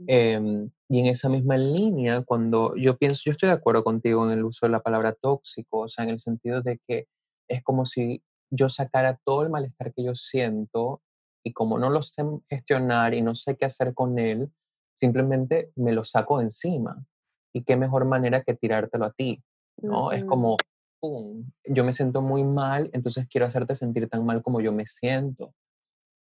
Em, 0.06 0.70
y 0.88 1.00
en 1.00 1.06
esa 1.06 1.28
misma 1.28 1.56
línea, 1.56 2.22
cuando 2.22 2.76
yo 2.76 2.96
pienso, 2.96 3.22
yo 3.24 3.32
estoy 3.32 3.48
de 3.48 3.56
acuerdo 3.56 3.82
contigo 3.82 4.24
en 4.24 4.38
el 4.38 4.44
uso 4.44 4.66
de 4.66 4.70
la 4.70 4.80
palabra 4.80 5.14
tóxico, 5.14 5.80
o 5.80 5.88
sea, 5.88 6.04
en 6.04 6.10
el 6.10 6.20
sentido 6.20 6.62
de 6.62 6.78
que 6.86 7.06
es 7.48 7.62
como 7.64 7.84
si 7.86 8.22
yo 8.50 8.68
sacara 8.68 9.18
todo 9.24 9.42
el 9.42 9.50
malestar 9.50 9.92
que 9.92 10.04
yo 10.04 10.14
siento 10.14 11.00
y 11.44 11.52
como 11.52 11.78
no 11.78 11.90
lo 11.90 12.02
sé 12.02 12.24
gestionar 12.48 13.14
y 13.14 13.22
no 13.22 13.34
sé 13.34 13.56
qué 13.56 13.66
hacer 13.66 13.94
con 13.94 14.18
él, 14.18 14.50
simplemente 14.94 15.70
me 15.76 15.92
lo 15.92 16.04
saco 16.04 16.40
encima. 16.40 17.04
Y 17.52 17.62
qué 17.62 17.76
mejor 17.76 18.06
manera 18.06 18.42
que 18.42 18.54
tirártelo 18.54 19.04
a 19.04 19.12
ti, 19.12 19.44
¿no? 19.80 20.10
Es 20.10 20.24
como, 20.24 20.56
¡pum! 21.00 21.48
Yo 21.64 21.84
me 21.84 21.92
siento 21.92 22.22
muy 22.22 22.42
mal, 22.42 22.90
entonces 22.92 23.28
quiero 23.28 23.46
hacerte 23.46 23.74
sentir 23.74 24.08
tan 24.08 24.24
mal 24.24 24.42
como 24.42 24.60
yo 24.60 24.72
me 24.72 24.86
siento. 24.86 25.54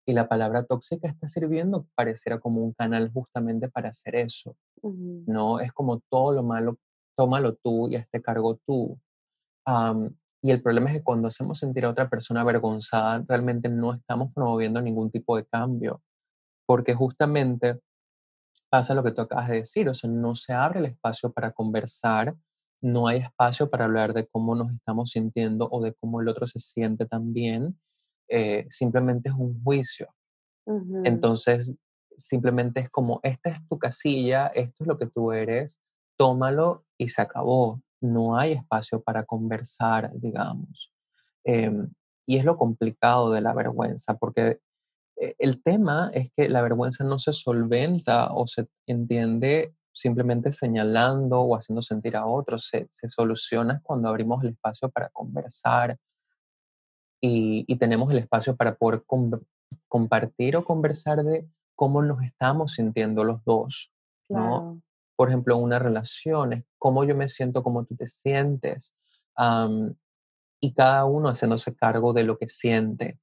Y 0.06 0.12
la 0.12 0.28
palabra 0.28 0.64
tóxica 0.64 1.08
está 1.08 1.26
sirviendo, 1.26 1.86
pareciera 1.94 2.38
como 2.38 2.62
un 2.62 2.72
canal 2.72 3.10
justamente 3.10 3.68
para 3.70 3.88
hacer 3.88 4.16
eso. 4.16 4.54
No, 4.82 5.60
es 5.60 5.72
como 5.72 6.00
todo 6.10 6.32
lo 6.32 6.42
malo, 6.42 6.76
tómalo 7.16 7.54
tú 7.54 7.88
y 7.88 7.96
este 7.96 8.20
cargo 8.20 8.58
tú. 8.66 8.98
Y 10.44 10.50
el 10.50 10.60
problema 10.60 10.90
es 10.90 10.98
que 10.98 11.02
cuando 11.02 11.28
hacemos 11.28 11.58
sentir 11.58 11.86
a 11.86 11.90
otra 11.90 12.10
persona 12.10 12.42
avergonzada, 12.42 13.24
realmente 13.26 13.70
no 13.70 13.94
estamos 13.94 14.30
promoviendo 14.34 14.82
ningún 14.82 15.10
tipo 15.10 15.38
de 15.38 15.46
cambio, 15.46 16.02
porque 16.66 16.92
justamente 16.92 17.80
pasa 18.68 18.92
lo 18.92 19.02
que 19.02 19.12
tú 19.12 19.22
acabas 19.22 19.48
de 19.48 19.56
decir, 19.56 19.88
o 19.88 19.94
sea, 19.94 20.10
no 20.10 20.36
se 20.36 20.52
abre 20.52 20.80
el 20.80 20.84
espacio 20.84 21.32
para 21.32 21.52
conversar, 21.52 22.36
no 22.82 23.08
hay 23.08 23.20
espacio 23.20 23.70
para 23.70 23.86
hablar 23.86 24.12
de 24.12 24.26
cómo 24.26 24.54
nos 24.54 24.70
estamos 24.70 25.12
sintiendo 25.12 25.66
o 25.70 25.82
de 25.82 25.94
cómo 25.94 26.20
el 26.20 26.28
otro 26.28 26.46
se 26.46 26.58
siente 26.58 27.06
también, 27.06 27.80
eh, 28.28 28.66
simplemente 28.68 29.30
es 29.30 29.34
un 29.34 29.64
juicio. 29.64 30.14
Entonces, 31.04 31.74
simplemente 32.18 32.80
es 32.80 32.90
como, 32.90 33.18
esta 33.22 33.48
es 33.48 33.66
tu 33.66 33.78
casilla, 33.78 34.48
esto 34.48 34.76
es 34.78 34.86
lo 34.86 34.98
que 34.98 35.06
tú 35.06 35.32
eres, 35.32 35.80
tómalo 36.18 36.84
y 36.98 37.08
se 37.08 37.22
acabó 37.22 37.80
no 38.04 38.36
hay 38.36 38.52
espacio 38.52 39.02
para 39.02 39.24
conversar, 39.24 40.12
digamos. 40.14 40.92
Em, 41.44 41.88
y 42.26 42.36
es 42.36 42.44
lo 42.44 42.56
complicado 42.56 43.30
de 43.30 43.40
la 43.40 43.54
vergüenza, 43.54 44.16
porque 44.16 44.60
eh, 45.16 45.34
el 45.38 45.62
tema 45.62 46.10
es 46.12 46.30
que 46.32 46.48
la 46.48 46.62
vergüenza 46.62 47.04
no 47.04 47.18
se 47.18 47.32
solventa 47.32 48.32
o 48.32 48.46
se 48.46 48.66
entiende 48.86 49.74
simplemente 49.92 50.52
señalando 50.52 51.40
o 51.40 51.56
haciendo 51.56 51.80
sentir 51.82 52.16
a 52.16 52.26
otros, 52.26 52.68
se, 52.68 52.88
soluciona 53.08 53.80
cuando 53.82 54.08
abrimos 54.08 54.42
el 54.42 54.50
espacio 54.50 54.90
para 54.90 55.08
conversar 55.10 55.96
y, 57.20 57.76
tenemos 57.76 58.10
el 58.10 58.18
espacio 58.18 58.56
para 58.56 58.74
poder 58.74 59.04
compartir 59.88 60.56
o 60.56 60.64
conversar 60.64 61.22
de 61.22 61.48
cómo 61.74 62.02
nos 62.02 62.22
estamos 62.22 62.72
sintiendo 62.72 63.24
los 63.24 63.42
dos, 63.44 63.92
¿no? 64.28 64.82
Por 65.16 65.28
ejemplo, 65.28 65.56
una 65.56 65.78
relación, 65.78 66.52
es 66.52 66.64
cómo 66.78 67.04
yo 67.04 67.16
me 67.16 67.28
siento, 67.28 67.62
cómo 67.62 67.84
tú 67.84 67.96
te 67.96 68.08
sientes, 68.08 68.94
y 70.60 70.72
cada 70.72 71.04
uno 71.04 71.28
haciéndose 71.28 71.74
cargo 71.74 72.12
de 72.12 72.24
lo 72.24 72.38
que 72.38 72.48
siente. 72.48 73.18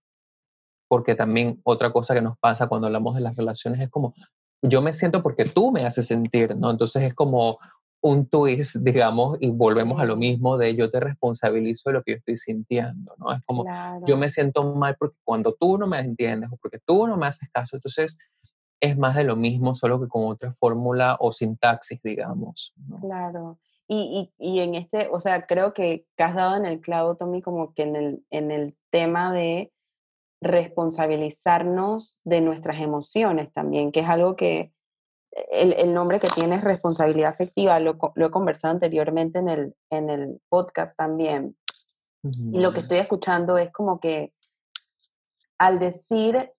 Porque 0.88 1.16
también 1.16 1.60
otra 1.64 1.92
cosa 1.92 2.14
que 2.14 2.22
nos 2.22 2.38
pasa 2.38 2.68
cuando 2.68 2.88
hablamos 2.88 3.16
de 3.16 3.22
las 3.22 3.36
relaciones 3.36 3.82
es 3.82 3.90
como, 3.90 4.14
yo 4.62 4.82
me 4.82 4.94
siento 4.94 5.24
porque 5.24 5.46
tú 5.46 5.72
me 5.72 5.86
haces 5.86 6.08
sentir, 6.08 6.56
¿no? 6.56 6.70
Entonces 6.70 7.04
es 7.04 7.14
como 7.14 7.58
un 8.02 8.28
twist, 8.28 8.76
digamos, 8.82 9.38
y 9.40 9.50
volvemos 9.50 10.00
a 10.02 10.06
lo 10.06 10.18
mismo 10.18 10.58
de 10.58 10.76
yo 10.76 10.92
te 10.92 11.00
responsabilizo 11.00 11.90
de 11.90 11.94
lo 11.94 12.04
que 12.04 12.12
yo 12.12 12.18
estoy 12.18 12.38
sintiendo, 12.38 13.14
¿no? 13.18 13.32
Es 13.32 13.42
como, 13.46 13.66
yo 14.06 14.18
me 14.18 14.30
siento 14.30 14.76
mal 14.76 14.96
porque 15.00 15.18
cuando 15.24 15.54
tú 15.54 15.78
no 15.78 15.88
me 15.88 16.00
entiendes 16.00 16.50
o 16.52 16.58
porque 16.58 16.80
tú 16.86 17.08
no 17.08 17.18
me 17.18 17.28
haces 17.28 17.50
caso, 17.52 17.76
entonces 17.76 18.18
es 18.82 18.98
más 18.98 19.15
de 19.15 19.24
lo 19.24 19.36
mismo, 19.36 19.76
solo 19.76 20.02
que 20.02 20.08
con 20.08 20.26
otra 20.26 20.54
fórmula 20.60 21.15
o 21.20 21.32
sintaxis, 21.32 22.02
digamos. 22.02 22.74
Claro. 23.00 23.60
Y, 23.88 24.32
y, 24.38 24.54
y, 24.54 24.60
en 24.62 24.76
este, 24.76 25.08
o 25.12 25.22
sea, 25.22 25.46
creo 25.46 25.74
que, 25.74 26.06
has 26.17 26.34
dado 26.34 26.58
en 26.58 26.65
el 26.65 26.82
clavo, 26.82 27.15
Tommy, 27.15 27.41
como 27.41 27.74
que 27.74 27.84
en 27.84 27.96
el, 27.96 28.26
en 28.32 28.52
el 28.52 28.76
tema 28.89 29.34
de 29.34 29.72
responsabilizarnos 30.41 32.20
de 32.24 32.41
nuestras 32.41 32.80
emociones 32.80 33.54
también, 33.54 33.91
que 33.91 34.00
es 34.00 34.10
algo 34.10 34.36
que 34.36 34.74
el, 35.52 35.74
el 35.74 35.94
nombre 35.94 36.20
que 36.20 36.28
tiene 36.28 36.56
es 36.56 36.63
responsabilidad 36.63 37.30
afectiva, 37.30 37.80
lo, 37.80 37.98
lo, 38.15 38.26
he 38.26 38.32
conversado 38.32 38.74
anteriormente 38.74 39.39
en 39.39 39.50
el, 39.50 39.76
en 39.91 40.10
el 40.10 40.41
podcast 40.50 40.98
también. 40.98 41.56
Y 42.24 42.62
lo 42.62 42.72
que 42.72 42.82
estoy 42.82 43.00
escuchando 43.00 43.58
es 43.58 43.72
como 43.72 44.00
que 44.00 44.32
al 45.58 45.80
decir 45.80 46.52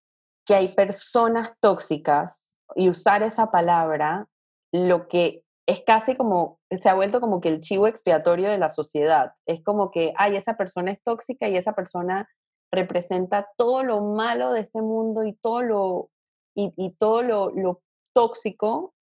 que 0.44 0.54
hay 0.54 0.74
personas 0.74 1.52
tóxicas 1.60 2.56
y 2.74 2.88
usar 2.88 3.22
esa 3.22 3.50
palabra, 3.50 4.26
lo 4.72 5.08
que 5.08 5.44
es 5.66 5.82
casi 5.86 6.16
como, 6.16 6.58
se 6.70 6.88
ha 6.88 6.94
vuelto 6.94 7.20
como 7.20 7.40
que 7.40 7.48
el 7.48 7.60
chivo 7.60 7.86
expiatorio 7.86 8.50
de 8.50 8.58
la 8.58 8.70
sociedad. 8.70 9.32
Es 9.46 9.62
como 9.62 9.90
que, 9.90 10.12
ay, 10.16 10.36
esa 10.36 10.56
persona 10.56 10.90
es 10.90 11.02
tóxica 11.02 11.48
y 11.48 11.56
esa 11.56 11.74
persona 11.74 12.28
representa 12.72 13.48
todo 13.56 13.84
lo 13.84 14.00
malo 14.00 14.52
de 14.52 14.60
este 14.60 14.80
mundo 14.80 15.24
y 15.24 15.34
todo 15.34 15.62
lo, 15.62 16.10
y, 16.54 16.90
todo 16.98 17.22
lo, 17.22 17.50
lo, 17.50 17.80
tóxico, 18.14 18.94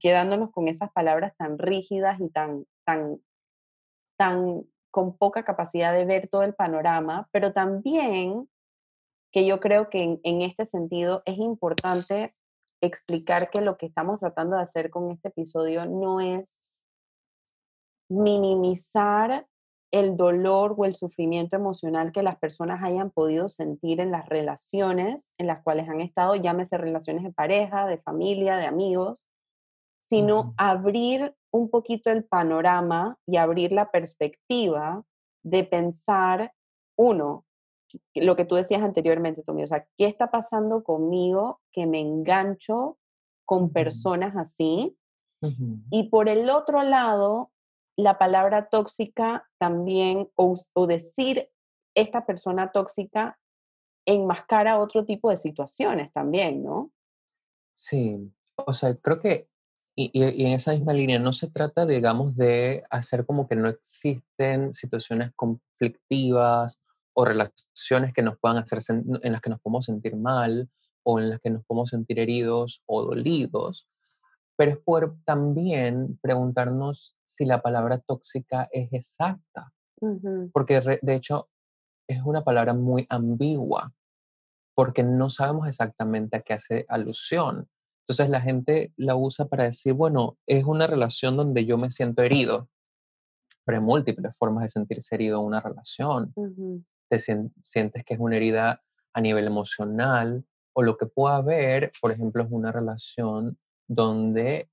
quedándonos 0.00 0.50
con 0.52 0.68
esas 0.68 0.92
palabras 0.92 1.32
tan 1.36 1.58
rígidas 1.58 2.20
y 2.20 2.28
tan, 2.28 2.64
tan, 2.84 3.20
tan 4.16 4.64
con 4.92 5.16
poca 5.16 5.44
capacidad 5.44 5.92
de 5.94 6.04
ver 6.04 6.28
todo 6.28 6.42
el 6.42 6.54
panorama, 6.54 7.28
pero 7.32 7.52
también 7.52 8.48
que 9.32 9.46
yo 9.46 9.60
creo 9.60 9.88
que 9.88 10.20
en, 10.22 10.42
este 10.42 10.66
sentido 10.66 11.22
es 11.24 11.38
importante 11.38 12.34
explicar 12.82 13.50
que 13.50 13.62
lo 13.62 13.78
que 13.78 13.86
estamos 13.86 14.20
tratando 14.20 14.56
de 14.56 14.62
hacer 14.62 14.90
con 14.90 15.10
este 15.10 15.28
episodio 15.28 15.86
no 15.86 16.20
es 16.20 16.68
minimizar 18.10 19.46
el 19.90 20.16
dolor 20.16 20.74
o 20.76 20.84
el 20.84 20.94
sufrimiento 20.94 21.56
emocional 21.56 22.12
que 22.12 22.22
las 22.22 22.38
personas 22.38 22.82
hayan 22.82 23.10
podido 23.10 23.48
sentir 23.48 24.00
en 24.00 24.10
las 24.10 24.28
relaciones 24.28 25.34
en 25.38 25.46
las 25.46 25.62
cuales 25.62 25.88
han 25.88 26.00
estado, 26.00 26.34
llámese 26.34 26.76
relaciones 26.78 27.24
de 27.24 27.32
pareja, 27.32 27.86
de 27.86 27.98
familia, 27.98 28.56
de 28.56 28.66
amigos, 28.66 29.26
sino 29.98 30.54
abrir 30.56 31.34
un 31.50 31.70
poquito 31.70 32.10
el 32.10 32.24
panorama 32.24 33.18
y 33.26 33.36
abrir 33.36 33.72
la 33.72 33.90
perspectiva 33.90 35.04
de 35.42 35.64
pensar, 35.64 36.52
uno, 36.96 37.44
lo 38.14 38.36
que 38.36 38.44
tú 38.44 38.54
decías 38.54 38.82
anteriormente, 38.82 39.42
Tommy, 39.42 39.62
o 39.62 39.66
sea, 39.66 39.86
¿qué 39.96 40.06
está 40.06 40.30
pasando 40.30 40.84
conmigo 40.84 41.60
que 41.72 41.86
me 41.86 42.00
engancho 42.00 42.98
con 43.44 43.70
personas 43.70 44.36
así? 44.36 44.96
Y 45.90 46.04
por 46.04 46.28
el 46.28 46.48
otro 46.50 46.84
lado, 46.84 47.50
la 47.96 48.16
palabra 48.16 48.68
tóxica 48.68 49.48
también, 49.58 50.30
o, 50.36 50.86
decir 50.86 51.50
esta 51.96 52.24
persona 52.26 52.70
tóxica, 52.70 53.40
enmascara 54.06 54.78
otro 54.78 55.04
tipo 55.04 55.30
de 55.30 55.36
situaciones 55.36 56.12
también, 56.12 56.62
¿no? 56.62 56.92
Sí, 57.74 58.32
o 58.54 58.72
sea, 58.72 58.94
creo 58.94 59.18
que, 59.18 59.48
y, 59.96 60.10
y, 60.14 60.46
en 60.46 60.52
esa 60.52 60.72
misma 60.72 60.92
línea, 60.92 61.18
no 61.18 61.32
se 61.32 61.50
trata, 61.50 61.86
digamos, 61.86 62.36
de 62.36 62.84
hacer 62.88 63.26
como 63.26 63.48
que 63.48 63.56
no 63.56 63.68
existen 63.68 64.72
situaciones 64.72 65.32
conflictivas 65.34 66.80
o 67.14 67.24
relaciones 67.24 68.12
que 68.14 68.22
nos 68.22 68.38
puedan 68.38 68.58
hacer, 68.58 68.80
en 68.88 69.32
las 69.32 69.40
que 69.40 69.50
nos 69.50 69.60
podemos 69.60 69.86
sentir 69.86 70.16
mal 70.16 70.68
o 71.04 71.18
en 71.18 71.30
las 71.30 71.40
que 71.40 71.50
nos 71.50 71.64
podemos 71.64 71.90
sentir 71.90 72.18
heridos 72.18 72.82
o 72.86 73.02
dolidos, 73.04 73.88
pero 74.56 74.72
es 74.72 74.78
por 74.78 75.16
también 75.24 76.18
preguntarnos 76.22 77.16
si 77.24 77.44
la 77.44 77.62
palabra 77.62 77.98
tóxica 77.98 78.68
es 78.70 78.92
exacta, 78.92 79.72
porque 80.52 80.80
de 81.02 81.14
hecho 81.14 81.48
es 82.08 82.22
una 82.22 82.44
palabra 82.44 82.74
muy 82.74 83.06
ambigua, 83.08 83.92
porque 84.74 85.02
no 85.02 85.30
sabemos 85.30 85.68
exactamente 85.68 86.36
a 86.36 86.42
qué 86.42 86.54
hace 86.54 86.86
alusión. 86.88 87.68
Entonces 88.02 88.30
la 88.30 88.40
gente 88.40 88.92
la 88.96 89.14
usa 89.14 89.46
para 89.46 89.64
decir, 89.64 89.92
bueno, 89.92 90.36
es 90.46 90.64
una 90.64 90.86
relación 90.86 91.36
donde 91.36 91.64
yo 91.64 91.78
me 91.78 91.90
siento 91.90 92.22
herido, 92.22 92.68
pero 93.64 93.78
hay 93.78 93.84
múltiples 93.84 94.36
formas 94.36 94.64
de 94.64 94.68
sentirse 94.70 95.14
herido 95.14 95.40
en 95.40 95.46
una 95.46 95.60
relación. 95.60 96.34
Te 97.12 97.18
sientes 97.18 98.04
que 98.06 98.14
es 98.14 98.20
una 98.20 98.36
herida 98.36 98.82
a 99.12 99.20
nivel 99.20 99.46
emocional, 99.46 100.46
o 100.72 100.82
lo 100.82 100.96
que 100.96 101.04
pueda 101.04 101.36
haber, 101.36 101.92
por 102.00 102.10
ejemplo, 102.10 102.42
es 102.42 102.50
una 102.50 102.72
relación 102.72 103.58
donde, 103.86 104.70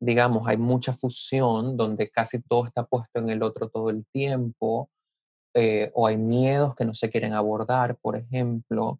digamos, 0.00 0.48
hay 0.48 0.56
mucha 0.56 0.94
fusión, 0.94 1.76
donde 1.76 2.08
casi 2.08 2.40
todo 2.40 2.64
está 2.64 2.86
puesto 2.86 3.18
en 3.18 3.28
el 3.28 3.42
otro 3.42 3.68
todo 3.68 3.90
el 3.90 4.06
tiempo, 4.06 4.88
eh, 5.52 5.90
o 5.92 6.06
hay 6.06 6.16
miedos 6.16 6.74
que 6.74 6.86
no 6.86 6.94
se 6.94 7.10
quieren 7.10 7.34
abordar, 7.34 7.96
por 7.96 8.16
ejemplo. 8.16 8.98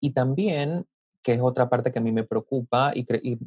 Y 0.00 0.12
también, 0.12 0.86
que 1.22 1.34
es 1.34 1.42
otra 1.42 1.68
parte 1.68 1.92
que 1.92 1.98
a 1.98 2.02
mí 2.02 2.10
me 2.10 2.24
preocupa, 2.24 2.92
y, 2.94 3.04
y 3.22 3.38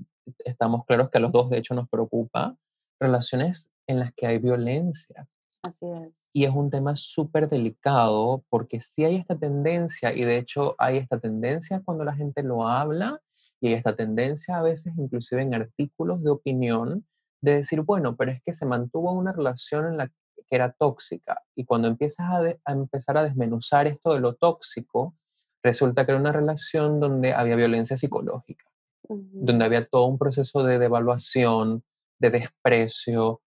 estamos 0.46 0.86
claros 0.86 1.10
que 1.10 1.18
a 1.18 1.22
los 1.22 1.32
dos 1.32 1.50
de 1.50 1.58
hecho 1.58 1.74
nos 1.74 1.90
preocupa, 1.90 2.56
relaciones 3.00 3.72
en 3.88 4.02
las 4.02 4.14
que 4.14 4.28
hay 4.28 4.38
violencia. 4.38 5.28
Así 5.64 5.86
es. 5.86 6.30
Y 6.34 6.44
es 6.44 6.52
un 6.54 6.70
tema 6.70 6.96
súper 6.96 7.50
delicado 7.50 8.44
porque 8.50 8.82
sí 8.82 9.06
hay 9.06 9.16
esta 9.16 9.38
tendencia, 9.38 10.14
y 10.14 10.24
de 10.24 10.38
hecho 10.38 10.76
hay 10.78 10.98
esta 10.98 11.20
tendencia 11.20 11.82
cuando 11.84 12.04
la 12.04 12.14
gente 12.14 12.44
lo 12.44 12.68
habla, 12.68 13.22
y 13.62 13.68
hay 13.68 13.74
esta 13.76 13.96
tendencia 13.96 14.60
a 14.60 14.62
veces, 14.62 14.94
inclusive 14.98 15.42
en 15.42 15.54
artículos 15.54 16.22
de 16.22 16.32
opinión, 16.32 17.06
de 17.42 17.56
decir, 17.56 17.80
bueno, 17.82 18.18
pero 18.18 18.32
es 18.32 18.42
que 18.44 18.54
se 18.54 18.66
mantuvo 18.66 19.14
una 19.14 19.32
relación 19.32 19.86
en 19.86 19.98
la 19.98 20.08
que 20.08 20.14
era 20.50 20.74
tóxica. 20.74 21.42
Y 21.56 21.64
cuando 21.64 21.88
empiezas 21.88 22.28
a, 22.66 22.74
empezar 22.74 23.18
a 23.18 23.24
desmenuzar 23.24 23.88
esto 23.88 24.14
de 24.14 24.20
lo 24.20 24.36
tóxico, 24.36 25.16
resulta 25.64 26.06
que 26.06 26.12
era 26.12 26.20
una 26.20 26.34
relación 26.34 27.00
donde 27.00 27.34
había 27.34 27.56
violencia 27.56 27.96
psicológica, 27.96 28.66
donde 29.08 29.64
había 29.64 29.88
todo 29.88 30.08
un 30.08 30.18
proceso 30.18 30.64
de 30.64 30.78
devaluación, 30.78 31.84
de 32.20 32.32
desprecio, 32.32 33.42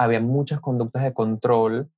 había 0.00 0.20
muchas 0.20 0.60
conductas 0.60 1.02
de 1.02 1.12
control 1.12 1.90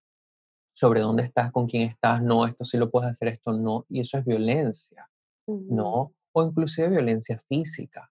sobre 0.74 1.00
dónde 1.00 1.22
estás, 1.22 1.52
con 1.52 1.68
quién 1.68 1.88
estás, 1.88 2.20
no, 2.20 2.46
esto 2.46 2.64
sí 2.64 2.76
lo 2.76 2.90
puedes 2.90 3.10
hacer, 3.10 3.28
esto 3.28 3.52
no, 3.52 3.86
y 3.88 4.00
eso 4.00 4.18
es 4.18 4.24
violencia, 4.24 5.08
¿no? 5.46 6.12
o 6.32 6.42
inclusive 6.42 6.88
violencia 6.88 7.40
física, 7.48 8.10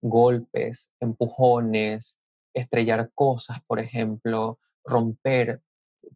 golpes, 0.00 0.90
empujones, 1.00 2.18
estrellar 2.54 3.10
cosas, 3.14 3.58
por 3.66 3.78
ejemplo, 3.78 4.58
romper, 4.84 5.60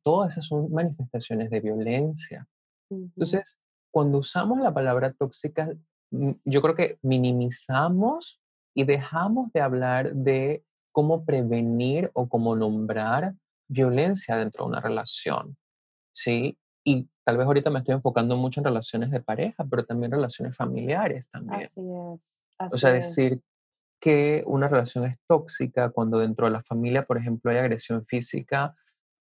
todas 0.03 0.33
esas 0.33 0.47
son 0.47 0.73
manifestaciones 0.73 1.51
de 1.51 1.61
violencia. 1.61 2.49
Entonces, 2.89 3.61
cuando 3.93 4.19
usamos 4.19 4.61
la 4.61 4.73
palabra 4.73 5.13
tóxica, 5.13 5.75
mm, 6.11 6.31
yo 6.45 6.63
creo 6.63 6.75
que 6.75 6.99
minimizamos 7.03 8.41
y 8.75 8.85
dejamos 8.85 9.53
de 9.53 9.61
hablar 9.61 10.15
de 10.15 10.65
cómo 10.93 11.25
prevenir 11.25 12.11
o 12.15 12.29
cómo 12.29 12.57
nombrar 12.57 13.35
violencia 13.69 14.37
dentro 14.37 14.65
de 14.65 14.71
una 14.71 14.81
relación, 14.81 15.57
¿sí? 16.13 16.59
Y 16.85 17.09
tal 17.25 17.37
vez 17.37 17.47
ahorita 17.47 17.71
me 17.71 17.79
estoy 17.79 17.95
enfocando 17.95 18.37
mucho 18.37 18.61
en 18.61 18.65
relaciones 18.65 19.11
de 19.11 19.21
pareja, 19.21 19.65
pero 19.69 19.85
también 19.85 20.13
relaciones 20.13 20.57
familiares 20.57 21.29
también. 21.31 21.63
Así 21.63 21.81
es. 22.15 22.43
o 22.73 22.79
sea, 22.79 22.91
decir 22.91 23.41
que 24.01 24.43
una 24.47 24.67
relación 24.67 25.05
es 25.05 25.19
tóxica 25.27 25.91
cuando 25.91 26.19
dentro 26.19 26.47
de 26.47 26.53
la 26.53 26.63
familia, 26.63 27.05
por 27.05 27.19
ejemplo, 27.19 27.51
hay 27.51 27.59
agresión 27.59 28.05
física, 28.07 28.75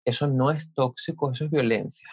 eso 0.05 0.27
no 0.27 0.51
es 0.51 0.73
tóxico, 0.73 1.33
eso 1.33 1.45
es 1.45 1.51
violencia. 1.51 2.09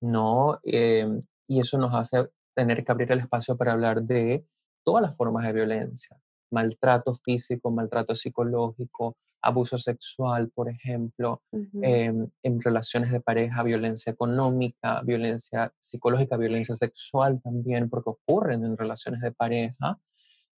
No, 0.00 0.58
em, 0.62 1.22
y 1.48 1.60
eso 1.60 1.76
nos 1.78 1.94
hace 1.94 2.30
tener 2.54 2.84
que 2.84 2.92
abrir 2.92 3.10
el 3.12 3.20
espacio 3.20 3.56
para 3.56 3.72
hablar 3.72 4.02
de 4.02 4.46
todas 4.84 5.02
las 5.02 5.16
formas 5.16 5.44
de 5.44 5.52
violencia, 5.52 6.16
maltrato 6.52 7.14
físico, 7.16 7.70
maltrato 7.70 8.14
psicológico, 8.14 9.16
abuso 9.42 9.76
sexual, 9.78 10.50
por 10.54 10.68
ejemplo, 10.68 11.42
em, 11.82 12.28
en 12.42 12.60
relaciones 12.62 13.10
de 13.10 13.20
pareja, 13.20 13.62
violencia 13.62 14.12
económica, 14.12 15.02
violencia 15.02 15.72
psicológica, 15.80 16.36
violencia 16.36 16.76
sexual 16.76 17.40
también, 17.42 17.90
porque 17.90 18.10
ocurren 18.10 18.64
en 18.64 18.76
relaciones 18.76 19.20
de 19.20 19.32
pareja. 19.32 19.98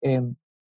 Em, 0.02 0.36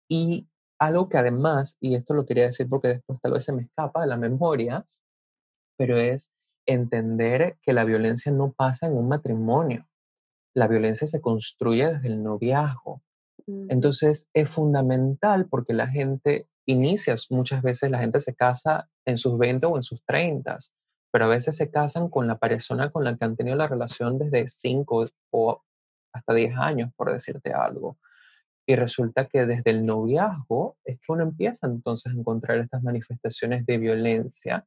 y 0.09 0.46
algo 0.79 1.09
que 1.09 1.18
además, 1.18 1.76
y 1.81 1.96
esto 1.96 2.14
lo 2.14 2.26
quería 2.26 2.44
decir 2.44 2.68
porque 2.68 2.88
después 2.88 3.20
tal 3.20 3.33
vez 3.33 3.44
se 3.44 3.52
me 3.52 3.62
escapa 3.62 4.02
de 4.02 4.07
la 4.07 4.16
memoria, 4.16 4.87
pero 5.76 5.96
es 5.96 6.33
entender 6.66 7.57
que 7.62 7.72
la 7.72 7.85
violencia 7.85 8.31
no 8.33 8.52
pasa 8.52 8.87
en 8.87 8.94
un 8.96 9.09
matrimonio. 9.09 9.87
La 10.55 10.68
violencia 10.68 11.07
se 11.07 11.20
construye 11.20 11.87
desde 11.87 12.09
el 12.09 12.22
noviazgo. 12.22 13.02
Entonces 13.46 14.28
es 14.35 14.50
fundamental 14.50 15.46
porque 15.48 15.72
la 15.72 15.87
gente 15.87 16.48
inicias, 16.66 17.26
muchas 17.30 17.62
veces 17.62 17.90
la 17.90 18.00
gente 18.00 18.20
se 18.20 18.35
casa 18.35 18.88
en 19.04 19.18
sus 19.18 19.38
20 19.38 19.66
o 19.66 19.76
en 19.76 19.82
sus 19.82 20.04
30, 20.04 20.59
pero 21.12 21.26
a 21.26 21.28
veces 21.28 21.56
se 21.56 21.70
casan 21.70 22.09
con 22.09 22.26
la 22.26 22.38
persona 22.38 22.90
con 22.90 23.04
la 23.04 23.16
que 23.16 23.24
han 23.24 23.37
tenido 23.37 23.56
la 23.56 23.68
relación 23.68 24.18
desde 24.18 24.48
5 24.48 25.06
o 25.30 25.62
hasta 26.12 26.35
10 26.35 26.56
años, 26.59 26.90
por 26.96 27.12
decirte 27.12 27.52
algo. 27.52 27.98
Y 28.66 28.74
resulta 28.74 29.26
que 29.26 29.46
desde 29.46 29.70
el 29.70 29.87
noviazgo 29.87 30.76
es 30.85 30.98
que 30.98 31.12
uno 31.12 31.22
empieza 31.22 31.68
entonces 31.68 32.12
a 32.12 32.16
encontrar 32.18 32.59
estas 32.59 32.82
manifestaciones 32.82 33.64
de 33.64 33.78
violencia, 33.78 34.66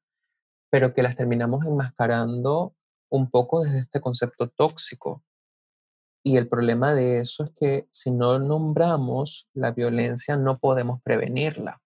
pero 0.72 0.94
que 0.94 1.04
las 1.04 1.16
terminamos 1.16 1.66
enmascarando 1.66 2.74
un 3.12 3.30
poco 3.30 3.64
desde 3.64 3.80
este 3.80 4.00
concepto 4.00 4.48
tóxico. 4.50 5.24
Y 6.24 6.38
el 6.38 6.48
problema 6.48 6.94
de 6.94 7.20
eso 7.20 7.44
es 7.46 7.52
que 7.60 7.88
si 7.92 8.12
no 8.12 8.40
nombramos 8.40 9.48
la 9.54 9.72
violencia, 9.72 10.36
no 10.36 10.60
podemos 10.60 11.02
prevenirla. 11.02 11.82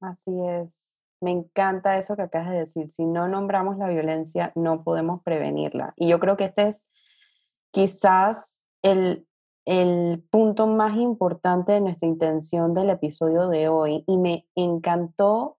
Así 0.00 0.32
es. 0.46 1.00
Me 1.20 1.30
encanta 1.30 1.98
eso 1.98 2.16
que 2.16 2.22
acabas 2.22 2.50
de 2.50 2.58
decir. 2.58 2.90
Si 2.90 3.04
no 3.04 3.28
nombramos 3.28 3.78
la 3.78 3.88
violencia, 3.88 4.52
no 4.54 4.84
podemos 4.84 5.22
prevenirla. 5.22 5.94
Y 5.96 6.08
yo 6.08 6.20
creo 6.20 6.36
que 6.36 6.44
este 6.44 6.68
es 6.68 6.88
quizás 7.70 8.64
el, 8.82 9.26
el 9.64 10.22
punto 10.30 10.66
más 10.66 10.96
importante 10.96 11.72
de 11.72 11.80
nuestra 11.80 12.06
intención 12.06 12.74
del 12.74 12.90
episodio 12.90 13.48
de 13.48 13.68
hoy. 13.68 14.04
Y 14.06 14.18
me 14.18 14.46
encantó 14.54 15.56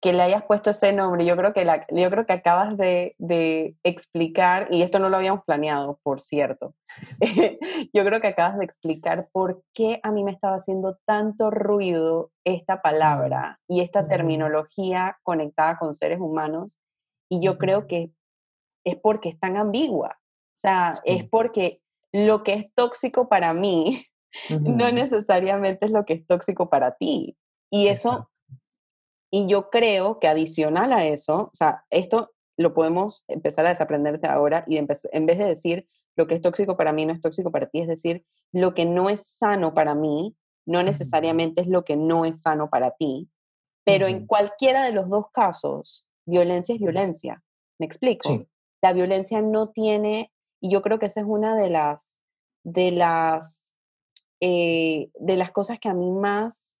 que 0.00 0.14
le 0.14 0.22
hayas 0.22 0.44
puesto 0.44 0.70
ese 0.70 0.92
nombre. 0.92 1.24
Yo 1.24 1.36
creo 1.36 1.52
que, 1.52 1.64
la, 1.64 1.86
yo 1.90 2.10
creo 2.10 2.24
que 2.24 2.32
acabas 2.32 2.76
de, 2.76 3.14
de, 3.18 3.76
explicar, 3.82 4.68
y 4.70 4.82
esto 4.82 4.98
no 4.98 5.10
lo 5.10 5.18
habíamos 5.18 5.44
planeado, 5.44 6.00
por 6.02 6.20
cierto, 6.20 6.74
yo 7.92 8.04
creo 8.04 8.20
que 8.20 8.28
acabas 8.28 8.58
de 8.58 8.64
explicar 8.64 9.28
por 9.32 9.62
qué 9.74 10.00
a 10.02 10.10
mí 10.10 10.24
me 10.24 10.32
estaba 10.32 10.56
haciendo 10.56 10.98
tanto 11.04 11.50
ruido 11.50 12.30
esta 12.44 12.80
palabra 12.80 13.60
y 13.68 13.82
esta 13.82 14.08
terminología 14.08 15.18
conectada 15.22 15.78
con 15.78 15.94
seres 15.94 16.18
humanos. 16.18 16.78
Y 17.28 17.40
yo 17.40 17.58
creo 17.58 17.86
que 17.86 18.10
es 18.84 18.96
porque 18.96 19.28
es 19.28 19.38
tan 19.38 19.56
ambigua. 19.56 20.18
O 20.18 20.60
sea, 20.60 20.94
es 21.04 21.28
porque 21.28 21.80
lo 22.12 22.42
que 22.42 22.54
es 22.54 22.74
tóxico 22.74 23.28
para 23.28 23.52
mí 23.54 24.04
no 24.60 24.90
necesariamente 24.90 25.86
es 25.86 25.92
lo 25.92 26.04
que 26.04 26.14
es 26.14 26.26
tóxico 26.26 26.70
para 26.70 26.96
ti. 26.96 27.36
Y 27.70 27.86
eso 27.86 28.29
Y 29.30 29.46
yo 29.48 29.70
creo 29.70 30.18
que 30.18 30.28
adicional 30.28 30.92
a 30.92 31.04
eso, 31.04 31.50
o 31.52 31.54
sea, 31.54 31.84
esto 31.90 32.32
lo 32.56 32.74
podemos 32.74 33.24
empezar 33.28 33.64
a 33.66 33.70
desaprender 33.70 34.20
de 34.20 34.28
ahora 34.28 34.64
y 34.66 34.76
en 34.76 34.86
vez 34.86 35.38
de 35.38 35.44
decir 35.44 35.88
lo 36.16 36.26
que 36.26 36.34
es 36.34 36.42
tóxico 36.42 36.76
para 36.76 36.92
mí 36.92 37.06
no 37.06 37.12
es 37.12 37.20
tóxico 37.20 37.50
para 37.50 37.68
ti, 37.68 37.80
es 37.80 37.88
decir, 37.88 38.24
lo 38.52 38.74
que 38.74 38.84
no 38.84 39.08
es 39.08 39.26
sano 39.26 39.72
para 39.72 39.94
mí 39.94 40.36
no 40.66 40.82
necesariamente 40.82 41.62
es 41.62 41.66
lo 41.66 41.84
que 41.84 41.96
no 41.96 42.24
es 42.24 42.42
sano 42.42 42.68
para 42.70 42.92
ti, 42.92 43.28
pero 43.84 44.06
en 44.06 44.26
cualquiera 44.26 44.84
de 44.84 44.92
los 44.92 45.08
dos 45.08 45.26
casos, 45.32 46.06
violencia 46.26 46.74
es 46.74 46.80
violencia. 46.80 47.42
¿Me 47.78 47.86
explico? 47.86 48.46
La 48.82 48.92
violencia 48.92 49.40
no 49.40 49.70
tiene, 49.70 50.32
y 50.60 50.70
yo 50.70 50.82
creo 50.82 50.98
que 50.98 51.06
esa 51.06 51.20
es 51.20 51.26
una 51.26 51.56
de 51.56 51.70
las, 51.70 52.22
de 52.62 52.90
las, 52.90 53.74
eh, 54.40 55.10
de 55.18 55.36
las 55.36 55.50
cosas 55.50 55.78
que 55.80 55.88
a 55.88 55.94
mí 55.94 56.10
más 56.10 56.78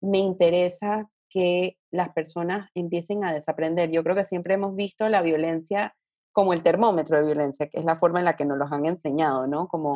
me 0.00 0.18
interesa 0.18 1.08
que 1.28 1.76
las 1.90 2.10
personas 2.10 2.70
empiecen 2.74 3.24
a 3.24 3.32
desaprender. 3.32 3.90
Yo 3.90 4.02
creo 4.02 4.16
que 4.16 4.24
siempre 4.24 4.54
hemos 4.54 4.74
visto 4.74 5.08
la 5.08 5.22
violencia 5.22 5.94
como 6.32 6.52
el 6.52 6.62
termómetro 6.62 7.18
de 7.18 7.24
violencia, 7.24 7.68
que 7.68 7.78
es 7.78 7.84
la 7.84 7.96
forma 7.96 8.20
en 8.20 8.26
la 8.26 8.36
que 8.36 8.44
nos 8.44 8.58
los 8.58 8.70
han 8.70 8.86
enseñado, 8.86 9.46
¿no? 9.46 9.66
Como 9.66 9.94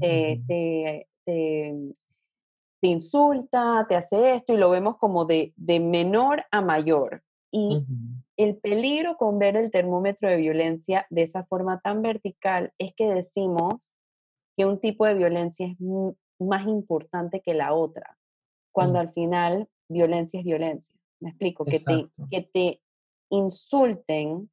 te, 0.00 0.42
te, 1.24 1.76
insulta, 2.82 3.86
te 3.88 3.94
hace 3.94 4.34
esto 4.34 4.52
y 4.52 4.56
lo 4.56 4.70
vemos 4.70 4.96
como 4.98 5.24
de, 5.24 5.52
de 5.56 5.80
menor 5.80 6.44
a 6.50 6.60
mayor. 6.60 7.22
Y 7.52 7.84
el 8.36 8.56
peligro 8.56 9.16
con 9.16 9.38
ver 9.38 9.56
el 9.56 9.70
termómetro 9.70 10.28
de 10.28 10.36
violencia 10.36 11.06
de 11.10 11.22
esa 11.22 11.44
forma 11.44 11.80
tan 11.80 12.02
vertical 12.02 12.72
es 12.78 12.92
que 12.96 13.08
decimos 13.08 13.94
que 14.56 14.66
un 14.66 14.80
tipo 14.80 15.06
de 15.06 15.14
violencia 15.14 15.68
es 15.68 15.76
más 16.40 16.66
importante 16.66 17.40
que 17.40 17.54
la 17.54 17.72
otra, 17.72 18.18
cuando 18.72 18.98
al 18.98 19.10
final 19.10 19.68
violencia 19.88 20.40
es 20.40 20.44
violencia. 20.44 20.94
Me 21.20 21.30
explico, 21.30 21.64
que 21.64 21.80
te, 21.80 22.08
que 22.30 22.42
te 22.42 22.82
insulten 23.30 24.50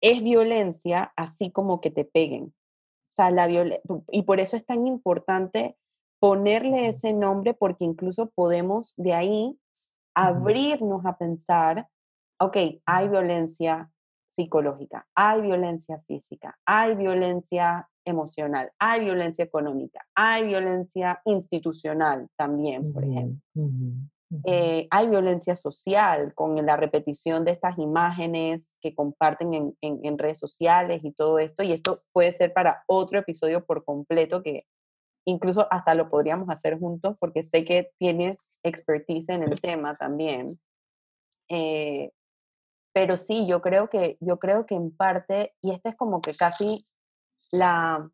es 0.00 0.22
violencia, 0.22 1.12
así 1.16 1.50
como 1.50 1.80
que 1.80 1.90
te 1.90 2.04
peguen. 2.04 2.44
O 2.44 3.12
sea, 3.12 3.30
la 3.30 3.48
y 4.10 4.22
por 4.22 4.40
eso 4.40 4.56
es 4.56 4.64
tan 4.64 4.86
importante 4.86 5.76
ponerle 6.20 6.88
ese 6.88 7.12
nombre, 7.12 7.54
porque 7.54 7.84
incluso 7.84 8.30
podemos 8.30 8.94
de 8.96 9.14
ahí 9.14 9.58
abrirnos 10.14 11.04
a 11.06 11.16
pensar, 11.16 11.88
ok, 12.38 12.56
hay 12.84 13.08
violencia 13.08 13.90
psicológica, 14.28 15.08
hay 15.14 15.40
violencia 15.40 16.00
física, 16.06 16.58
hay 16.64 16.94
violencia 16.94 17.88
emocional, 18.10 18.70
hay 18.78 19.00
violencia 19.04 19.44
económica, 19.44 20.06
hay 20.14 20.44
violencia 20.44 21.20
institucional 21.24 22.28
también, 22.36 22.92
por 22.92 23.04
ejemplo. 23.04 23.40
Eh, 24.44 24.86
hay 24.90 25.08
violencia 25.08 25.56
social 25.56 26.32
con 26.34 26.64
la 26.64 26.76
repetición 26.76 27.44
de 27.44 27.50
estas 27.50 27.76
imágenes 27.78 28.76
que 28.80 28.94
comparten 28.94 29.74
en, 29.80 30.18
redes 30.18 30.38
sociales 30.38 31.00
y 31.02 31.12
todo 31.12 31.38
esto. 31.40 31.64
Y 31.64 31.72
esto 31.72 32.02
puede 32.12 32.30
ser 32.30 32.52
para 32.52 32.84
otro 32.86 33.18
episodio 33.18 33.64
por 33.64 33.84
completo 33.84 34.42
que 34.42 34.66
incluso 35.26 35.66
hasta 35.70 35.94
lo 35.94 36.08
podríamos 36.08 36.48
hacer 36.48 36.78
juntos 36.78 37.16
porque 37.18 37.42
sé 37.42 37.64
que 37.64 37.90
tienes 37.98 38.56
expertise 38.62 39.30
en 39.30 39.42
el 39.42 39.60
tema 39.60 39.96
también. 39.96 40.60
Eh, 41.48 42.12
pero 42.92 43.16
sí, 43.16 43.46
yo 43.46 43.60
creo 43.60 43.88
que, 43.88 44.16
yo 44.20 44.38
creo 44.38 44.64
que 44.66 44.76
en 44.76 44.94
parte, 44.94 45.54
y 45.60 45.72
esta 45.72 45.90
es 45.90 45.96
como 45.96 46.20
que 46.20 46.34
casi 46.34 46.84
la, 47.52 48.10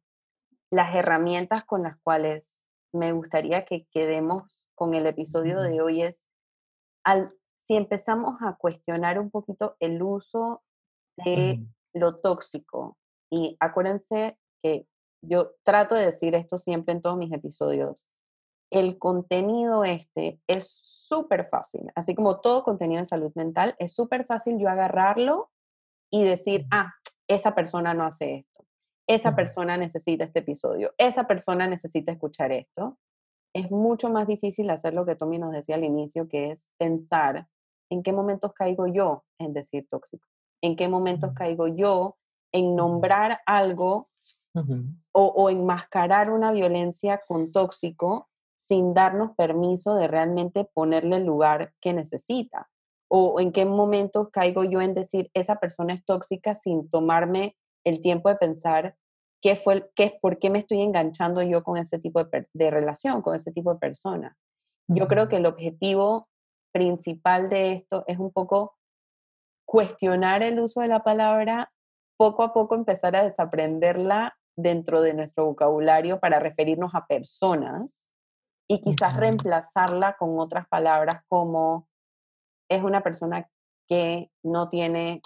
las 0.71 0.95
herramientas 0.95 1.65
con 1.65 1.83
las 1.83 1.97
cuales 1.99 2.67
me 2.93 3.13
gustaría 3.13 3.65
que 3.65 3.87
quedemos 3.91 4.71
con 4.75 4.95
el 4.95 5.07
episodio 5.07 5.61
de 5.61 5.81
hoy 5.81 6.03
es, 6.03 6.29
al, 7.05 7.29
si 7.55 7.75
empezamos 7.75 8.37
a 8.41 8.55
cuestionar 8.57 9.19
un 9.19 9.31
poquito 9.31 9.77
el 9.81 10.03
uso 10.03 10.63
de 11.17 11.65
lo 11.95 12.17
tóxico, 12.17 12.99
y 13.31 13.57
acuérdense 13.59 14.39
que 14.63 14.87
yo 15.23 15.53
trato 15.63 15.95
de 15.95 16.07
decir 16.07 16.35
esto 16.35 16.59
siempre 16.59 16.93
en 16.93 17.03
todos 17.03 17.17
mis 17.17 17.33
episodios, 17.33 18.09
el 18.71 18.99
contenido 18.99 19.85
este 19.85 20.41
es 20.47 20.81
súper 20.85 21.49
fácil, 21.49 21.91
así 21.95 22.15
como 22.15 22.41
todo 22.41 22.65
contenido 22.65 22.99
en 22.99 23.07
salud 23.07 23.33
mental, 23.35 23.75
es 23.79 23.95
súper 23.95 24.27
fácil 24.27 24.59
yo 24.59 24.69
agarrarlo 24.69 25.51
y 26.11 26.25
decir, 26.25 26.67
ah, 26.71 26.93
esa 27.29 27.55
persona 27.55 27.95
no 27.95 28.05
hace 28.05 28.37
esto, 28.39 28.66
esa 29.07 29.37
persona 29.37 29.77
necesita 29.77 30.25
este 30.25 30.41
episodio, 30.41 30.93
esa 30.99 31.27
persona 31.27 31.67
necesita 31.67 32.13
escuchar 32.13 32.53
esto. 32.53 32.99
Es 33.55 33.71
mucho 33.71 34.11
más 34.11 34.27
difícil 34.27 34.69
hacer 34.71 34.95
lo 34.95 35.07
que 35.07 35.15
Tommy 35.15 35.39
nos 35.39 35.53
decía 35.53 35.77
al 35.77 35.85
inicio, 35.85 36.29
que 36.29 36.51
es 36.51 36.71
pensar 36.77 37.47
en 37.91 38.03
qué 38.03 38.13
momentos 38.13 38.53
caigo 38.53 38.87
yo 38.87 39.25
en 39.39 39.53
decir 39.53 39.87
tóxico, 39.89 40.27
en 40.61 40.77
qué 40.77 40.89
momentos 40.89 41.33
caigo 41.35 41.69
yo 41.69 42.17
en 42.53 42.75
nombrar 42.75 43.41
algo 43.47 44.09
o, 45.13 45.51
enmascarar 45.51 46.31
una 46.31 46.51
violencia 46.51 47.21
con 47.27 47.53
tóxico 47.53 48.29
sin 48.57 48.95
darnos 48.95 49.33
permiso 49.37 49.95
de 49.95 50.09
realmente 50.09 50.65
ponerle 50.65 51.17
el 51.17 51.27
lugar 51.27 51.75
que 51.81 51.93
necesita. 51.93 52.71
O 53.09 53.39
en 53.39 53.53
qué 53.53 53.67
momentos 53.67 54.31
caigo 54.33 54.65
yo 54.65 54.81
en 54.81 54.95
decir 54.95 55.31
esa 55.35 55.57
persona 55.57 55.93
es 55.93 56.05
tóxica 56.05 56.55
sin 56.55 56.89
tomarme 56.89 57.55
el 57.87 58.03
tiempo 58.03 58.29
de 58.29 58.37
pensar 58.37 58.97
qué 59.41 59.55
fue, 59.55 59.89
qué, 59.95 60.19
por 60.21 60.39
qué 60.39 60.51
me 60.51 60.59
estoy 60.59 60.81
enganchando 60.83 61.41
yo 61.43 61.63
con 61.63 61.79
ese 61.79 61.99
tipo 61.99 62.23
de, 62.25 62.71
relación, 62.71 63.23
con 63.23 63.37
ese 63.37 63.53
tipo 63.53 63.73
de 63.73 63.79
persona. 63.79 64.37
Yo 64.89 65.07
creo 65.07 65.29
que 65.29 65.37
el 65.37 65.47
objetivo 65.47 66.29
principal 66.73 67.49
de 67.49 67.73
esto 67.73 68.05
es 68.09 68.19
un 68.19 68.33
poco 68.33 68.75
cuestionar 69.65 70.43
el 70.43 70.59
uso 70.59 70.81
de 70.81 70.89
la 70.89 71.03
palabra, 71.03 71.73
poco 72.19 72.43
a 72.43 72.53
poco 72.53 72.75
empezar 72.75 73.15
a 73.15 73.25
desaprenderla 73.25 74.37
dentro 74.57 75.01
de 75.01 75.15
nuestro 75.15 75.47
vocabulario 75.47 76.19
para 76.19 76.41
referirnos 76.41 76.95
a 76.95 77.07
personas 77.07 78.11
y 78.69 78.81
quizás 78.81 79.17
reemplazarla 79.17 80.17
con 80.17 80.41
otras 80.41 80.67
palabras 80.67 81.23
como 81.29 81.89
es 82.69 82.83
una 82.83 83.03
persona 83.03 83.49
que 83.89 84.31
no 84.43 84.69
tiene 84.69 85.21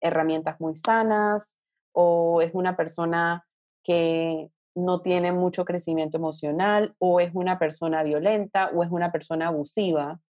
herramientas 0.00 0.60
muy 0.60 0.76
sanas, 0.76 1.56
o 1.92 2.40
es 2.42 2.50
una 2.54 2.76
persona 2.76 3.46
que 3.82 4.50
no 4.74 5.00
tiene 5.02 5.32
mucho 5.32 5.64
crecimiento 5.64 6.16
emocional, 6.16 6.94
o 6.98 7.20
es 7.20 7.30
una 7.34 7.58
persona 7.58 8.02
violenta, 8.02 8.70
o 8.74 8.82
es 8.82 8.90
una 8.90 9.10
persona 9.10 9.48
abusiva, 9.48 10.20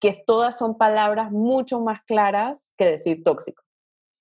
que 0.00 0.22
todas 0.26 0.56
son 0.56 0.78
palabras 0.78 1.32
mucho 1.32 1.80
más 1.80 2.02
claras 2.04 2.72
que 2.76 2.84
decir 2.86 3.24
tóxico. 3.24 3.62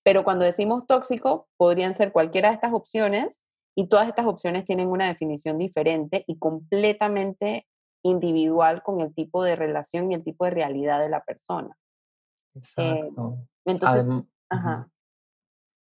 Pero 0.03 0.23
cuando 0.23 0.45
decimos 0.45 0.88
tóxico, 0.88 1.47
podrían 1.57 1.93
ser 1.93 2.12
cualquiera 2.12 2.49
de 2.49 2.55
estas 2.55 2.73
opciones 2.73 3.43
y 3.75 3.88
todas 3.88 4.07
estas 4.07 4.25
opciones 4.25 4.65
tienen 4.65 4.88
una 4.88 5.07
definición 5.07 5.57
diferente 5.57 6.23
y 6.27 6.38
completamente 6.38 7.67
individual 8.03 8.81
con 8.83 9.01
el 9.01 9.13
tipo 9.13 9.43
de 9.43 9.55
relación 9.55 10.12
y 10.12 10.15
el 10.15 10.23
tipo 10.23 10.45
de 10.45 10.51
realidad 10.51 10.99
de 10.99 11.10
la 11.10 11.23
persona. 11.23 11.77
Eh, 12.77 13.10
entonces, 13.65 14.05
ajá. 14.49 14.89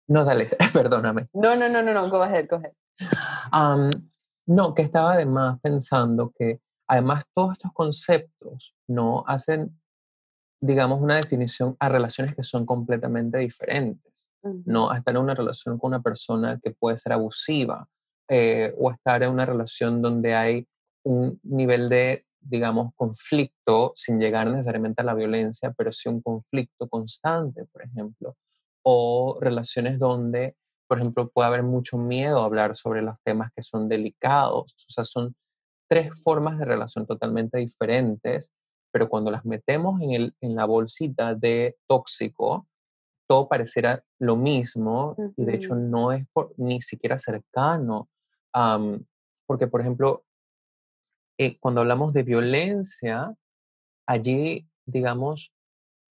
No, 0.08 0.24
dale, 0.24 0.50
perdóname. 0.72 1.28
No, 1.32 1.56
no, 1.56 1.68
no, 1.68 1.82
no, 1.82 1.92
no, 1.92 2.08
go 2.08 2.22
ahead, 2.22 2.48
go 2.48 2.56
ahead. 2.56 2.72
no, 4.46 4.74
que 4.74 4.82
estaba 4.82 5.14
además 5.14 5.58
pensando 5.60 6.32
que 6.38 6.60
además 6.88 7.24
todos 7.34 7.54
estos 7.54 7.72
conceptos 7.72 8.74
no 8.86 9.24
hacen, 9.26 9.80
digamos, 10.60 11.00
una 11.00 11.16
definición 11.16 11.76
a 11.80 11.88
relaciones 11.88 12.36
que 12.36 12.44
son 12.44 12.66
completamente 12.66 13.38
diferentes. 13.38 14.02
No, 14.64 14.92
estar 14.94 15.12
en 15.16 15.22
una 15.22 15.34
relación 15.34 15.76
con 15.76 15.88
una 15.88 16.02
persona 16.02 16.60
que 16.62 16.70
puede 16.70 16.96
ser 16.96 17.12
abusiva 17.12 17.88
eh, 18.28 18.72
o 18.78 18.92
estar 18.92 19.24
en 19.24 19.30
una 19.30 19.44
relación 19.44 20.00
donde 20.00 20.36
hay 20.36 20.68
un 21.02 21.40
nivel 21.42 21.88
de, 21.88 22.26
digamos, 22.38 22.92
conflicto 22.94 23.92
sin 23.96 24.20
llegar 24.20 24.46
necesariamente 24.46 25.02
a 25.02 25.04
la 25.04 25.14
violencia, 25.14 25.74
pero 25.76 25.90
sí 25.90 26.08
un 26.08 26.22
conflicto 26.22 26.88
constante, 26.88 27.64
por 27.72 27.82
ejemplo 27.82 28.36
o 28.88 29.36
relaciones 29.40 29.98
donde, 29.98 30.54
por 30.86 30.98
ejemplo, 30.98 31.28
puede 31.28 31.48
haber 31.48 31.64
mucho 31.64 31.98
miedo 31.98 32.40
a 32.40 32.44
hablar 32.44 32.76
sobre 32.76 33.02
los 33.02 33.16
temas 33.24 33.50
que 33.52 33.62
son 33.62 33.88
delicados. 33.88 34.72
O 34.88 34.92
sea, 34.92 35.02
son 35.02 35.34
tres 35.90 36.12
formas 36.22 36.56
de 36.56 36.66
relación 36.66 37.04
totalmente 37.04 37.58
diferentes, 37.58 38.52
pero 38.92 39.08
cuando 39.08 39.32
las 39.32 39.44
metemos 39.44 40.00
en, 40.00 40.12
el, 40.12 40.34
en 40.40 40.54
la 40.54 40.66
bolsita 40.66 41.34
de 41.34 41.74
tóxico, 41.88 42.68
todo 43.28 43.48
pareciera 43.48 44.04
lo 44.20 44.36
mismo 44.36 45.16
y 45.36 45.44
de 45.44 45.56
hecho 45.56 45.74
no 45.74 46.12
es 46.12 46.24
ni 46.56 46.80
siquiera 46.80 47.18
cercano. 47.18 48.08
porque, 49.48 49.66
por 49.66 49.80
ejemplo, 49.80 50.22
eh, 51.38 51.58
cuando 51.58 51.80
hablamos 51.80 52.12
de 52.12 52.22
violencia, 52.22 53.34
allí, 54.06 54.68
digamos, 54.84 55.52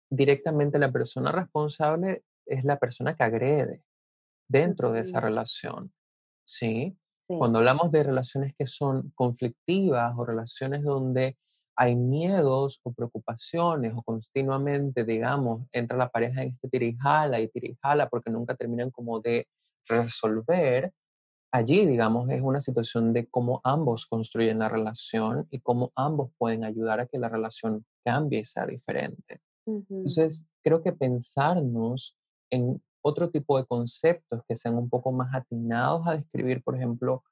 directamente 0.09 0.79
la 0.79 0.93
persona 0.93 1.33
responsable 1.33 2.23
es 2.51 2.65
la 2.65 2.79
persona 2.79 3.15
que 3.15 3.25
agrede 3.25 3.83
dentro 4.49 4.93
de 4.93 5.01
esa 5.01 5.21
relación. 5.21 5.93
¿sí? 6.45 6.97
Cuando 7.27 7.59
hablamos 7.59 7.93
de 7.93 8.03
relaciones 8.03 8.55
que 8.59 8.67
son 8.67 9.13
conflictivas 9.15 10.13
o 10.17 10.25
relaciones 10.25 10.83
donde 10.83 11.37
hay 11.77 11.95
miedos 11.95 12.81
o 12.83 12.93
preocupaciones 12.93 13.95
o 13.95 14.03
continuamente, 14.03 15.05
digamos, 15.05 15.63
entra 15.73 15.97
la 15.97 16.09
pareja 16.09 16.43
en 16.43 16.49
este 16.51 16.69
tirijala 16.69 17.41
y 17.41 17.49
tirijala 17.49 18.09
porque 18.09 18.31
nunca 18.31 18.57
terminan 18.57 18.91
como 18.91 19.21
de 19.21 19.47
resolver, 19.87 20.93
allí, 21.53 21.87
digamos, 21.87 22.29
es 22.31 22.43
una 22.43 22.61
situación 22.61 23.13
de 23.13 23.27
cómo 23.29 23.61
ambos 23.65 24.07
construyen 24.07 24.59
la 24.59 24.69
relación 24.69 25.47
y 25.51 25.61
cómo 25.61 25.93
ambos 25.95 26.33
pueden 26.37 26.65
ayudar 26.65 27.01
a 27.01 27.07
que 27.07 27.19
la 27.19 27.29
relación 27.29 27.87
cambie 28.05 28.41
y 28.41 28.45
sea 28.45 28.67
diferente. 28.67 29.41
Entonces, 29.67 30.47
creo 30.63 30.83
que 30.83 30.93
pensarnos 30.93 32.17
en 32.51 32.83
otro 33.03 33.31
tipo 33.31 33.59
de 33.59 33.67
conceptos 33.67 34.43
que 34.49 34.57
sean 34.57 34.77
un 34.77 34.89
poco 34.89 35.13
más 35.13 35.35
atinados 35.35 36.07
a 36.07 36.17
describir, 36.17 36.63
por 36.63 36.77
ejemplo, 36.77 37.25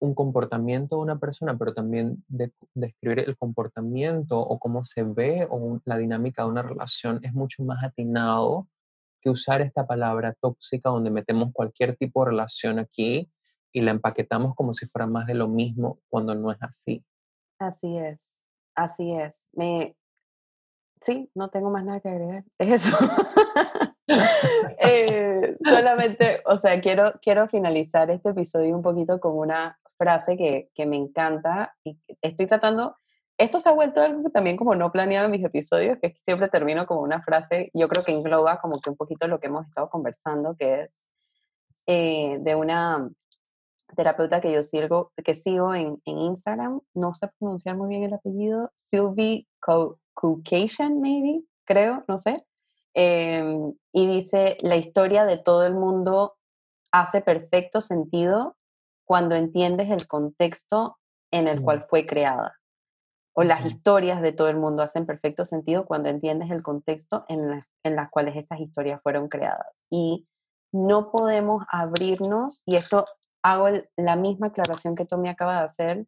un 0.00 0.14
comportamiento 0.14 0.96
de 0.96 1.02
una 1.02 1.18
persona, 1.18 1.56
pero 1.58 1.74
también 1.74 2.24
de, 2.28 2.52
describir 2.74 3.20
el 3.20 3.36
comportamiento 3.36 4.38
o 4.38 4.58
cómo 4.58 4.84
se 4.84 5.02
ve 5.02 5.46
o 5.50 5.80
la 5.84 5.98
dinámica 5.98 6.42
de 6.42 6.48
una 6.48 6.62
relación 6.62 7.20
es 7.24 7.32
mucho 7.32 7.64
más 7.64 7.82
atinado 7.82 8.68
que 9.20 9.30
usar 9.30 9.60
esta 9.60 9.86
palabra 9.86 10.34
tóxica 10.40 10.90
donde 10.90 11.10
metemos 11.10 11.52
cualquier 11.52 11.96
tipo 11.96 12.24
de 12.24 12.30
relación 12.30 12.78
aquí 12.78 13.28
y 13.72 13.80
la 13.80 13.90
empaquetamos 13.90 14.54
como 14.54 14.72
si 14.72 14.86
fuera 14.86 15.06
más 15.06 15.26
de 15.26 15.34
lo 15.34 15.48
mismo 15.48 15.98
cuando 16.08 16.34
no 16.34 16.52
es 16.52 16.62
así. 16.62 17.04
Así 17.58 17.96
es, 17.98 18.40
así 18.74 19.12
es. 19.12 19.48
Me... 19.52 19.96
Sí, 21.00 21.30
no 21.34 21.48
tengo 21.48 21.70
más 21.70 21.84
nada 21.84 22.00
que 22.00 22.08
agregar. 22.08 22.44
Es 22.58 22.86
eso. 22.86 22.96
Eh, 24.80 25.56
solamente, 25.64 26.40
o 26.46 26.56
sea, 26.56 26.80
quiero, 26.80 27.12
quiero 27.20 27.48
finalizar 27.48 28.10
este 28.10 28.30
episodio 28.30 28.76
un 28.76 28.82
poquito 28.82 29.18
con 29.18 29.36
una 29.36 29.78
frase 29.98 30.36
que, 30.36 30.70
que 30.72 30.86
me 30.86 30.96
encanta 30.96 31.74
y 31.84 31.98
estoy 32.22 32.46
tratando, 32.46 32.96
esto 33.38 33.58
se 33.58 33.68
ha 33.68 33.72
vuelto 33.72 34.00
algo 34.00 34.30
también 34.30 34.56
como 34.56 34.74
no 34.74 34.90
planeado 34.90 35.26
en 35.26 35.32
mis 35.32 35.44
episodios, 35.44 35.98
que 36.00 36.16
siempre 36.24 36.48
termino 36.48 36.86
como 36.86 37.02
una 37.02 37.22
frase, 37.22 37.70
yo 37.74 37.88
creo 37.88 38.04
que 38.04 38.12
engloba 38.12 38.60
como 38.60 38.80
que 38.80 38.90
un 38.90 38.96
poquito 38.96 39.28
lo 39.28 39.40
que 39.40 39.46
hemos 39.46 39.66
estado 39.66 39.88
conversando, 39.90 40.56
que 40.56 40.82
es 40.82 41.10
eh, 41.86 42.38
de 42.40 42.54
una 42.54 43.08
terapeuta 43.96 44.40
que 44.40 44.52
yo 44.52 44.62
sigo, 44.62 45.12
que 45.24 45.34
sigo 45.34 45.74
en, 45.74 46.00
en, 46.04 46.18
Instagram, 46.18 46.80
no 46.94 47.14
sé 47.14 47.28
pronunciar 47.38 47.76
muy 47.76 47.88
bien 47.88 48.02
el 48.02 48.14
apellido, 48.14 48.70
Sylvie 48.74 49.46
Caucasian, 49.60 51.00
maybe, 51.00 51.42
creo, 51.64 52.04
no 52.08 52.18
sé. 52.18 52.44
Em, 52.94 53.74
y 53.92 54.06
dice, 54.06 54.58
la 54.60 54.76
historia 54.76 55.24
de 55.24 55.36
todo 55.38 55.66
el 55.66 55.74
mundo 55.74 56.36
hace 56.92 57.20
perfecto 57.20 57.80
sentido 57.80 58.56
cuando 59.04 59.34
entiendes 59.34 59.90
el 59.90 60.06
contexto 60.08 60.98
en 61.30 61.48
el 61.48 61.62
cual 61.62 61.86
fue 61.88 62.06
creada. 62.06 62.56
O 63.34 63.44
las 63.44 63.64
historias 63.64 64.20
de 64.20 64.32
todo 64.32 64.48
el 64.48 64.56
mundo 64.56 64.82
hacen 64.82 65.06
perfecto 65.06 65.44
sentido 65.44 65.86
cuando 65.86 66.08
entiendes 66.08 66.50
el 66.50 66.62
contexto 66.62 67.24
en, 67.28 67.64
en 67.84 67.96
las 67.96 68.10
cuales 68.10 68.36
estas 68.36 68.60
historias 68.60 69.00
fueron 69.02 69.28
creadas. 69.28 69.74
Y 69.90 70.26
no 70.72 71.10
podemos 71.10 71.64
abrirnos, 71.70 72.62
y 72.66 72.76
esto 72.76 73.04
hago 73.42 73.68
la 73.96 74.16
misma 74.16 74.48
aclaración 74.48 74.94
que 74.94 75.06
Tommy 75.06 75.28
acaba 75.28 75.58
de 75.58 75.64
hacer, 75.64 76.06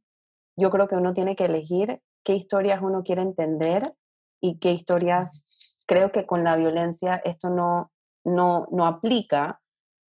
yo 0.56 0.70
creo 0.70 0.88
que 0.88 0.96
uno 0.96 1.14
tiene 1.14 1.36
que 1.36 1.46
elegir 1.46 2.02
qué 2.24 2.34
historias 2.34 2.82
uno 2.82 3.02
quiere 3.02 3.22
entender 3.22 3.94
y 4.40 4.58
qué 4.58 4.72
historias, 4.72 5.49
creo 5.90 6.12
que 6.12 6.24
con 6.24 6.44
la 6.44 6.54
violencia 6.54 7.20
esto 7.24 7.50
no, 7.50 7.90
no, 8.24 8.68
no 8.70 8.86
aplica, 8.86 9.60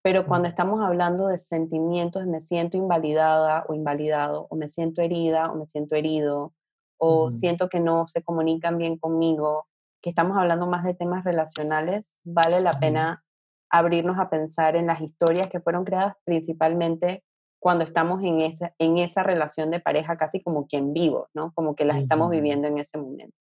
pero 0.02 0.26
cuando 0.26 0.46
estamos 0.46 0.82
hablando 0.82 1.28
de 1.28 1.38
sentimientos, 1.38 2.26
me 2.26 2.42
siento 2.42 2.76
invalidada 2.76 3.64
o 3.66 3.72
invalidado, 3.72 4.46
o 4.50 4.56
me 4.56 4.68
siento 4.68 5.00
herida 5.00 5.50
o 5.50 5.56
me 5.56 5.66
siento 5.66 5.96
herido, 5.96 6.52
o 6.98 7.30
siento 7.30 7.70
que 7.70 7.80
no 7.80 8.06
se 8.08 8.22
comunican 8.22 8.76
bien 8.76 8.98
conmigo, 8.98 9.68
que 10.02 10.10
estamos 10.10 10.36
hablando 10.36 10.66
más 10.66 10.84
de 10.84 10.92
temas 10.92 11.24
relacionales, 11.24 12.18
vale 12.24 12.60
la 12.60 12.72
pena 12.72 13.24
abrirnos 13.70 14.18
a 14.18 14.28
pensar 14.28 14.76
en 14.76 14.86
las 14.86 15.00
historias 15.00 15.46
que 15.46 15.60
fueron 15.60 15.86
creadas 15.86 16.14
principalmente 16.24 17.24
cuando 17.58 17.84
estamos 17.84 18.22
en 18.22 18.42
esa, 18.42 18.74
en 18.78 18.98
esa 18.98 19.22
relación 19.22 19.70
de 19.70 19.80
pareja 19.80 20.18
casi 20.18 20.42
como 20.42 20.66
quien 20.66 20.92
vivo, 20.92 21.28
¿no? 21.32 21.52
Como 21.54 21.74
que 21.74 21.86
las 21.86 21.96
estamos 21.96 22.28
viviendo 22.28 22.68
en 22.68 22.78
ese 22.78 22.98
momento. 22.98 23.36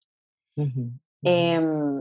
Em, 1.25 2.01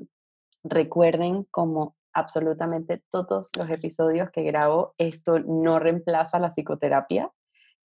recuerden 0.70 1.46
como 1.52 1.96
absolutamente 2.14 3.04
todos 3.12 3.52
los 3.58 3.70
episodios 3.70 4.32
que 4.32 4.44
grabo, 4.44 4.94
esto 4.98 5.40
no 5.40 5.80
reemplaza 5.80 6.40
la 6.40 6.50
psicoterapia. 6.50 7.32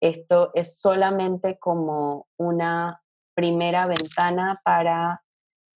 Esto 0.02 0.52
es 0.56 0.80
solamente 0.80 1.60
como 1.60 2.28
una 2.38 3.02
primera 3.36 3.88
ventana 3.88 4.62
para 4.64 5.24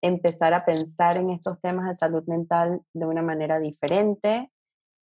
empezar 0.02 0.54
a 0.54 0.64
pensar 0.64 1.16
en 1.16 1.30
estos 1.30 1.60
temas 1.60 1.88
de 1.88 1.94
salud 1.94 2.24
mental 2.26 2.80
de 2.92 3.06
una 3.06 3.22
manera 3.22 3.58
diferente. 3.58 4.50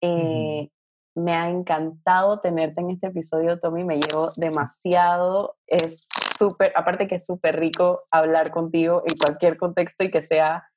Eh, 0.01 0.69
me 1.15 1.33
ha 1.33 1.49
encantado 1.49 2.39
tenerte 2.39 2.81
en 2.81 2.91
este 2.91 3.07
episodio, 3.07 3.59
Tommy. 3.59 3.83
Me 3.83 3.99
llevo 3.99 4.31
demasiado. 4.37 5.57
Es 5.67 6.07
súper, 6.37 6.71
aparte 6.75 7.07
que 7.07 7.15
es 7.15 7.25
súper 7.25 7.59
rico 7.59 8.03
hablar 8.11 8.51
contigo 8.51 9.03
en 9.05 9.17
cualquier 9.17 9.57
contexto 9.57 10.03
y 10.03 10.11
que 10.11 10.23
sea 10.23 10.70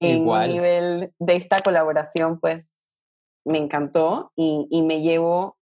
en 0.00 0.24
nivel 0.24 1.12
de 1.18 1.36
esta 1.36 1.60
colaboración, 1.60 2.40
pues 2.40 2.88
me 3.44 3.58
encantó 3.58 4.32
y, 4.36 4.66
y, 4.70 4.82
me 4.82 5.00
llevo 5.02 5.56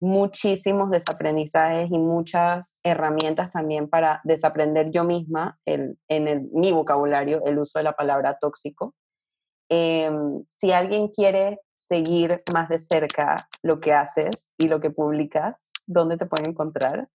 muchísimos 0.00 0.90
desaprendizajes 0.90 1.90
y 1.90 1.98
muchas 1.98 2.80
herramientas 2.82 3.50
también 3.52 3.88
para 3.88 4.20
desaprender 4.24 4.90
yo 4.90 5.04
misma 5.04 5.58
el, 5.64 5.98
en 6.08 6.28
el, 6.28 6.42
mi 6.52 6.72
vocabulario 6.72 7.42
el 7.44 7.58
uso 7.58 7.78
de 7.78 7.84
la 7.84 7.92
palabra 7.92 8.38
tóxico. 8.40 8.94
Em, 9.68 10.44
si 10.60 10.72
alguien 10.72 11.08
quiere 11.08 11.60
seguir 11.80 12.42
más 12.52 12.68
de 12.68 12.80
cerca 12.80 13.36
lo 13.62 13.80
que 13.80 13.92
haces 13.92 14.52
y 14.56 14.68
lo 14.68 14.80
que 14.80 14.90
publicas, 14.90 15.70
¿dónde 15.86 16.16
te 16.16 16.26
pueden 16.26 16.50
encontrar? 16.50 17.08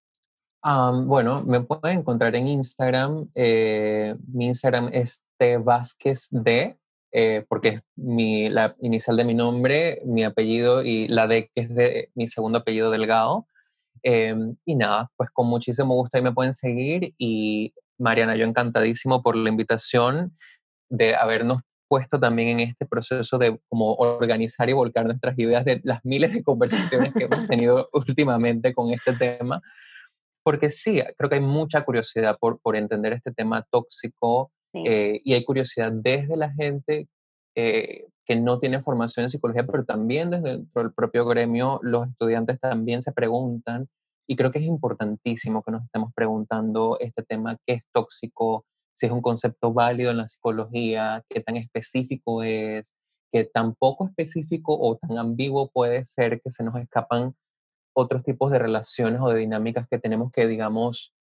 Bueno, 0.62 1.42
me 1.42 1.60
pueden 1.60 2.00
encontrar 2.00 2.34
en 2.36 2.48
Instagram. 2.48 3.28
Eh, 3.34 4.14
mi 4.32 4.46
Instagram 4.46 4.90
es 4.92 5.22
Vázquez 5.64 6.28
D, 6.30 6.76
eh, 7.10 7.44
porque 7.48 7.68
es 7.68 7.82
mi, 7.96 8.48
la 8.48 8.76
inicial 8.80 9.16
de 9.16 9.24
mi 9.24 9.34
nombre, 9.34 10.00
mi 10.04 10.22
apellido 10.22 10.82
y 10.82 11.08
la 11.08 11.26
D 11.26 11.50
que 11.52 11.62
es 11.62 11.74
de 11.74 12.10
mi 12.14 12.28
segundo 12.28 12.58
apellido 12.58 12.90
Delgado. 12.90 13.46
Em, 14.04 14.56
y 14.64 14.74
nada, 14.74 15.10
pues 15.16 15.30
con 15.30 15.48
muchísimo 15.48 15.94
gusto 15.94 16.16
ahí 16.16 16.22
me 16.22 16.32
pueden 16.32 16.52
seguir. 16.52 17.14
Y 17.18 17.74
Mariana, 17.98 18.36
yo 18.36 18.44
encantadísimo 18.46 19.22
por 19.22 19.36
la 19.36 19.48
invitación 19.48 20.36
de 20.88 21.16
habernos 21.16 21.62
puesto 21.88 22.18
también 22.18 22.48
en 22.48 22.60
este 22.60 22.86
proceso 22.86 23.36
de 23.36 23.58
como 23.68 23.94
organizar 23.94 24.68
y 24.70 24.72
volcar 24.72 25.04
nuestras 25.04 25.38
ideas 25.38 25.64
de 25.64 25.80
las 25.84 26.04
miles 26.04 26.32
de 26.32 26.42
conversaciones 26.42 27.12
que 27.12 27.24
hemos 27.24 27.46
tenido 27.48 27.88
últimamente 27.92 28.72
con 28.72 28.90
este 28.92 29.12
tema 29.14 29.60
porque 30.42 30.70
sí, 30.70 31.00
creo 31.16 31.30
que 31.30 31.36
hay 31.36 31.42
mucha 31.42 31.84
curiosidad 31.84 32.36
por, 32.38 32.60
por 32.60 32.76
entender 32.76 33.12
este 33.12 33.32
tema 33.32 33.66
tóxico 33.70 34.50
eh, 34.74 35.20
y 35.24 35.34
hay 35.34 35.44
curiosidad 35.44 35.92
desde 35.92 36.36
la 36.36 36.52
gente 36.52 37.08
eh, 37.54 38.06
que 38.24 38.36
no 38.36 38.58
tiene 38.58 38.82
formación 38.82 39.24
en 39.24 39.30
psicología, 39.30 39.66
pero 39.66 39.84
también 39.84 40.30
desde 40.30 40.50
el 40.52 40.92
propio 40.94 41.26
gremio 41.26 41.80
los 41.82 42.08
estudiantes 42.08 42.58
también 42.60 43.02
se 43.02 43.12
preguntan 43.12 43.88
y 44.26 44.36
creo 44.36 44.52
que 44.52 44.60
es 44.60 44.64
importantísimo 44.64 45.62
que 45.62 45.72
nos 45.72 45.84
estemos 45.84 46.12
preguntando 46.14 46.96
este 47.00 47.22
tema, 47.22 47.58
qué 47.66 47.74
es 47.74 47.82
tóxico, 47.92 48.64
si 48.94 49.06
es 49.06 49.12
un 49.12 49.20
concepto 49.20 49.72
válido 49.72 50.10
en 50.10 50.18
la 50.18 50.28
psicología, 50.28 51.24
qué 51.28 51.40
tan 51.40 51.56
específico 51.56 52.42
es, 52.42 52.94
qué 53.32 53.44
tan 53.44 53.74
poco 53.74 54.06
específico 54.06 54.78
o 54.78 54.96
tan 54.96 55.18
ambiguo 55.18 55.70
puede 55.70 56.04
ser 56.04 56.40
que 56.40 56.50
se 56.50 56.62
nos 56.62 56.76
escapan 56.76 57.34
otros 57.94 58.22
tipos 58.24 58.50
de 58.50 58.58
relaciones 58.58 59.20
o 59.20 59.28
de 59.28 59.40
dinámicas 59.40 59.86
que 59.88 59.98
tenemos 59.98 60.30
que, 60.32 60.46
digamos, 60.46 61.14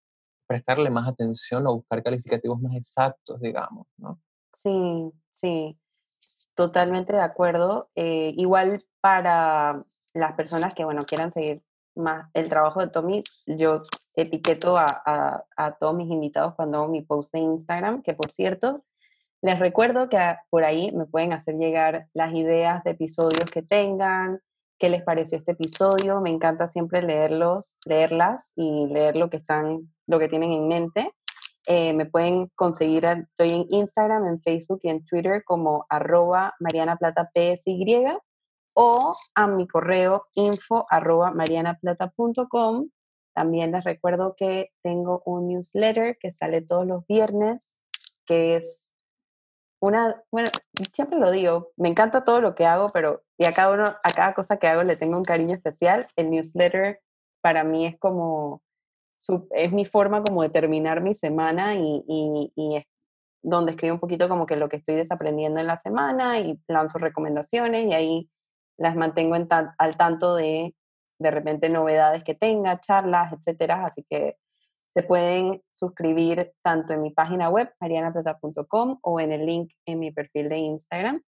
prestarle 0.46 0.90
más 0.90 1.06
atención 1.06 1.66
o 1.66 1.76
buscar 1.76 2.02
calificativos 2.02 2.60
más 2.60 2.74
exactos, 2.74 3.40
digamos, 3.40 3.86
¿no? 3.96 4.20
Sí, 4.52 5.12
sí, 5.30 5.78
totalmente 6.54 7.12
de 7.12 7.20
acuerdo. 7.20 7.88
Eh, 7.94 8.34
igual 8.36 8.84
para 9.00 9.84
las 10.12 10.32
personas 10.34 10.74
que, 10.74 10.84
bueno, 10.84 11.06
quieran 11.06 11.30
seguir 11.30 11.62
más 11.94 12.28
el 12.34 12.48
trabajo 12.48 12.80
de 12.80 12.88
Tommy, 12.88 13.22
yo 13.46 13.82
etiqueto 14.14 14.76
a, 14.76 14.86
a, 15.04 15.44
a 15.56 15.72
todos 15.76 15.94
mis 15.94 16.10
invitados 16.10 16.54
cuando 16.54 16.78
hago 16.78 16.88
mi 16.88 17.02
post 17.02 17.32
de 17.32 17.40
Instagram, 17.40 18.02
que 18.02 18.14
por 18.14 18.30
cierto, 18.30 18.84
les 19.42 19.58
recuerdo 19.58 20.08
que 20.08 20.18
por 20.50 20.64
ahí 20.64 20.92
me 20.92 21.06
pueden 21.06 21.32
hacer 21.32 21.56
llegar 21.56 22.08
las 22.12 22.34
ideas 22.34 22.84
de 22.84 22.90
episodios 22.90 23.50
que 23.50 23.62
tengan, 23.62 24.40
qué 24.80 24.88
les 24.88 25.02
pareció 25.02 25.38
este 25.38 25.52
episodio. 25.52 26.20
Me 26.20 26.30
encanta 26.30 26.66
siempre 26.66 27.02
leerlos, 27.02 27.78
leerlas 27.86 28.52
y 28.56 28.86
leer 28.86 29.14
lo 29.14 29.30
que 29.30 29.36
están, 29.36 29.92
lo 30.06 30.18
que 30.18 30.28
tienen 30.28 30.52
en 30.52 30.66
mente. 30.66 31.12
Eh, 31.66 31.92
me 31.92 32.06
pueden 32.06 32.50
conseguir, 32.56 33.04
estoy 33.04 33.50
en 33.50 33.66
Instagram, 33.68 34.26
en 34.26 34.40
Facebook 34.40 34.80
y 34.82 34.88
en 34.88 35.04
Twitter 35.04 35.44
como 35.44 35.84
arroba 35.90 36.54
marianaplatapsy 36.58 37.84
o 38.72 39.14
a 39.34 39.46
mi 39.46 39.68
correo 39.68 40.26
info 40.34 40.86
arroba 40.88 41.32
marianaplata.com 41.32 42.88
También 43.34 43.72
les 43.72 43.84
recuerdo 43.84 44.34
que 44.36 44.70
tengo 44.82 45.22
un 45.26 45.48
newsletter 45.48 46.16
que 46.18 46.32
sale 46.32 46.62
todos 46.62 46.86
los 46.86 47.06
viernes, 47.06 47.78
que 48.24 48.56
es 48.56 48.89
una, 49.80 50.22
bueno, 50.30 50.50
siempre 50.92 51.18
lo 51.18 51.30
digo, 51.30 51.70
me 51.76 51.88
encanta 51.88 52.24
todo 52.24 52.40
lo 52.40 52.54
que 52.54 52.66
hago, 52.66 52.90
pero 52.92 53.22
y 53.38 53.46
a 53.46 53.54
cada 53.54 53.72
uno, 53.72 53.86
a 53.86 54.12
cada 54.14 54.34
cosa 54.34 54.58
que 54.58 54.68
hago 54.68 54.82
le 54.82 54.96
tengo 54.96 55.16
un 55.16 55.24
cariño 55.24 55.54
especial. 55.54 56.06
El 56.16 56.30
newsletter 56.30 57.00
para 57.40 57.64
mí 57.64 57.86
es 57.86 57.98
como, 57.98 58.62
es 59.52 59.72
mi 59.72 59.86
forma 59.86 60.22
como 60.22 60.42
de 60.42 60.50
terminar 60.50 61.00
mi 61.00 61.14
semana 61.14 61.74
y, 61.74 62.04
y, 62.06 62.76
es 62.76 62.84
donde 63.42 63.72
escribo 63.72 63.94
un 63.94 64.00
poquito 64.00 64.28
como 64.28 64.44
que 64.44 64.56
lo 64.56 64.68
que 64.68 64.76
estoy 64.76 64.96
desaprendiendo 64.96 65.60
en 65.60 65.66
la 65.66 65.80
semana 65.80 66.38
y 66.40 66.60
lanzo 66.68 66.98
recomendaciones 66.98 67.86
y 67.86 67.94
ahí 67.94 68.30
las 68.76 68.96
mantengo 68.96 69.34
en 69.36 69.48
al 69.78 69.96
tanto 69.96 70.34
de 70.34 70.74
de 71.20 71.30
repente 71.30 71.68
novedades 71.68 72.24
que 72.24 72.34
tenga, 72.34 72.80
charlas, 72.80 73.32
etcétera. 73.32 73.86
Así 73.86 74.04
que 74.08 74.36
se 74.92 75.02
pueden 75.02 75.62
suscribir 75.72 76.52
tanto 76.62 76.92
en 76.92 77.02
mi 77.02 77.10
página 77.10 77.48
web, 77.48 77.72
marianaplata.com, 77.80 78.98
o 79.02 79.20
en 79.20 79.32
el 79.32 79.46
link 79.46 79.72
en 79.86 79.98
mi 80.00 80.10
perfil 80.10 80.48
de 80.48 80.58
Instagram. 80.58 81.22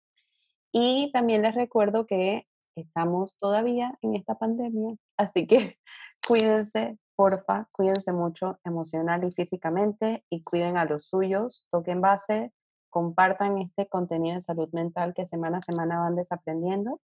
Y 0.72 1.10
también 1.12 1.42
les 1.42 1.54
recuerdo 1.54 2.06
que 2.06 2.46
estamos 2.76 3.36
todavía 3.38 3.98
en 4.02 4.16
esta 4.16 4.36
pandemia, 4.36 4.96
así 5.16 5.46
que 5.46 5.78
cuídense, 6.26 6.98
porfa, 7.14 7.68
cuídense 7.72 8.12
mucho 8.12 8.58
emocional 8.64 9.24
y 9.24 9.30
físicamente 9.30 10.24
y 10.30 10.42
cuiden 10.42 10.76
a 10.76 10.84
los 10.84 11.06
suyos, 11.06 11.66
toquen 11.70 12.00
base, 12.00 12.52
compartan 12.90 13.58
este 13.58 13.86
contenido 13.88 14.34
de 14.34 14.40
salud 14.40 14.68
mental 14.72 15.14
que 15.14 15.26
semana 15.26 15.58
a 15.58 15.62
semana 15.62 16.00
van 16.00 16.16
desaprendiendo 16.16 17.00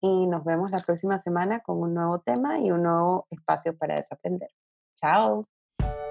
y 0.00 0.26
nos 0.26 0.44
vemos 0.44 0.70
la 0.70 0.80
próxima 0.80 1.18
semana 1.18 1.60
con 1.60 1.80
un 1.80 1.94
nuevo 1.94 2.20
tema 2.20 2.58
y 2.60 2.70
un 2.70 2.82
nuevo 2.82 3.26
espacio 3.30 3.76
para 3.76 3.96
desaprender. 3.96 4.50
Chao. 4.96 5.53
you 5.80 6.03